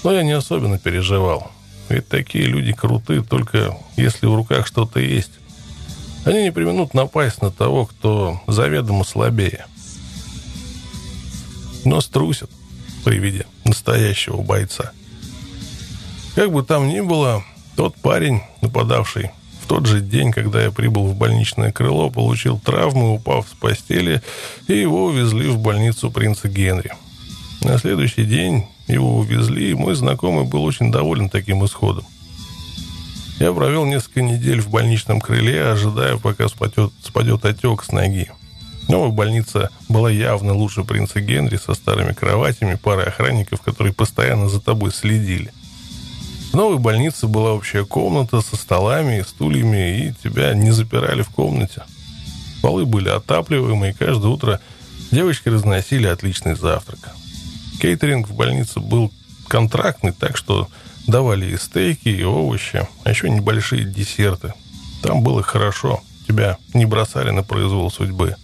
Но 0.04 0.12
я 0.14 0.24
не 0.24 0.32
особенно 0.32 0.78
переживал. 0.78 1.52
Ведь 1.90 2.08
такие 2.08 2.46
люди 2.46 2.72
круты, 2.72 3.24
только 3.24 3.76
если 3.98 4.28
в 4.28 4.36
руках 4.36 4.68
что-то 4.68 5.00
есть. 5.00 5.32
Они 6.24 6.44
не 6.44 6.52
применут 6.52 6.94
напасть 6.94 7.42
на 7.42 7.52
того, 7.52 7.86
кто 7.88 8.40
заведомо 8.48 9.04
слабее. 9.04 9.66
Но 11.86 12.02
струсят 12.02 12.52
при 13.04 13.18
виде 13.18 13.46
настоящего 13.64 14.42
бойца. 14.42 14.92
Как 16.36 16.52
бы 16.52 16.64
там 16.64 16.88
ни 16.88 17.00
было, 17.02 17.44
тот 17.76 17.96
парень, 17.96 18.42
нападавший 18.62 19.32
тот 19.70 19.86
же 19.86 20.02
день, 20.02 20.32
когда 20.32 20.64
я 20.64 20.72
прибыл 20.72 21.06
в 21.06 21.16
больничное 21.16 21.72
крыло, 21.72 22.10
получил 22.10 22.60
травмы, 22.60 23.14
упав 23.14 23.48
с 23.48 23.54
постели, 23.54 24.24
и 24.68 24.74
его 24.74 25.06
увезли 25.06 25.48
в 25.48 25.60
больницу 25.60 26.10
принца 26.10 26.50
Генри. 26.50 26.92
На 27.62 27.78
следующий 27.78 28.26
день 28.26 28.66
его 28.88 29.20
увезли, 29.20 29.70
и 29.70 29.76
мой 29.76 29.94
знакомый 29.94 30.46
был 30.46 30.64
очень 30.64 30.92
доволен 30.92 31.30
таким 31.30 31.64
исходом. 31.64 32.04
Я 33.40 33.54
провел 33.54 33.86
несколько 33.86 34.24
недель 34.24 34.60
в 34.60 34.70
больничном 34.70 35.22
крыле, 35.22 35.64
ожидая, 35.64 36.18
пока 36.18 36.48
спадет, 36.48 36.92
спадет 37.04 37.46
отек 37.46 37.84
с 37.84 37.92
ноги. 37.92 38.32
Новая 38.88 39.12
больница 39.12 39.70
была 39.88 40.10
явно 40.10 40.56
лучше 40.56 40.84
принца 40.84 41.22
Генри 41.22 41.58
со 41.58 41.76
старыми 41.76 42.14
кроватями, 42.14 42.74
парой 42.74 43.06
охранников, 43.06 43.62
которые 43.62 43.94
постоянно 43.94 44.50
за 44.50 44.60
тобой 44.60 44.92
следили. 44.92 45.54
В 46.50 46.56
новой 46.56 46.80
больнице 46.80 47.28
была 47.28 47.54
общая 47.54 47.86
комната 47.86 48.42
со 48.42 48.56
столами 48.56 49.20
и 49.20 49.24
стульями, 49.24 50.08
и 50.08 50.14
тебя 50.24 50.56
не 50.56 50.72
запирали 50.72 51.22
в 51.22 51.30
комнате. 51.30 51.84
Полы 52.64 52.88
были 52.88 53.08
отапливаемые, 53.08 53.92
и 53.92 53.96
каждое 53.96 54.30
утро 54.30 54.60
девочки 55.12 55.48
разносили 55.50 56.08
отличный 56.08 56.56
завтрак. 56.56 57.12
Кейтеринг 57.80 58.28
в 58.28 58.34
больнице 58.34 58.80
был 58.80 59.12
контрактный, 59.48 60.12
так 60.12 60.38
что 60.38 60.68
давали 61.06 61.54
и 61.54 61.58
стейки, 61.58 62.10
и 62.10 62.24
овощи, 62.24 62.88
а 63.04 63.10
еще 63.12 63.30
небольшие 63.30 63.86
десерты. 63.86 64.54
Там 65.04 65.22
было 65.22 65.44
хорошо, 65.44 66.02
тебя 66.28 66.58
не 66.74 66.88
бросали 66.88 67.30
на 67.30 67.44
произвол 67.44 67.92
судьбы. 67.92 68.36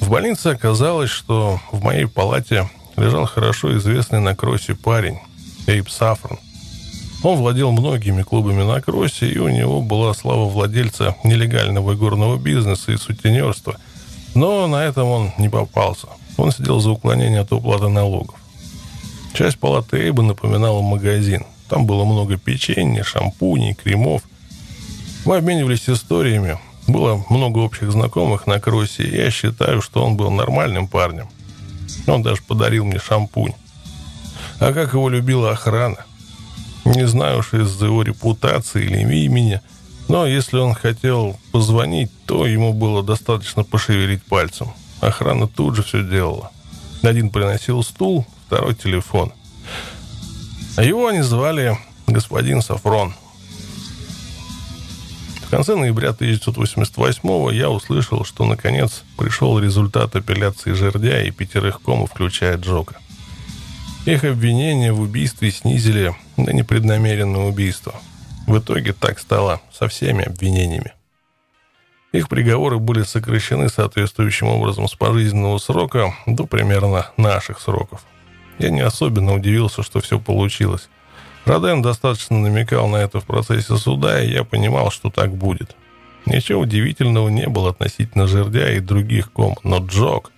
В 0.00 0.10
больнице 0.10 0.48
оказалось, 0.48 1.10
что 1.10 1.58
в 1.72 1.82
моей 1.82 2.06
палате 2.06 2.68
лежал 2.98 3.24
хорошо 3.24 3.76
известный 3.78 4.20
на 4.20 4.36
кроссе 4.36 4.74
парень, 4.74 5.20
Эйб 5.66 5.88
Сафрон. 5.88 6.38
Он 7.22 7.36
владел 7.36 7.70
многими 7.70 8.22
клубами 8.22 8.62
на 8.62 8.80
кроссе, 8.80 9.28
и 9.28 9.38
у 9.38 9.48
него 9.48 9.82
была 9.82 10.14
слава 10.14 10.46
владельца 10.48 11.16
нелегального 11.22 11.94
горного 11.94 12.38
бизнеса 12.38 12.92
и 12.92 12.96
сутенерства. 12.96 13.76
Но 14.34 14.66
на 14.66 14.84
этом 14.84 15.08
он 15.08 15.32
не 15.36 15.50
попался. 15.50 16.08
Он 16.38 16.50
сидел 16.50 16.80
за 16.80 16.90
уклонение 16.90 17.40
от 17.40 17.52
уплаты 17.52 17.88
налогов. 17.88 18.36
Часть 19.34 19.58
палаты 19.58 19.98
Эйба 19.98 20.22
напоминала 20.22 20.80
магазин. 20.80 21.44
Там 21.68 21.86
было 21.86 22.04
много 22.04 22.38
печенья, 22.38 23.02
шампуней, 23.04 23.74
кремов. 23.74 24.22
Мы 25.26 25.36
обменивались 25.36 25.88
историями. 25.90 26.58
Было 26.88 27.22
много 27.28 27.58
общих 27.58 27.92
знакомых 27.92 28.46
на 28.46 28.58
кроссе, 28.58 29.04
и 29.04 29.16
я 29.16 29.30
считаю, 29.30 29.82
что 29.82 30.04
он 30.04 30.16
был 30.16 30.30
нормальным 30.30 30.88
парнем. 30.88 31.28
Он 32.06 32.22
даже 32.22 32.42
подарил 32.42 32.86
мне 32.86 32.98
шампунь. 32.98 33.52
А 34.58 34.72
как 34.72 34.94
его 34.94 35.08
любила 35.08 35.50
охрана. 35.50 35.98
Не 36.84 37.06
знаю 37.06 37.38
уж 37.40 37.52
из-за 37.54 37.86
его 37.86 38.02
репутации 38.02 38.84
или 38.84 39.24
имени, 39.24 39.60
но 40.08 40.26
если 40.26 40.58
он 40.58 40.74
хотел 40.74 41.38
позвонить, 41.52 42.10
то 42.26 42.46
ему 42.46 42.72
было 42.72 43.02
достаточно 43.02 43.62
пошевелить 43.62 44.24
пальцем. 44.24 44.72
Охрана 45.00 45.46
тут 45.46 45.76
же 45.76 45.82
все 45.82 46.02
делала. 46.02 46.50
Один 47.02 47.30
приносил 47.30 47.82
стул, 47.82 48.26
второй 48.46 48.74
телефон. 48.74 49.32
А 50.76 50.82
его 50.82 51.06
они 51.06 51.22
звали 51.22 51.78
господин 52.06 52.62
Сафрон. 52.62 53.14
В 55.46 55.50
конце 55.50 55.74
ноября 55.74 56.10
1988 56.10 57.54
я 57.54 57.70
услышал, 57.70 58.24
что 58.24 58.44
наконец 58.44 59.02
пришел 59.16 59.58
результат 59.58 60.14
апелляции 60.14 60.72
Жердя 60.72 61.22
и 61.22 61.30
пятерых 61.30 61.82
комов, 61.82 62.10
включая 62.10 62.56
Джока. 62.56 62.96
Их 64.06 64.24
обвинения 64.24 64.92
в 64.92 65.00
убийстве 65.00 65.50
снизили 65.50 66.14
на 66.38 66.50
непреднамеренное 66.50 67.42
убийство. 67.42 67.94
В 68.46 68.58
итоге 68.58 68.94
так 68.94 69.18
стало 69.18 69.60
со 69.70 69.88
всеми 69.88 70.24
обвинениями. 70.24 70.94
Их 72.12 72.28
приговоры 72.30 72.78
были 72.78 73.02
сокращены 73.02 73.68
соответствующим 73.68 74.48
образом 74.48 74.88
с 74.88 74.94
пожизненного 74.94 75.58
срока 75.58 76.14
до 76.26 76.46
примерно 76.46 77.10
наших 77.18 77.60
сроков. 77.60 78.04
Я 78.58 78.70
не 78.70 78.80
особенно 78.80 79.34
удивился, 79.34 79.82
что 79.82 80.00
все 80.00 80.18
получилось. 80.18 80.88
Роден 81.44 81.82
достаточно 81.82 82.38
намекал 82.38 82.88
на 82.88 82.96
это 82.96 83.20
в 83.20 83.26
процессе 83.26 83.76
суда, 83.76 84.22
и 84.22 84.32
я 84.32 84.44
понимал, 84.44 84.90
что 84.90 85.10
так 85.10 85.30
будет. 85.30 85.76
Ничего 86.24 86.62
удивительного 86.62 87.28
не 87.28 87.48
было 87.48 87.70
относительно 87.70 88.26
Жердя 88.26 88.72
и 88.72 88.80
других 88.80 89.30
ком, 89.30 89.58
но 89.62 89.78
Джок... 89.78 90.32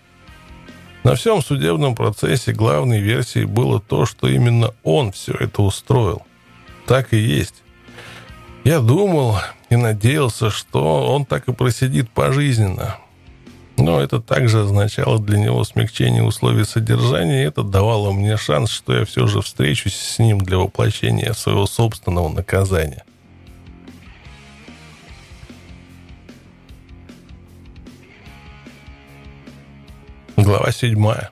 На 1.04 1.16
всем 1.16 1.42
судебном 1.42 1.96
процессе 1.96 2.52
главной 2.52 3.00
версией 3.00 3.44
было 3.44 3.80
то, 3.80 4.06
что 4.06 4.28
именно 4.28 4.72
он 4.84 5.10
все 5.10 5.32
это 5.32 5.62
устроил. 5.62 6.22
Так 6.86 7.12
и 7.12 7.18
есть. 7.18 7.62
Я 8.62 8.78
думал 8.78 9.38
и 9.68 9.74
надеялся, 9.74 10.50
что 10.50 11.12
он 11.12 11.24
так 11.24 11.48
и 11.48 11.52
просидит 11.52 12.08
пожизненно. 12.10 12.98
Но 13.76 14.00
это 14.00 14.20
также 14.20 14.60
означало 14.60 15.18
для 15.18 15.38
него 15.38 15.64
смягчение 15.64 16.22
условий 16.22 16.64
содержания, 16.64 17.42
и 17.42 17.46
это 17.46 17.64
давало 17.64 18.12
мне 18.12 18.36
шанс, 18.36 18.70
что 18.70 18.94
я 18.94 19.04
все 19.04 19.26
же 19.26 19.40
встречусь 19.40 19.96
с 19.96 20.18
ним 20.20 20.40
для 20.40 20.58
воплощения 20.58 21.32
своего 21.32 21.66
собственного 21.66 22.28
наказания. 22.28 23.02
Глава 30.42 30.72
седьмая. 30.72 31.30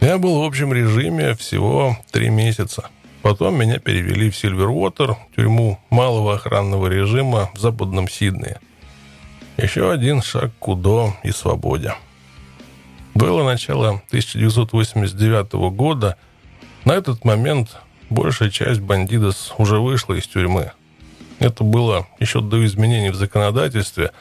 Я 0.00 0.18
был 0.18 0.40
в 0.40 0.44
общем 0.44 0.72
режиме 0.72 1.34
всего 1.34 1.96
три 2.12 2.30
месяца– 2.30 2.90
Потом 3.26 3.58
меня 3.58 3.80
перевели 3.80 4.30
в 4.30 4.36
Сильвервотер, 4.36 5.16
тюрьму 5.34 5.80
малого 5.90 6.36
охранного 6.36 6.86
режима 6.86 7.50
в 7.54 7.58
западном 7.58 8.08
Сиднее. 8.08 8.60
Еще 9.56 9.90
один 9.90 10.22
шаг 10.22 10.52
к 10.60 10.68
УДО 10.68 11.16
и 11.24 11.32
свободе. 11.32 11.94
Было 13.14 13.42
начало 13.42 14.00
1989 14.10 15.54
года. 15.74 16.16
На 16.84 16.92
этот 16.92 17.24
момент 17.24 17.78
большая 18.10 18.48
часть 18.50 18.80
бандитов 18.80 19.34
уже 19.58 19.80
вышла 19.80 20.14
из 20.14 20.28
тюрьмы. 20.28 20.70
Это 21.40 21.64
было 21.64 22.06
еще 22.20 22.40
до 22.40 22.64
изменений 22.64 23.10
в 23.10 23.16
законодательстве. 23.16 24.12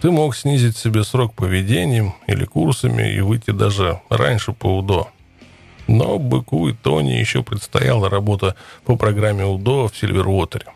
Ты 0.00 0.10
мог 0.10 0.36
снизить 0.36 0.76
себе 0.76 1.04
срок 1.04 1.34
поведением 1.34 2.14
или 2.26 2.44
курсами 2.44 3.10
и 3.10 3.20
выйти 3.20 3.50
даже 3.50 4.00
раньше 4.10 4.52
по 4.52 4.78
УДО. 4.78 5.08
Но 5.86 6.18
Быку 6.18 6.68
и 6.68 6.74
Тони 6.74 7.12
еще 7.12 7.42
предстояла 7.42 8.10
работа 8.10 8.56
по 8.84 8.96
программе 8.96 9.46
УДО 9.46 9.88
в 9.88 9.96
Сильвервотере. 9.96 10.66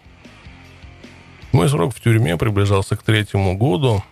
Мой 1.53 1.69
срок 1.69 1.95
в 1.95 2.01
тюрьме 2.01 2.37
приближался 2.37 2.97
к 2.97 3.03
третьему 3.03 3.57
году. 3.57 4.03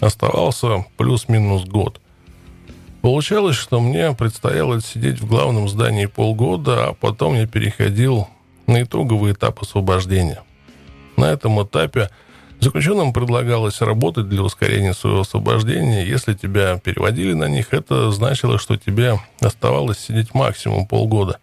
Оставался 0.00 0.84
плюс-минус 0.96 1.64
год. 1.64 2.00
Получалось, 3.00 3.56
что 3.56 3.80
мне 3.80 4.12
предстояло 4.12 4.80
сидеть 4.82 5.20
в 5.20 5.26
главном 5.26 5.68
здании 5.68 6.06
полгода, 6.06 6.88
а 6.88 6.92
потом 6.94 7.34
я 7.34 7.46
переходил 7.46 8.28
на 8.66 8.82
итоговый 8.82 9.32
этап 9.32 9.62
освобождения. 9.62 10.42
На 11.16 11.26
этом 11.26 11.62
этапе– 11.62 12.10
Заключенным 12.64 13.12
предлагалось 13.12 13.82
работать 13.82 14.30
для 14.30 14.42
ускорения 14.42 14.94
своего 14.94 15.20
освобождения. 15.20 16.02
Если 16.02 16.32
тебя 16.32 16.78
переводили 16.78 17.34
на 17.34 17.46
них, 17.46 17.74
это 17.74 18.10
значило, 18.10 18.58
что 18.58 18.78
тебе 18.78 19.20
оставалось 19.40 19.98
сидеть 19.98 20.32
максимум 20.32 20.86
полгода. 20.86 21.40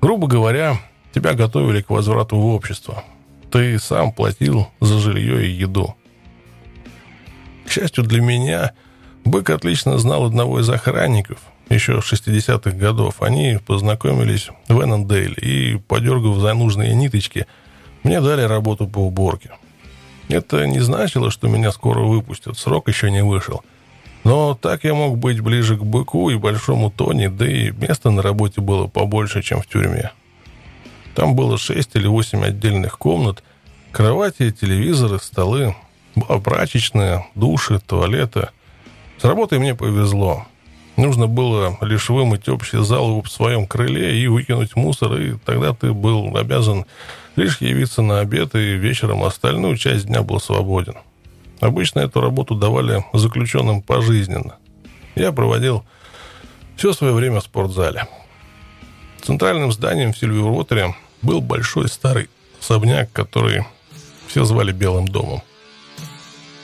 Грубо 0.00 0.28
говоря, 0.28 0.80
тебя 1.12 1.34
готовили 1.34 1.82
к 1.82 1.90
возврату 1.90 2.38
в 2.38 2.46
общество. 2.46 3.04
Ты 3.50 3.78
сам 3.78 4.12
платил 4.12 4.68
за 4.80 4.98
жилье 4.98 5.46
и 5.46 5.50
еду. 5.50 5.94
К 7.66 7.70
счастью 7.70 8.04
для 8.04 8.22
меня, 8.22 8.72
Бык 9.26 9.50
отлично 9.50 9.98
знал 9.98 10.24
одного 10.24 10.60
из 10.60 10.70
охранников. 10.70 11.40
Еще 11.68 12.00
в 12.00 12.10
60-х 12.10 12.70
годов 12.70 13.20
они 13.20 13.58
познакомились 13.66 14.48
в 14.68 14.80
Эннендейле 14.80 15.34
и, 15.34 15.76
подергав 15.76 16.38
за 16.38 16.54
нужные 16.54 16.94
ниточки, 16.94 17.46
мне 18.04 18.22
дали 18.22 18.40
работу 18.40 18.88
по 18.88 19.00
уборке. 19.00 19.50
Это 20.30 20.66
не 20.66 20.80
значило, 20.80 21.30
что 21.30 21.48
меня 21.48 21.72
скоро 21.72 22.00
выпустят, 22.00 22.58
срок 22.58 22.88
еще 22.88 23.10
не 23.10 23.24
вышел. 23.24 23.62
Но 24.22 24.54
так 24.54 24.84
я 24.84 24.94
мог 24.94 25.18
быть 25.18 25.40
ближе 25.40 25.76
к 25.76 25.82
быку 25.82 26.30
и 26.30 26.36
большому 26.36 26.90
Тони, 26.90 27.26
да 27.26 27.50
и 27.50 27.70
места 27.70 28.10
на 28.10 28.22
работе 28.22 28.60
было 28.60 28.86
побольше, 28.86 29.42
чем 29.42 29.62
в 29.62 29.66
тюрьме. 29.66 30.12
Там 31.14 31.34
было 31.34 31.58
шесть 31.58 31.90
или 31.94 32.06
восемь 32.06 32.44
отдельных 32.44 32.98
комнат, 32.98 33.42
кровати, 33.92 34.50
телевизоры, 34.52 35.18
столы, 35.18 35.74
была 36.14 36.38
прачечная, 36.38 37.26
души, 37.34 37.80
туалеты. 37.80 38.50
С 39.18 39.24
работой 39.24 39.58
мне 39.58 39.74
повезло. 39.74 40.46
Нужно 40.96 41.26
было 41.26 41.78
лишь 41.80 42.08
вымыть 42.10 42.48
общий 42.48 42.82
зал 42.82 43.22
в 43.22 43.28
своем 43.28 43.66
крыле 43.66 44.22
и 44.22 44.26
выкинуть 44.26 44.76
мусор, 44.76 45.14
и 45.20 45.36
тогда 45.44 45.72
ты 45.72 45.92
был 45.92 46.36
обязан 46.36 46.84
лишь 47.40 47.60
явиться 47.60 48.02
на 48.02 48.20
обед, 48.20 48.54
и 48.54 48.76
вечером 48.76 49.24
остальную 49.24 49.76
часть 49.76 50.06
дня 50.06 50.22
был 50.22 50.40
свободен. 50.40 50.94
Обычно 51.60 52.00
эту 52.00 52.20
работу 52.20 52.54
давали 52.54 53.04
заключенным 53.12 53.82
пожизненно. 53.82 54.56
Я 55.14 55.32
проводил 55.32 55.84
все 56.76 56.92
свое 56.92 57.12
время 57.12 57.40
в 57.40 57.44
спортзале. 57.44 58.06
Центральным 59.22 59.72
зданием 59.72 60.12
в 60.12 60.18
Сильвервотере 60.18 60.94
был 61.22 61.40
большой 61.40 61.88
старый 61.88 62.28
особняк, 62.60 63.10
который 63.12 63.64
все 64.26 64.44
звали 64.44 64.72
Белым 64.72 65.08
домом. 65.08 65.42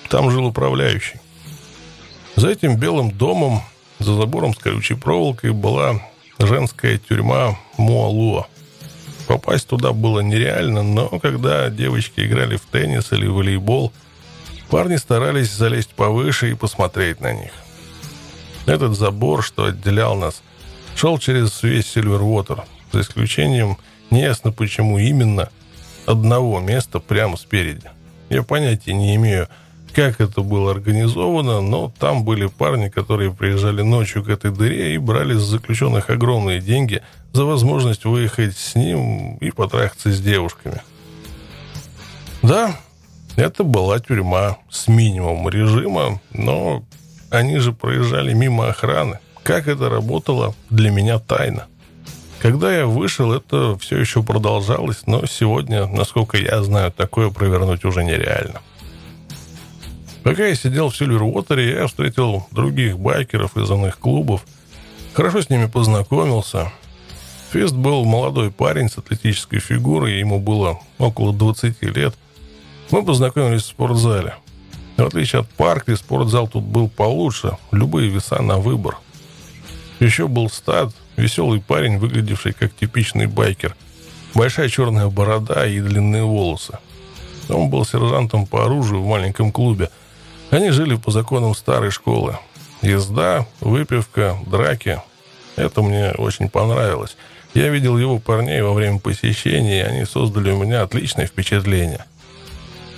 Там 0.08 0.30
жил 0.30 0.46
управляющий. 0.46 1.20
За 2.36 2.48
этим 2.48 2.76
Белым 2.76 3.10
домом 3.10 3.62
за 3.98 4.14
забором 4.14 4.54
с 4.54 4.58
колючей 4.58 4.94
проволокой 4.94 5.52
была 5.52 6.00
женская 6.38 6.98
тюрьма 6.98 7.58
Муалуа. 7.78 8.46
Попасть 9.26 9.66
туда 9.68 9.92
было 9.92 10.20
нереально, 10.20 10.82
но 10.82 11.08
когда 11.18 11.68
девочки 11.68 12.20
играли 12.20 12.56
в 12.56 12.62
теннис 12.62 13.12
или 13.12 13.26
волейбол, 13.26 13.92
парни 14.70 14.96
старались 14.96 15.52
залезть 15.52 15.90
повыше 15.90 16.50
и 16.50 16.54
посмотреть 16.54 17.20
на 17.20 17.32
них. 17.32 17.50
Этот 18.66 18.96
забор, 18.96 19.42
что 19.42 19.64
отделял 19.64 20.16
нас, 20.16 20.42
шел 20.94 21.18
через 21.18 21.62
весь 21.62 21.88
Сильвервотер, 21.88 22.64
за 22.92 23.00
исключением, 23.00 23.78
неясно 24.10 24.52
почему 24.52 24.98
именно, 24.98 25.50
одного 26.06 26.60
места 26.60 27.00
прямо 27.00 27.36
спереди. 27.36 27.90
Я 28.28 28.42
понятия 28.42 28.92
не 28.92 29.16
имею, 29.16 29.48
как 29.92 30.20
это 30.20 30.42
было 30.42 30.70
организовано, 30.72 31.60
но 31.60 31.92
там 31.98 32.24
были 32.24 32.46
парни, 32.46 32.88
которые 32.88 33.32
приезжали 33.32 33.82
ночью 33.82 34.22
к 34.22 34.28
этой 34.28 34.52
дыре 34.52 34.94
и 34.94 34.98
брали 34.98 35.34
с 35.34 35.42
заключенных 35.42 36.10
огромные 36.10 36.60
деньги 36.60 37.02
за 37.36 37.44
возможность 37.44 38.06
выехать 38.06 38.56
с 38.56 38.74
ним 38.74 39.36
и 39.36 39.50
потрахаться 39.50 40.10
с 40.10 40.20
девушками. 40.20 40.80
Да, 42.42 42.74
это 43.36 43.62
была 43.62 44.00
тюрьма 44.00 44.56
с 44.70 44.88
минимумом 44.88 45.50
режима, 45.50 46.20
но 46.32 46.82
они 47.30 47.58
же 47.58 47.72
проезжали 47.72 48.32
мимо 48.32 48.68
охраны. 48.68 49.18
Как 49.42 49.68
это 49.68 49.90
работало, 49.90 50.54
для 50.70 50.90
меня 50.90 51.18
тайна. 51.18 51.66
Когда 52.38 52.74
я 52.74 52.86
вышел, 52.86 53.32
это 53.32 53.76
все 53.78 53.98
еще 53.98 54.22
продолжалось, 54.22 55.02
но 55.06 55.26
сегодня, 55.26 55.86
насколько 55.86 56.38
я 56.38 56.62
знаю, 56.62 56.90
такое 56.90 57.28
провернуть 57.30 57.84
уже 57.84 58.02
нереально. 58.02 58.62
Пока 60.22 60.46
я 60.46 60.54
сидел 60.54 60.88
в 60.88 60.96
Сильвервотере, 60.96 61.72
я 61.72 61.86
встретил 61.86 62.46
других 62.50 62.98
байкеров 62.98 63.58
из 63.58 63.70
иных 63.70 63.98
клубов. 63.98 64.42
Хорошо 65.12 65.42
с 65.42 65.50
ними 65.50 65.66
познакомился. 65.66 66.72
Фест 67.52 67.74
был 67.74 68.04
молодой 68.04 68.50
парень 68.50 68.88
с 68.88 68.98
атлетической 68.98 69.60
фигурой, 69.60 70.18
ему 70.18 70.38
было 70.38 70.80
около 70.98 71.32
20 71.32 71.82
лет. 71.82 72.14
Мы 72.90 73.04
познакомились 73.04 73.62
в 73.62 73.66
спортзале. 73.66 74.34
В 74.96 75.02
отличие 75.02 75.42
от 75.42 75.50
парка, 75.50 75.96
спортзал 75.96 76.48
тут 76.48 76.64
был 76.64 76.88
получше, 76.88 77.56
любые 77.70 78.08
веса 78.08 78.42
на 78.42 78.58
выбор. 78.58 78.98
Еще 80.00 80.28
был 80.28 80.50
стад, 80.50 80.94
веселый 81.16 81.60
парень, 81.60 81.98
выглядевший 81.98 82.52
как 82.52 82.74
типичный 82.74 83.26
байкер. 83.26 83.76
Большая 84.34 84.68
черная 84.68 85.08
борода 85.08 85.66
и 85.66 85.80
длинные 85.80 86.24
волосы. 86.24 86.78
Он 87.48 87.70
был 87.70 87.84
сержантом 87.84 88.46
по 88.46 88.64
оружию 88.64 89.02
в 89.02 89.06
маленьком 89.06 89.52
клубе– 89.52 89.90
они 90.50 90.70
жили 90.70 90.96
по 90.96 91.10
законам 91.10 91.54
старой 91.54 91.90
школы. 91.90 92.38
Езда, 92.80 93.46
выпивка, 93.60 94.38
драки. 94.46 95.02
Это 95.56 95.82
мне 95.82 96.12
очень 96.12 96.48
понравилось. 96.48 97.16
Я 97.56 97.70
видел 97.70 97.96
его 97.96 98.18
парней 98.18 98.60
во 98.60 98.74
время 98.74 98.98
посещения, 98.98 99.78
и 99.78 99.88
они 99.88 100.04
создали 100.04 100.50
у 100.50 100.62
меня 100.62 100.82
отличное 100.82 101.26
впечатление. 101.26 102.04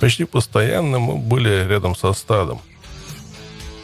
Почти 0.00 0.24
постоянно 0.24 0.98
мы 0.98 1.16
были 1.16 1.64
рядом 1.68 1.94
со 1.94 2.12
стадом. 2.12 2.60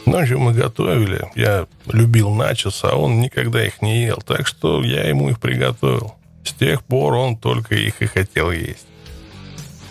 Ночью 0.05 0.37
мы 0.37 0.51
готовили. 0.51 1.31
Я 1.33 1.67
любил 1.87 2.29
начос, 2.31 2.83
а 2.83 2.97
он 2.97 3.21
никогда 3.21 3.65
их 3.65 3.81
не 3.81 4.03
ел, 4.03 4.17
так 4.17 4.47
что 4.47 4.83
я 4.83 5.07
ему 5.07 5.29
их 5.29 5.39
приготовил. 5.39 6.13
С 6.43 6.51
тех 6.51 6.83
пор 6.83 7.13
он 7.13 7.37
только 7.37 7.75
их 7.75 8.01
и 8.01 8.05
хотел 8.07 8.51
есть. 8.51 8.87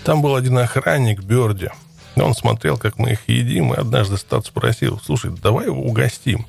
Там 0.05 0.21
был 0.21 0.37
один 0.37 0.59
охранник, 0.59 1.23
Берди. 1.23 1.71
Он 2.15 2.35
смотрел, 2.35 2.77
как 2.77 2.99
мы 2.99 3.13
их 3.13 3.21
едим, 3.27 3.73
и 3.73 3.79
однажды 3.79 4.19
Стат 4.19 4.45
спросил, 4.45 5.01
слушай, 5.03 5.31
давай 5.31 5.65
его 5.65 5.81
угостим. 5.81 6.45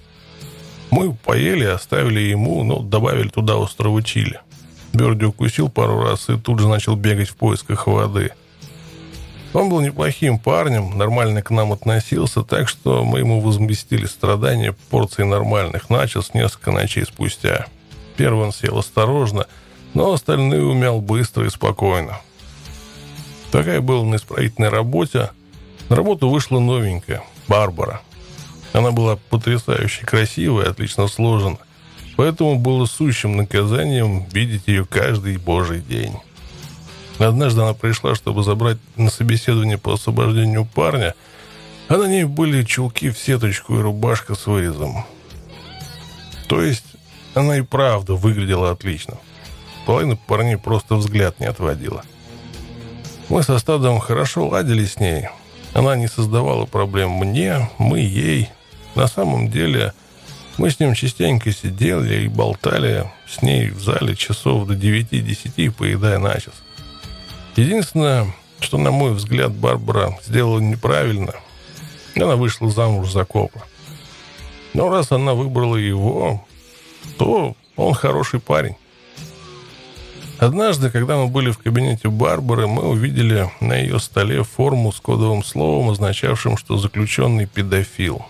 Мы 0.92 1.14
поели, 1.14 1.66
оставили 1.66 2.20
ему, 2.20 2.64
но 2.64 2.80
добавили 2.80 3.28
туда 3.28 3.62
острого 3.62 4.02
чили. 4.04 4.40
Берди 4.94 5.26
укусил 5.26 5.70
пару 5.70 6.02
раз 6.02 6.30
и 6.30 6.38
тут 6.38 6.60
же 6.60 6.68
начал 6.68 6.96
бегать 6.96 7.30
в 7.30 7.36
поисках 7.36 7.88
воды. 7.88 8.32
Он 9.54 9.70
был 9.70 9.82
неплохим 9.82 10.38
парнем, 10.38 10.98
нормально 10.98 11.42
к 11.42 11.50
нам 11.50 11.72
относился, 11.72 12.44
так 12.44 12.68
что 12.68 13.04
мы 13.04 13.20
ему 13.20 13.40
возместили 13.40 14.06
страдания 14.06 14.76
порцией 14.90 15.28
нормальных 15.28 15.90
начос 15.90 16.34
несколько 16.34 16.72
ночей 16.72 17.06
спустя. 17.06 17.66
Первый 18.18 18.46
он 18.46 18.54
сел 18.54 18.78
осторожно, 18.78 19.48
но 19.94 20.14
остальные 20.14 20.64
умял 20.64 21.02
быстро 21.02 21.46
и 21.46 21.50
спокойно. 21.50 22.20
Такая 23.52 23.80
была 23.82 24.04
на 24.06 24.16
исправительной 24.16 24.70
работе– 24.70 25.30
на 25.90 25.96
работу 25.96 26.30
вышла 26.30 26.60
новенькая, 26.60 27.24
Барбара. 27.48 28.02
Она 28.76 28.92
была 28.92 29.16
потрясающе 29.16 30.06
красивая, 30.06 30.70
отлично 30.70 31.08
сложена. 31.08 31.58
Поэтому 32.18 32.60
было 32.60 32.86
сущим 32.86 33.38
наказанием 33.38 34.26
видеть 34.34 34.64
ее 34.68 34.86
каждый 34.86 35.38
божий 35.38 35.80
день. 35.80 36.18
Однажды 37.18 37.62
она 37.62 37.74
пришла, 37.74 38.16
чтобы 38.16 38.44
забрать 38.44 38.78
на 38.98 39.10
собеседование 39.10 39.78
по 39.78 39.94
освобождению 39.94 40.66
парня, 40.66 41.16
а 41.88 41.96
на 41.96 42.08
ней 42.10 42.26
были 42.26 42.64
чулки 42.64 43.12
в 43.12 43.18
сеточку 43.18 43.78
и 43.78 43.82
рубашка 43.82 44.36
с 44.36 44.46
вырезом. 44.46 45.06
То 46.50 46.62
есть 46.62 46.86
она 47.34 47.58
и 47.58 47.62
правда 47.62 48.16
выглядела 48.16 48.72
отлично. 48.72 49.18
Половина 49.86 50.18
парней 50.18 50.58
просто 50.58 50.96
взгляд 50.96 51.40
не 51.40 51.46
отводила. 51.46 52.04
Мы 53.30 53.42
со 53.42 53.58
стадом 53.58 54.00
хорошо 54.00 54.50
ладили 54.50 54.84
с 54.84 55.00
ней, 55.00 55.30
она 55.74 55.96
не 55.96 56.08
создавала 56.08 56.66
проблем 56.66 57.12
мне, 57.12 57.70
мы 57.78 58.00
ей. 58.00 58.50
На 58.96 59.08
самом 59.08 59.50
деле 59.50 59.94
мы 60.58 60.72
с 60.72 60.80
ним 60.80 60.94
частенько 60.94 61.52
сидели 61.52 62.24
и 62.24 62.28
болтали 62.28 63.12
с 63.28 63.42
ней 63.42 63.70
в 63.70 63.82
зале 63.82 64.16
часов 64.16 64.68
до 64.68 64.74
9-10, 64.74 65.72
поедая 65.72 66.18
начес. 66.18 66.54
Единственное, 67.58 68.34
что, 68.60 68.78
на 68.78 68.92
мой 68.92 69.14
взгляд, 69.14 69.52
Барбара 69.52 70.18
сделала 70.26 70.60
неправильно, 70.60 71.34
она 72.16 72.38
вышла 72.38 72.70
замуж 72.70 73.12
за 73.12 73.26
копа. 73.26 73.64
Но 74.74 74.90
раз 74.90 75.12
она 75.12 75.34
выбрала 75.34 75.76
его, 75.76 76.46
то 77.18 77.56
он 77.76 77.94
хороший 77.94 78.40
парень. 78.40 78.76
Однажды, 80.38 80.90
когда 80.90 81.16
мы 81.16 81.28
были 81.28 81.52
в 81.52 81.58
кабинете 81.58 82.10
Барбары, 82.10 82.68
мы 82.68 82.90
увидели 82.90 83.50
на 83.62 83.74
ее 83.78 84.00
столе 84.00 84.44
форму 84.44 84.92
с 84.92 85.00
кодовым 85.00 85.44
словом, 85.44 85.92
означавшим, 85.92 86.58
что 86.58 86.78
заключенный 86.78 87.46
педофил. 87.46 88.26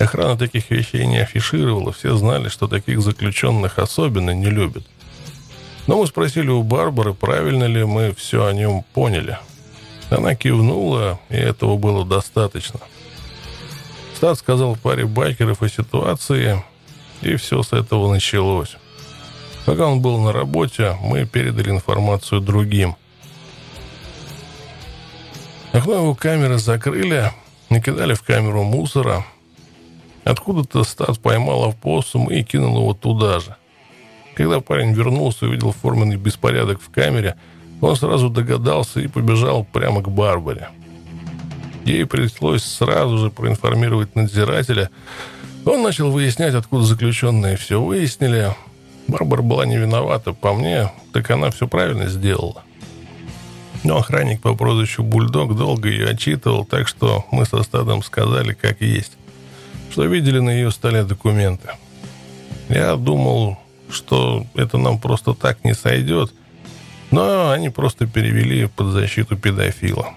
Охрана 0.00 0.38
таких 0.38 0.70
вещей 0.70 1.06
не 1.06 1.18
афишировала, 1.18 1.92
все 1.92 2.16
знали, 2.16 2.48
что 2.48 2.66
таких 2.66 3.02
заключенных 3.02 3.78
особенно 3.78 4.30
не 4.30 4.46
любят. 4.46 4.82
Но 5.86 5.98
мы 5.98 6.06
спросили 6.06 6.48
у 6.48 6.62
Барбары, 6.62 7.12
правильно 7.12 7.64
ли 7.64 7.84
мы 7.84 8.14
все 8.14 8.46
о 8.46 8.52
нем 8.54 8.82
поняли. 8.94 9.38
Она 10.08 10.34
кивнула, 10.34 11.20
и 11.28 11.34
этого 11.34 11.76
было 11.76 12.06
достаточно. 12.06 12.80
Стат 14.16 14.38
сказал 14.38 14.74
паре 14.74 15.04
байкеров 15.04 15.60
о 15.60 15.68
ситуации, 15.68 16.64
и 17.20 17.36
все 17.36 17.62
с 17.62 17.74
этого 17.74 18.10
началось. 18.10 18.76
Пока 19.66 19.86
он 19.86 20.00
был 20.00 20.18
на 20.18 20.32
работе, 20.32 20.96
мы 21.02 21.26
передали 21.26 21.68
информацию 21.68 22.40
другим. 22.40 22.96
Окно 25.72 25.96
его 25.96 26.14
камеры 26.14 26.56
закрыли, 26.56 27.32
накидали 27.68 28.14
в 28.14 28.22
камеру 28.22 28.62
мусора. 28.62 29.26
Откуда-то 30.30 30.84
Стас 30.84 31.18
поймал 31.18 31.64
авпоссум 31.64 32.30
и 32.30 32.44
кинул 32.44 32.76
его 32.76 32.94
туда 32.94 33.40
же. 33.40 33.56
Когда 34.36 34.60
парень 34.60 34.92
вернулся 34.92 35.44
и 35.44 35.48
увидел 35.48 35.72
форменный 35.72 36.14
беспорядок 36.14 36.80
в 36.80 36.88
камере, 36.88 37.34
он 37.80 37.96
сразу 37.96 38.30
догадался 38.30 39.00
и 39.00 39.08
побежал 39.08 39.64
прямо 39.64 40.02
к 40.02 40.08
Барбаре. 40.08 40.68
Ей 41.84 42.06
пришлось 42.06 42.62
сразу 42.62 43.18
же 43.18 43.30
проинформировать 43.30 44.14
надзирателя. 44.14 44.90
Он 45.66 45.82
начал 45.82 46.12
выяснять, 46.12 46.54
откуда 46.54 46.84
заключенные 46.84 47.56
все 47.56 47.82
выяснили. 47.82 48.54
Барбара 49.08 49.42
была 49.42 49.66
не 49.66 49.78
виновата. 49.78 50.32
По 50.32 50.54
мне, 50.54 50.92
так 51.12 51.28
она 51.32 51.50
все 51.50 51.66
правильно 51.66 52.06
сделала. 52.06 52.62
Но 53.82 53.96
охранник 53.96 54.42
по 54.42 54.54
прозвищу 54.54 55.02
Бульдог 55.02 55.56
долго 55.56 55.88
ее 55.88 56.10
отчитывал, 56.10 56.64
так 56.64 56.86
что 56.86 57.24
мы 57.32 57.46
со 57.46 57.64
стадом 57.64 58.04
сказали, 58.04 58.52
как 58.52 58.80
есть. 58.80 59.16
Что 59.90 60.04
видели 60.04 60.38
на 60.38 60.50
ее 60.50 60.70
столе 60.70 61.02
документы. 61.02 61.70
Я 62.68 62.96
думал, 62.96 63.58
что 63.88 64.46
это 64.54 64.78
нам 64.78 64.98
просто 64.98 65.34
так 65.34 65.64
не 65.64 65.74
сойдет, 65.74 66.32
но 67.10 67.50
они 67.50 67.70
просто 67.70 68.06
перевели 68.06 68.66
под 68.66 68.88
защиту 68.88 69.36
педофила. 69.36 70.14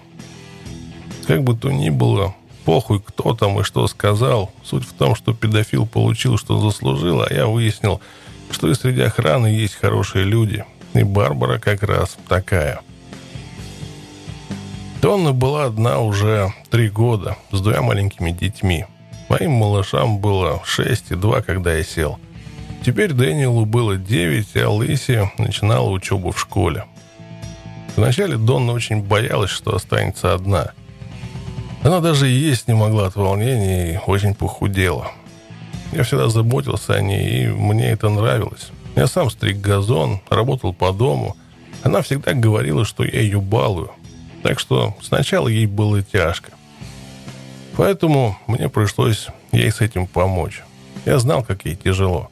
Как 1.26 1.42
бы 1.42 1.56
то 1.56 1.72
ни 1.72 1.90
было, 1.90 2.34
похуй, 2.64 3.00
кто 3.00 3.34
там 3.34 3.60
и 3.60 3.64
что 3.64 3.86
сказал. 3.88 4.52
Суть 4.62 4.86
в 4.86 4.92
том, 4.92 5.16
что 5.16 5.34
педофил 5.34 5.86
получил, 5.86 6.38
что 6.38 6.60
заслужил, 6.60 7.22
а 7.22 7.32
я 7.32 7.46
выяснил, 7.46 8.00
что 8.50 8.68
и 8.68 8.74
среди 8.74 9.02
охраны 9.02 9.48
есть 9.48 9.74
хорошие 9.74 10.24
люди. 10.24 10.64
И 10.92 11.02
Барбара 11.02 11.58
как 11.58 11.82
раз 11.82 12.16
такая. 12.28 12.80
Донна 15.02 15.32
была 15.32 15.64
одна 15.64 16.00
уже 16.00 16.54
три 16.70 16.88
года, 16.88 17.36
с 17.50 17.60
двумя 17.60 17.82
маленькими 17.82 18.30
детьми. 18.30 18.86
Моим 19.34 19.50
малышам 19.50 20.18
было 20.18 20.62
шесть 20.64 21.10
и 21.10 21.16
два, 21.16 21.42
когда 21.42 21.74
я 21.74 21.82
сел. 21.82 22.20
Теперь 22.86 23.12
Дэниелу 23.12 23.64
было 23.64 23.96
девять, 23.96 24.54
а 24.54 24.70
Лиси 24.80 25.28
начинала 25.38 25.90
учебу 25.90 26.30
в 26.30 26.38
школе. 26.38 26.84
Вначале 27.96 28.36
Донна 28.36 28.70
очень 28.70 29.02
боялась, 29.02 29.50
что 29.50 29.74
останется 29.74 30.34
одна. 30.34 30.70
Она 31.82 31.98
даже 31.98 32.28
есть 32.28 32.68
не 32.68 32.74
могла 32.74 33.06
от 33.06 33.16
волнения 33.16 33.94
и 33.94 34.00
очень 34.06 34.36
похудела. 34.36 35.10
Я 35.90 36.04
всегда 36.04 36.28
заботился 36.28 36.94
о 36.94 37.00
ней, 37.00 37.46
и 37.46 37.48
мне 37.48 37.90
это 37.90 38.10
нравилось. 38.10 38.68
Я 38.94 39.08
сам 39.08 39.30
стриг 39.30 39.60
газон, 39.60 40.20
работал 40.30 40.72
по 40.72 40.92
дому. 40.92 41.36
Она 41.82 42.02
всегда 42.02 42.34
говорила, 42.34 42.84
что 42.84 43.02
я 43.02 43.20
ее 43.20 43.40
балую. 43.40 43.90
Так 44.44 44.60
что 44.60 44.96
сначала 45.02 45.48
ей 45.48 45.66
было 45.66 46.04
тяжко. 46.04 46.52
Поэтому 47.76 48.38
мне 48.46 48.68
пришлось 48.68 49.28
ей 49.52 49.70
с 49.70 49.80
этим 49.80 50.06
помочь. 50.06 50.62
Я 51.04 51.18
знал, 51.18 51.42
как 51.42 51.64
ей 51.64 51.74
тяжело. 51.74 52.30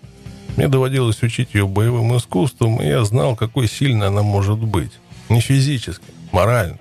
Мне 0.57 0.68
доводилось 0.68 1.22
учить 1.22 1.55
ее 1.55 1.66
боевым 1.66 2.16
искусствам, 2.16 2.80
и 2.80 2.86
я 2.86 3.05
знал, 3.05 3.34
какой 3.36 3.68
сильной 3.68 4.09
она 4.09 4.22
может 4.22 4.59
быть. 4.59 4.93
Не 5.28 5.40
физически, 5.40 6.05
морально. 6.30 6.78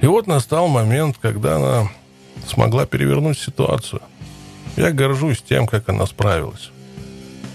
И 0.00 0.06
вот 0.06 0.26
настал 0.26 0.68
момент, 0.68 1.16
когда 1.20 1.56
она 1.56 1.90
смогла 2.46 2.86
перевернуть 2.86 3.38
ситуацию. 3.38 4.00
Я 4.76 4.92
горжусь 4.92 5.42
тем, 5.42 5.66
как 5.66 5.88
она 5.88 6.06
справилась. 6.06 6.70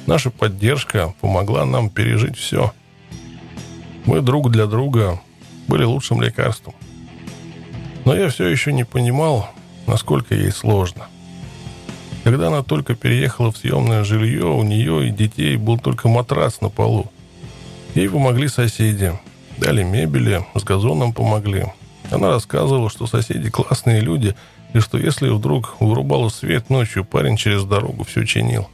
Наша 0.06 0.30
поддержка 0.30 1.14
помогла 1.22 1.66
нам 1.66 1.90
пережить 1.90 2.38
все. 2.38 2.74
Мы 4.06 4.22
друг 4.22 4.52
для 4.52 4.68
друга 4.68 5.20
были 5.68 5.84
лучшим 5.84 6.22
лекарством. 6.22 6.76
Но 8.04 8.16
я 8.16 8.30
все 8.30 8.48
еще 8.48 8.72
не 8.72 8.84
понимал, 8.84 9.50
насколько 9.88 10.36
ей 10.36 10.52
сложно. 10.52 11.08
Когда 12.24 12.48
она 12.48 12.64
только 12.64 12.96
переехала 12.96 13.52
в 13.52 13.58
съемное 13.58 14.04
жилье, 14.04 14.46
у 14.46 14.64
нее 14.64 15.08
и 15.08 15.12
детей 15.12 15.58
был 15.58 15.78
только 15.78 16.08
матрас 16.08 16.60
на 16.62 16.70
полу. 16.70 17.12
Ей 17.94 18.10
помогли 18.10 18.48
соседи. 18.48 19.14
Дали 19.58 19.84
мебели, 19.84 20.46
с 20.56 20.64
газоном 20.64 21.14
помогли. 21.14 21.66
Она 22.12 22.30
рассказывала, 22.30 22.90
что 22.90 23.08
соседи 23.08 23.50
классные 23.50 24.02
люди, 24.02 24.36
и 24.74 24.80
что 24.80 24.98
если 24.98 25.30
вдруг 25.30 25.80
вырубало 25.80 26.30
свет 26.30 26.70
ночью, 26.70 27.06
парень 27.06 27.38
через 27.38 27.64
дорогу 27.64 28.04
все 28.04 28.26
чинил. 28.26 28.68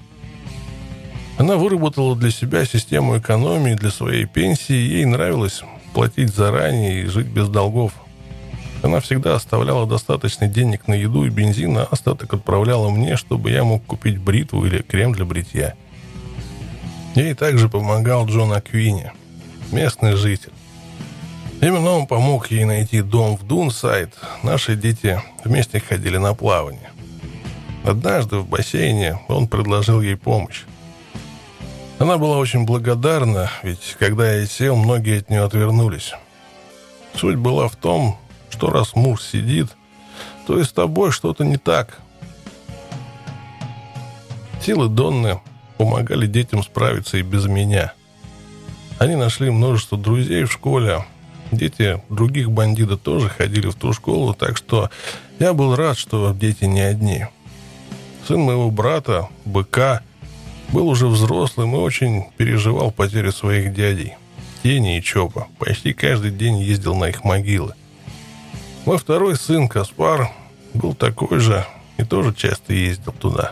Она 1.37 1.55
выработала 1.55 2.15
для 2.15 2.31
себя 2.31 2.65
систему 2.65 3.17
экономии 3.17 3.73
для 3.73 3.91
своей 3.91 4.25
пенсии, 4.25 4.73
ей 4.73 5.05
нравилось 5.05 5.61
платить 5.93 6.33
заранее 6.33 7.03
и 7.03 7.07
жить 7.07 7.27
без 7.27 7.49
долгов. 7.49 7.93
Она 8.83 8.99
всегда 8.99 9.35
оставляла 9.35 9.85
достаточно 9.85 10.47
денег 10.47 10.87
на 10.87 10.93
еду 10.93 11.25
и 11.25 11.29
бензин, 11.29 11.77
а 11.77 11.83
остаток 11.83 12.33
отправляла 12.33 12.89
мне, 12.89 13.15
чтобы 13.15 13.51
я 13.51 13.63
мог 13.63 13.85
купить 13.85 14.17
бритву 14.17 14.65
или 14.65 14.81
крем 14.81 15.13
для 15.13 15.25
бритья. 15.25 15.75
Ей 17.15 17.33
также 17.35 17.69
помогал 17.69 18.25
Джон 18.25 18.53
Аквини, 18.53 19.11
местный 19.71 20.13
житель. 20.15 20.53
Именно 21.61 21.91
он 21.91 22.07
помог 22.07 22.49
ей 22.49 22.65
найти 22.65 23.01
дом 23.01 23.37
в 23.37 23.45
Дунсайд. 23.45 24.15
Наши 24.41 24.75
дети 24.75 25.21
вместе 25.43 25.79
ходили 25.79 26.17
на 26.17 26.33
плавание. 26.33 26.89
Однажды 27.83 28.37
в 28.37 28.47
бассейне 28.47 29.19
он 29.27 29.47
предложил 29.47 30.01
ей 30.01 30.15
помощь. 30.15 30.63
Она 31.99 32.17
была 32.17 32.37
очень 32.37 32.65
благодарна, 32.65 33.51
ведь 33.61 33.95
когда 33.99 34.33
я 34.33 34.47
сел, 34.47 34.75
многие 34.75 35.19
от 35.19 35.29
нее 35.29 35.43
отвернулись. 35.43 36.13
Суть 37.13 37.35
была 37.35 37.67
в 37.67 37.75
том, 37.75 38.17
что 38.61 38.69
раз 38.69 38.93
муж 38.93 39.23
сидит, 39.23 39.69
то 40.45 40.59
и 40.59 40.63
с 40.63 40.71
тобой 40.71 41.11
что-то 41.11 41.43
не 41.43 41.57
так. 41.57 41.99
Силы 44.63 44.87
Донны 44.87 45.39
помогали 45.79 46.27
детям 46.27 46.61
справиться 46.61 47.17
и 47.17 47.23
без 47.23 47.47
меня. 47.47 47.93
Они 48.99 49.15
нашли 49.15 49.49
множество 49.49 49.97
друзей 49.97 50.43
в 50.43 50.51
школе. 50.51 51.03
Дети 51.51 52.03
других 52.09 52.51
бандитов 52.51 52.99
тоже 52.99 53.29
ходили 53.29 53.67
в 53.67 53.73
ту 53.73 53.93
школу, 53.93 54.35
так 54.35 54.57
что 54.57 54.91
я 55.39 55.53
был 55.53 55.75
рад, 55.75 55.97
что 55.97 56.31
дети 56.31 56.65
не 56.65 56.81
одни. 56.81 57.25
Сын 58.27 58.41
моего 58.41 58.69
брата, 58.69 59.27
быка, 59.43 60.03
был 60.71 60.87
уже 60.87 61.07
взрослым 61.07 61.73
и 61.73 61.79
очень 61.79 62.25
переживал 62.37 62.91
потерю 62.91 63.31
своих 63.31 63.73
дядей. 63.73 64.13
Тени 64.61 64.99
и 64.99 65.01
Чопа. 65.01 65.47
Почти 65.57 65.93
каждый 65.93 66.29
день 66.29 66.59
ездил 66.59 66.93
на 66.93 67.05
их 67.05 67.23
могилы. 67.23 67.73
Мой 68.85 68.97
второй 68.97 69.35
сын, 69.35 69.67
Каспар, 69.67 70.31
был 70.73 70.95
такой 70.95 71.39
же 71.39 71.65
и 71.97 72.03
тоже 72.03 72.33
часто 72.33 72.73
ездил 72.73 73.11
туда. 73.11 73.51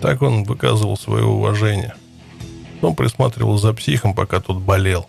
Так 0.00 0.22
он 0.22 0.44
выказывал 0.44 0.96
свое 0.96 1.24
уважение. 1.24 1.94
Он 2.80 2.94
присматривал 2.94 3.58
за 3.58 3.72
психом, 3.72 4.14
пока 4.14 4.38
тот 4.38 4.58
болел. 4.58 5.08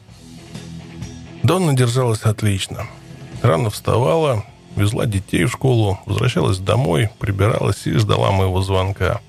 Донна 1.44 1.74
держалась 1.74 2.24
отлично. 2.24 2.88
Рано 3.44 3.70
вставала, 3.70 4.44
везла 4.76 5.06
детей 5.06 5.46
в 5.46 5.52
школу, 5.52 6.00
возвращалась 6.08 6.58
домой, 6.58 7.12
прибиралась 7.20 7.86
и 7.86 7.94
ждала 7.94 8.32
моего 8.32 8.64
звонка. 8.64 9.22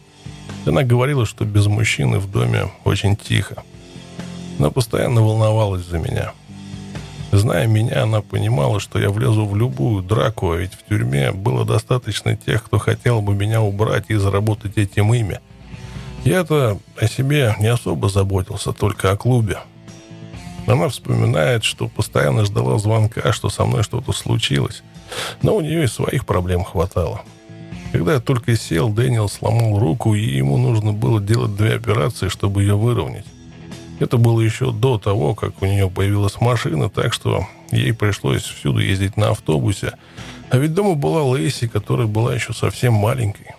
Она 0.65 0.83
говорила, 0.83 1.27
что 1.27 1.45
без 1.45 1.67
мужчины 1.67 2.19
в 2.19 2.31
доме 2.31 2.71
очень 2.85 3.17
тихо. 3.17 3.63
Она 4.59 4.71
постоянно 4.71 5.21
волновалась 5.21 5.85
за 5.85 5.99
меня– 5.99 6.33
Зная 7.33 7.67
меня, 7.69 8.03
она 8.03 8.23
понимала, 8.23 8.81
что 8.81 8.99
я 8.99 9.11
влезу 9.11 9.47
в 9.47 9.57
любую 9.57 10.03
драку, 10.03 10.51
а 10.51 10.57
ведь 10.57 10.75
в 10.75 10.85
тюрьме 10.89 11.31
было 11.31 11.65
достаточно 11.65 12.37
тех, 12.37 12.65
кто 12.65 12.79
хотел 12.79 13.23
бы 13.23 13.35
меня 13.35 13.63
убрать 13.63 14.07
и 14.09 14.17
заработать 14.17 14.77
этим 14.77 15.15
имя. 15.15 15.41
Я-то 16.25 16.79
о 16.99 17.07
себе 17.07 17.55
не 17.61 17.69
особо 17.69 18.09
заботился, 18.09 18.73
только 18.73 19.13
о 19.13 19.17
клубе. 19.17 19.59
Она 20.67 20.89
вспоминает, 20.89 21.65
что 21.65 21.89
постоянно 21.89 22.45
ждала 22.45 22.79
звонка, 22.79 23.33
что 23.33 23.49
со 23.49 23.65
мной 23.65 23.85
что-то 23.85 24.13
случилось. 24.13 24.83
Но 25.43 25.57
у 25.57 25.61
нее 25.61 25.85
и 25.85 25.89
своих 25.89 26.27
проблем 26.27 26.65
хватало. 26.65 27.23
Когда 27.93 28.15
я 28.15 28.21
только 28.21 28.57
сел, 28.57 28.89
Дэниел 28.89 29.29
сломал 29.29 29.79
руку, 29.79 30.15
и 30.15 30.23
ему 30.23 30.59
нужно 30.59 30.93
было 30.93 31.21
делать 31.21 31.57
две 31.57 31.75
операции, 31.75 32.29
чтобы 32.29 32.63
ее 32.63 32.77
выровнять. 32.77 33.27
Это 34.01 34.17
было 34.17 34.41
еще 34.41 34.73
до 34.73 34.99
того, 34.99 35.35
как 35.35 35.61
у 35.61 35.67
нее 35.67 35.91
появилась 35.91 36.41
машина, 36.41 36.89
так 36.89 37.13
что 37.13 37.47
ей 37.71 37.93
пришлось 37.93 38.43
всюду 38.43 38.81
ездить 38.81 39.19
на 39.19 39.31
автобусе. 39.31 39.93
А 40.49 40.57
ведь 40.57 40.73
дома 40.73 40.95
была 40.95 41.23
Лейси, 41.23 41.69
которая 41.69 42.07
была 42.07 42.35
еще 42.35 42.55
совсем 42.55 42.95
маленькой. 42.95 43.55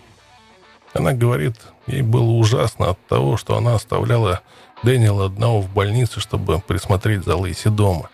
Она 0.94 1.14
говорит, 1.14 1.58
ей 1.86 2.02
было 2.02 2.32
ужасно 2.32 2.89
от 2.89 3.08
того, 3.08 3.38
что 3.38 3.56
она 3.56 3.76
оставляла 3.76 4.42
Дэниела 4.82 5.28
одного 5.28 5.62
в 5.62 5.72
больнице, 5.72 6.20
чтобы 6.20 6.60
присмотреть 6.60 7.24
за 7.24 7.38
Лейси 7.38 7.68
дома. 7.68 8.10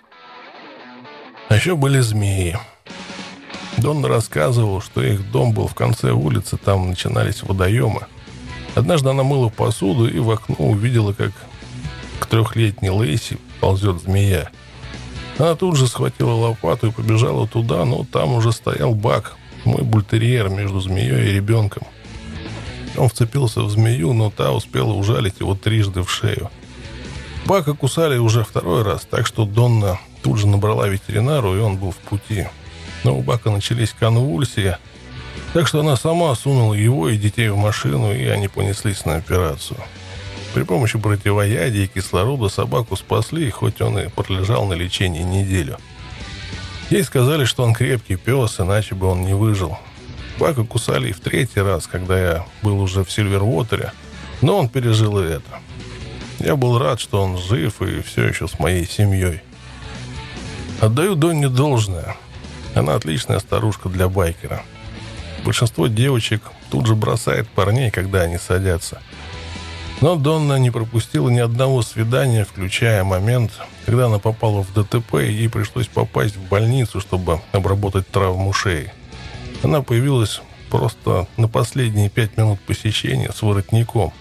А 1.48 1.56
еще 1.56 1.78
были 1.78 2.02
змеи. 2.02 2.60
Дон 3.78 4.04
рассказывал, 4.04 4.82
что 4.82 5.02
их 5.02 5.32
дом 5.32 5.54
был 5.54 5.68
в 5.68 5.76
конце 5.76 6.12
улицы, 6.12 6.58
там 6.58 6.90
начинались 6.90 7.42
водоемы. 7.42 8.02
Однажды 8.76 9.10
она 9.10 9.24
мыла 9.24 9.48
посуду 9.48 10.10
и 10.10 10.20
в 10.20 10.30
окно 10.30 10.56
увидела, 10.58 11.14
как 11.14 11.32
к 12.20 12.26
трехлетней 12.26 12.90
Лейси 12.90 13.38
ползет 13.60 14.02
змея. 14.02 14.50
Она 15.38 15.56
тут 15.56 15.76
же 15.76 15.88
схватила 15.88 16.32
лопату 16.32 16.88
и 16.88 16.92
побежала 16.92 17.48
туда, 17.48 17.86
но 17.86 18.06
там 18.06 18.34
уже 18.34 18.52
стоял 18.52 18.96
Бак, 18.96 19.36
мой 19.66 19.84
бультерьер 19.84 20.50
между 20.50 20.80
змеей 20.80 21.30
и 21.30 21.34
ребенком. 21.34 21.84
Он 22.98 23.10
вцепился 23.10 23.62
в 23.62 23.70
змею, 23.70 24.14
но 24.14 24.32
та 24.32 24.52
успела 24.52 24.94
ужалить 24.94 25.40
его 25.40 25.54
трижды 25.56 26.02
в 26.02 26.10
шею. 26.10 26.50
Бака 27.46 27.74
кусали 27.74 28.18
уже 28.18 28.44
второй 28.44 28.82
раз, 28.82 29.08
так 29.10 29.28
что 29.28 29.46
Донна 29.46 30.00
тут 30.24 30.40
же 30.40 30.48
набрала 30.48 30.88
ветеринару, 30.88 31.56
и 31.56 31.60
он 31.60 31.78
был 31.78 31.92
в 31.92 31.98
пути. 31.98 32.48
но 33.04 33.18
у 33.18 33.22
Бака 33.22 33.52
начались 33.52 33.94
конвульсии, 33.98 34.76
так 35.54 35.68
что 35.68 35.80
она 35.80 35.96
сама 35.96 36.34
сунула 36.36 36.74
его 36.74 37.10
и 37.10 37.18
детей 37.18 37.50
в 37.50 37.58
машину, 37.58 38.12
и 38.14 38.26
они 38.26 38.48
понеслись 38.48 39.06
на 39.06 39.16
операцию. 39.16 39.80
При 40.58 40.64
помощи 40.64 40.98
противоядия 40.98 41.84
и 41.84 41.88
кислорода 41.88 42.50
собаку 42.50 42.96
спасли, 42.96 43.48
хоть 43.52 43.80
он 43.80 44.00
и 44.00 44.10
пролежал 44.10 44.66
на 44.66 44.74
лечении 44.74 45.22
неделю. 45.22 45.78
Ей 46.90 47.04
сказали, 47.04 47.46
что 47.46 47.62
он 47.62 47.76
крепкий 47.76 48.16
пес, 48.16 48.60
иначе 48.60 48.96
бы 48.96 49.06
он 49.06 49.22
не 49.22 49.36
выжил. 49.36 49.78
Бака 50.40 50.64
кусали 50.64 51.10
и 51.10 51.12
в 51.12 51.20
третий 51.20 51.60
раз, 51.60 51.86
когда 51.86 52.20
я 52.20 52.46
был 52.64 52.82
уже 52.82 53.04
в 53.04 53.12
Сильвервотере, 53.12 53.92
но 54.42 54.58
он 54.58 54.68
пережил 54.68 55.20
и 55.20 55.26
это. 55.26 55.60
Я 56.40 56.56
был 56.56 56.80
рад, 56.80 57.00
что 57.00 57.22
он 57.22 57.38
жив 57.38 57.80
и 57.84 58.02
все 58.02 58.26
еще 58.26 58.48
с 58.48 58.58
моей 58.58 58.88
семьей. 58.88 59.42
Отдаю 60.82 61.14
Донне 61.14 61.50
должное. 61.50 62.16
Она 62.74 62.96
отличная 62.96 63.38
старушка 63.38 63.90
для 63.90 64.10
байкера. 64.10 64.64
Большинство 65.46 65.86
девочек 65.86 66.42
тут 66.72 66.88
же 66.88 66.96
бросает 66.96 67.48
парней, 67.48 67.92
когда 67.92 68.22
они 68.22 68.40
садятся. 68.40 69.04
Но 70.00 70.16
Донна 70.16 70.58
не 70.60 70.70
пропустила 70.70 71.30
ни 71.30 71.40
одного 71.40 71.82
свидания, 71.82 72.46
включая 72.46 73.04
момент, 73.04 73.52
когда 73.86 74.06
она 74.06 74.20
попала 74.20 74.64
в 74.64 74.72
ДТП, 74.74 75.16
и 75.16 75.32
ей 75.32 75.50
пришлось 75.50 75.88
попасть 75.88 76.36
в 76.36 76.48
больницу, 76.48 77.02
чтобы 77.02 77.42
обработать 77.52 78.08
травму 78.08 78.54
шеи. 78.54 78.94
Она 79.64 79.82
появилась 79.82 80.42
просто 80.70 81.28
на 81.38 81.48
последние 81.48 82.10
пять 82.10 82.38
минут 82.38 82.60
посещения 82.62 83.32
с 83.32 83.42
воротником. 83.42 84.14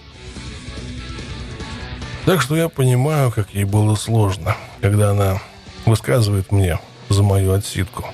Так 2.25 2.41
что 2.41 2.55
я 2.55 2.69
понимаю, 2.69 3.31
как 3.31 3.53
ей 3.53 3.63
было 3.63 3.95
сложно, 3.95 4.57
когда 4.81 5.11
она 5.11 5.41
высказывает 5.85 6.51
мне 6.51 6.79
за 7.09 7.21
мою 7.21 7.53
отсидку. 7.53 8.05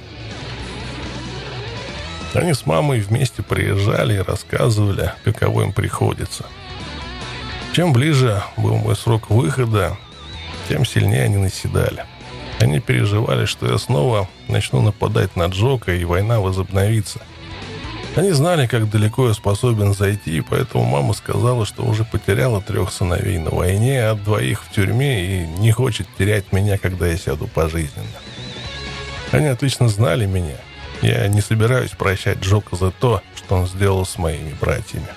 Они 2.34 2.54
с 2.54 2.66
мамой 2.66 3.00
вместе 3.00 3.42
приезжали 3.42 4.16
и 4.16 4.22
рассказывали, 4.22 5.14
каково 5.24 5.64
им 5.64 5.72
приходится. 5.72 6.46
Чем 7.74 7.92
ближе 7.92 8.44
был 8.56 8.76
мой 8.76 8.96
срок 8.96 9.32
выхода, 9.32 9.98
тем 10.70 10.86
сильнее 10.86 11.24
они 11.24 11.38
наседали. 11.38 12.06
Они 12.60 12.80
переживали, 12.80 13.46
что 13.48 13.66
я 13.66 13.80
снова 13.80 14.30
начну 14.48 14.84
нападать 14.84 15.36
на 15.36 15.48
Джока, 15.48 15.92
и 15.92 16.06
война 16.06 16.40
возобновится. 16.40 17.20
Они 18.16 18.30
знали, 18.30 18.68
как 18.68 18.92
далеко 18.92 19.28
я 19.28 19.34
способен 19.34 19.96
зайти, 19.96 20.42
поэтому 20.42 20.84
мама 20.84 21.14
сказала, 21.14 21.66
что 21.66 21.84
уже 21.84 22.04
потеряла 22.04 22.62
трех 22.62 22.94
сыновей 22.94 23.40
на 23.40 23.50
войне, 23.50 24.04
а 24.04 24.14
двоих 24.14 24.64
в 24.64 24.72
тюрьме 24.72 25.26
и 25.26 25.48
не 25.48 25.72
хочет 25.72 26.08
терять 26.16 26.54
меня, 26.54 26.78
когда 26.78 27.08
я 27.08 27.18
сяду 27.18 27.48
пожизненно. 27.48 28.06
Они 29.32 29.48
отлично 29.48 29.88
знали 29.88 30.28
меня. 30.28 30.58
Я 31.02 31.28
не 31.28 31.42
собираюсь 31.42 31.90
прощать 31.90 32.38
Джока 32.42 32.76
за 32.76 32.92
то, 32.92 33.24
что 33.36 33.56
он 33.56 33.68
сделал 33.68 34.06
с 34.06 34.20
моими 34.20 34.56
братьями. 34.62 35.08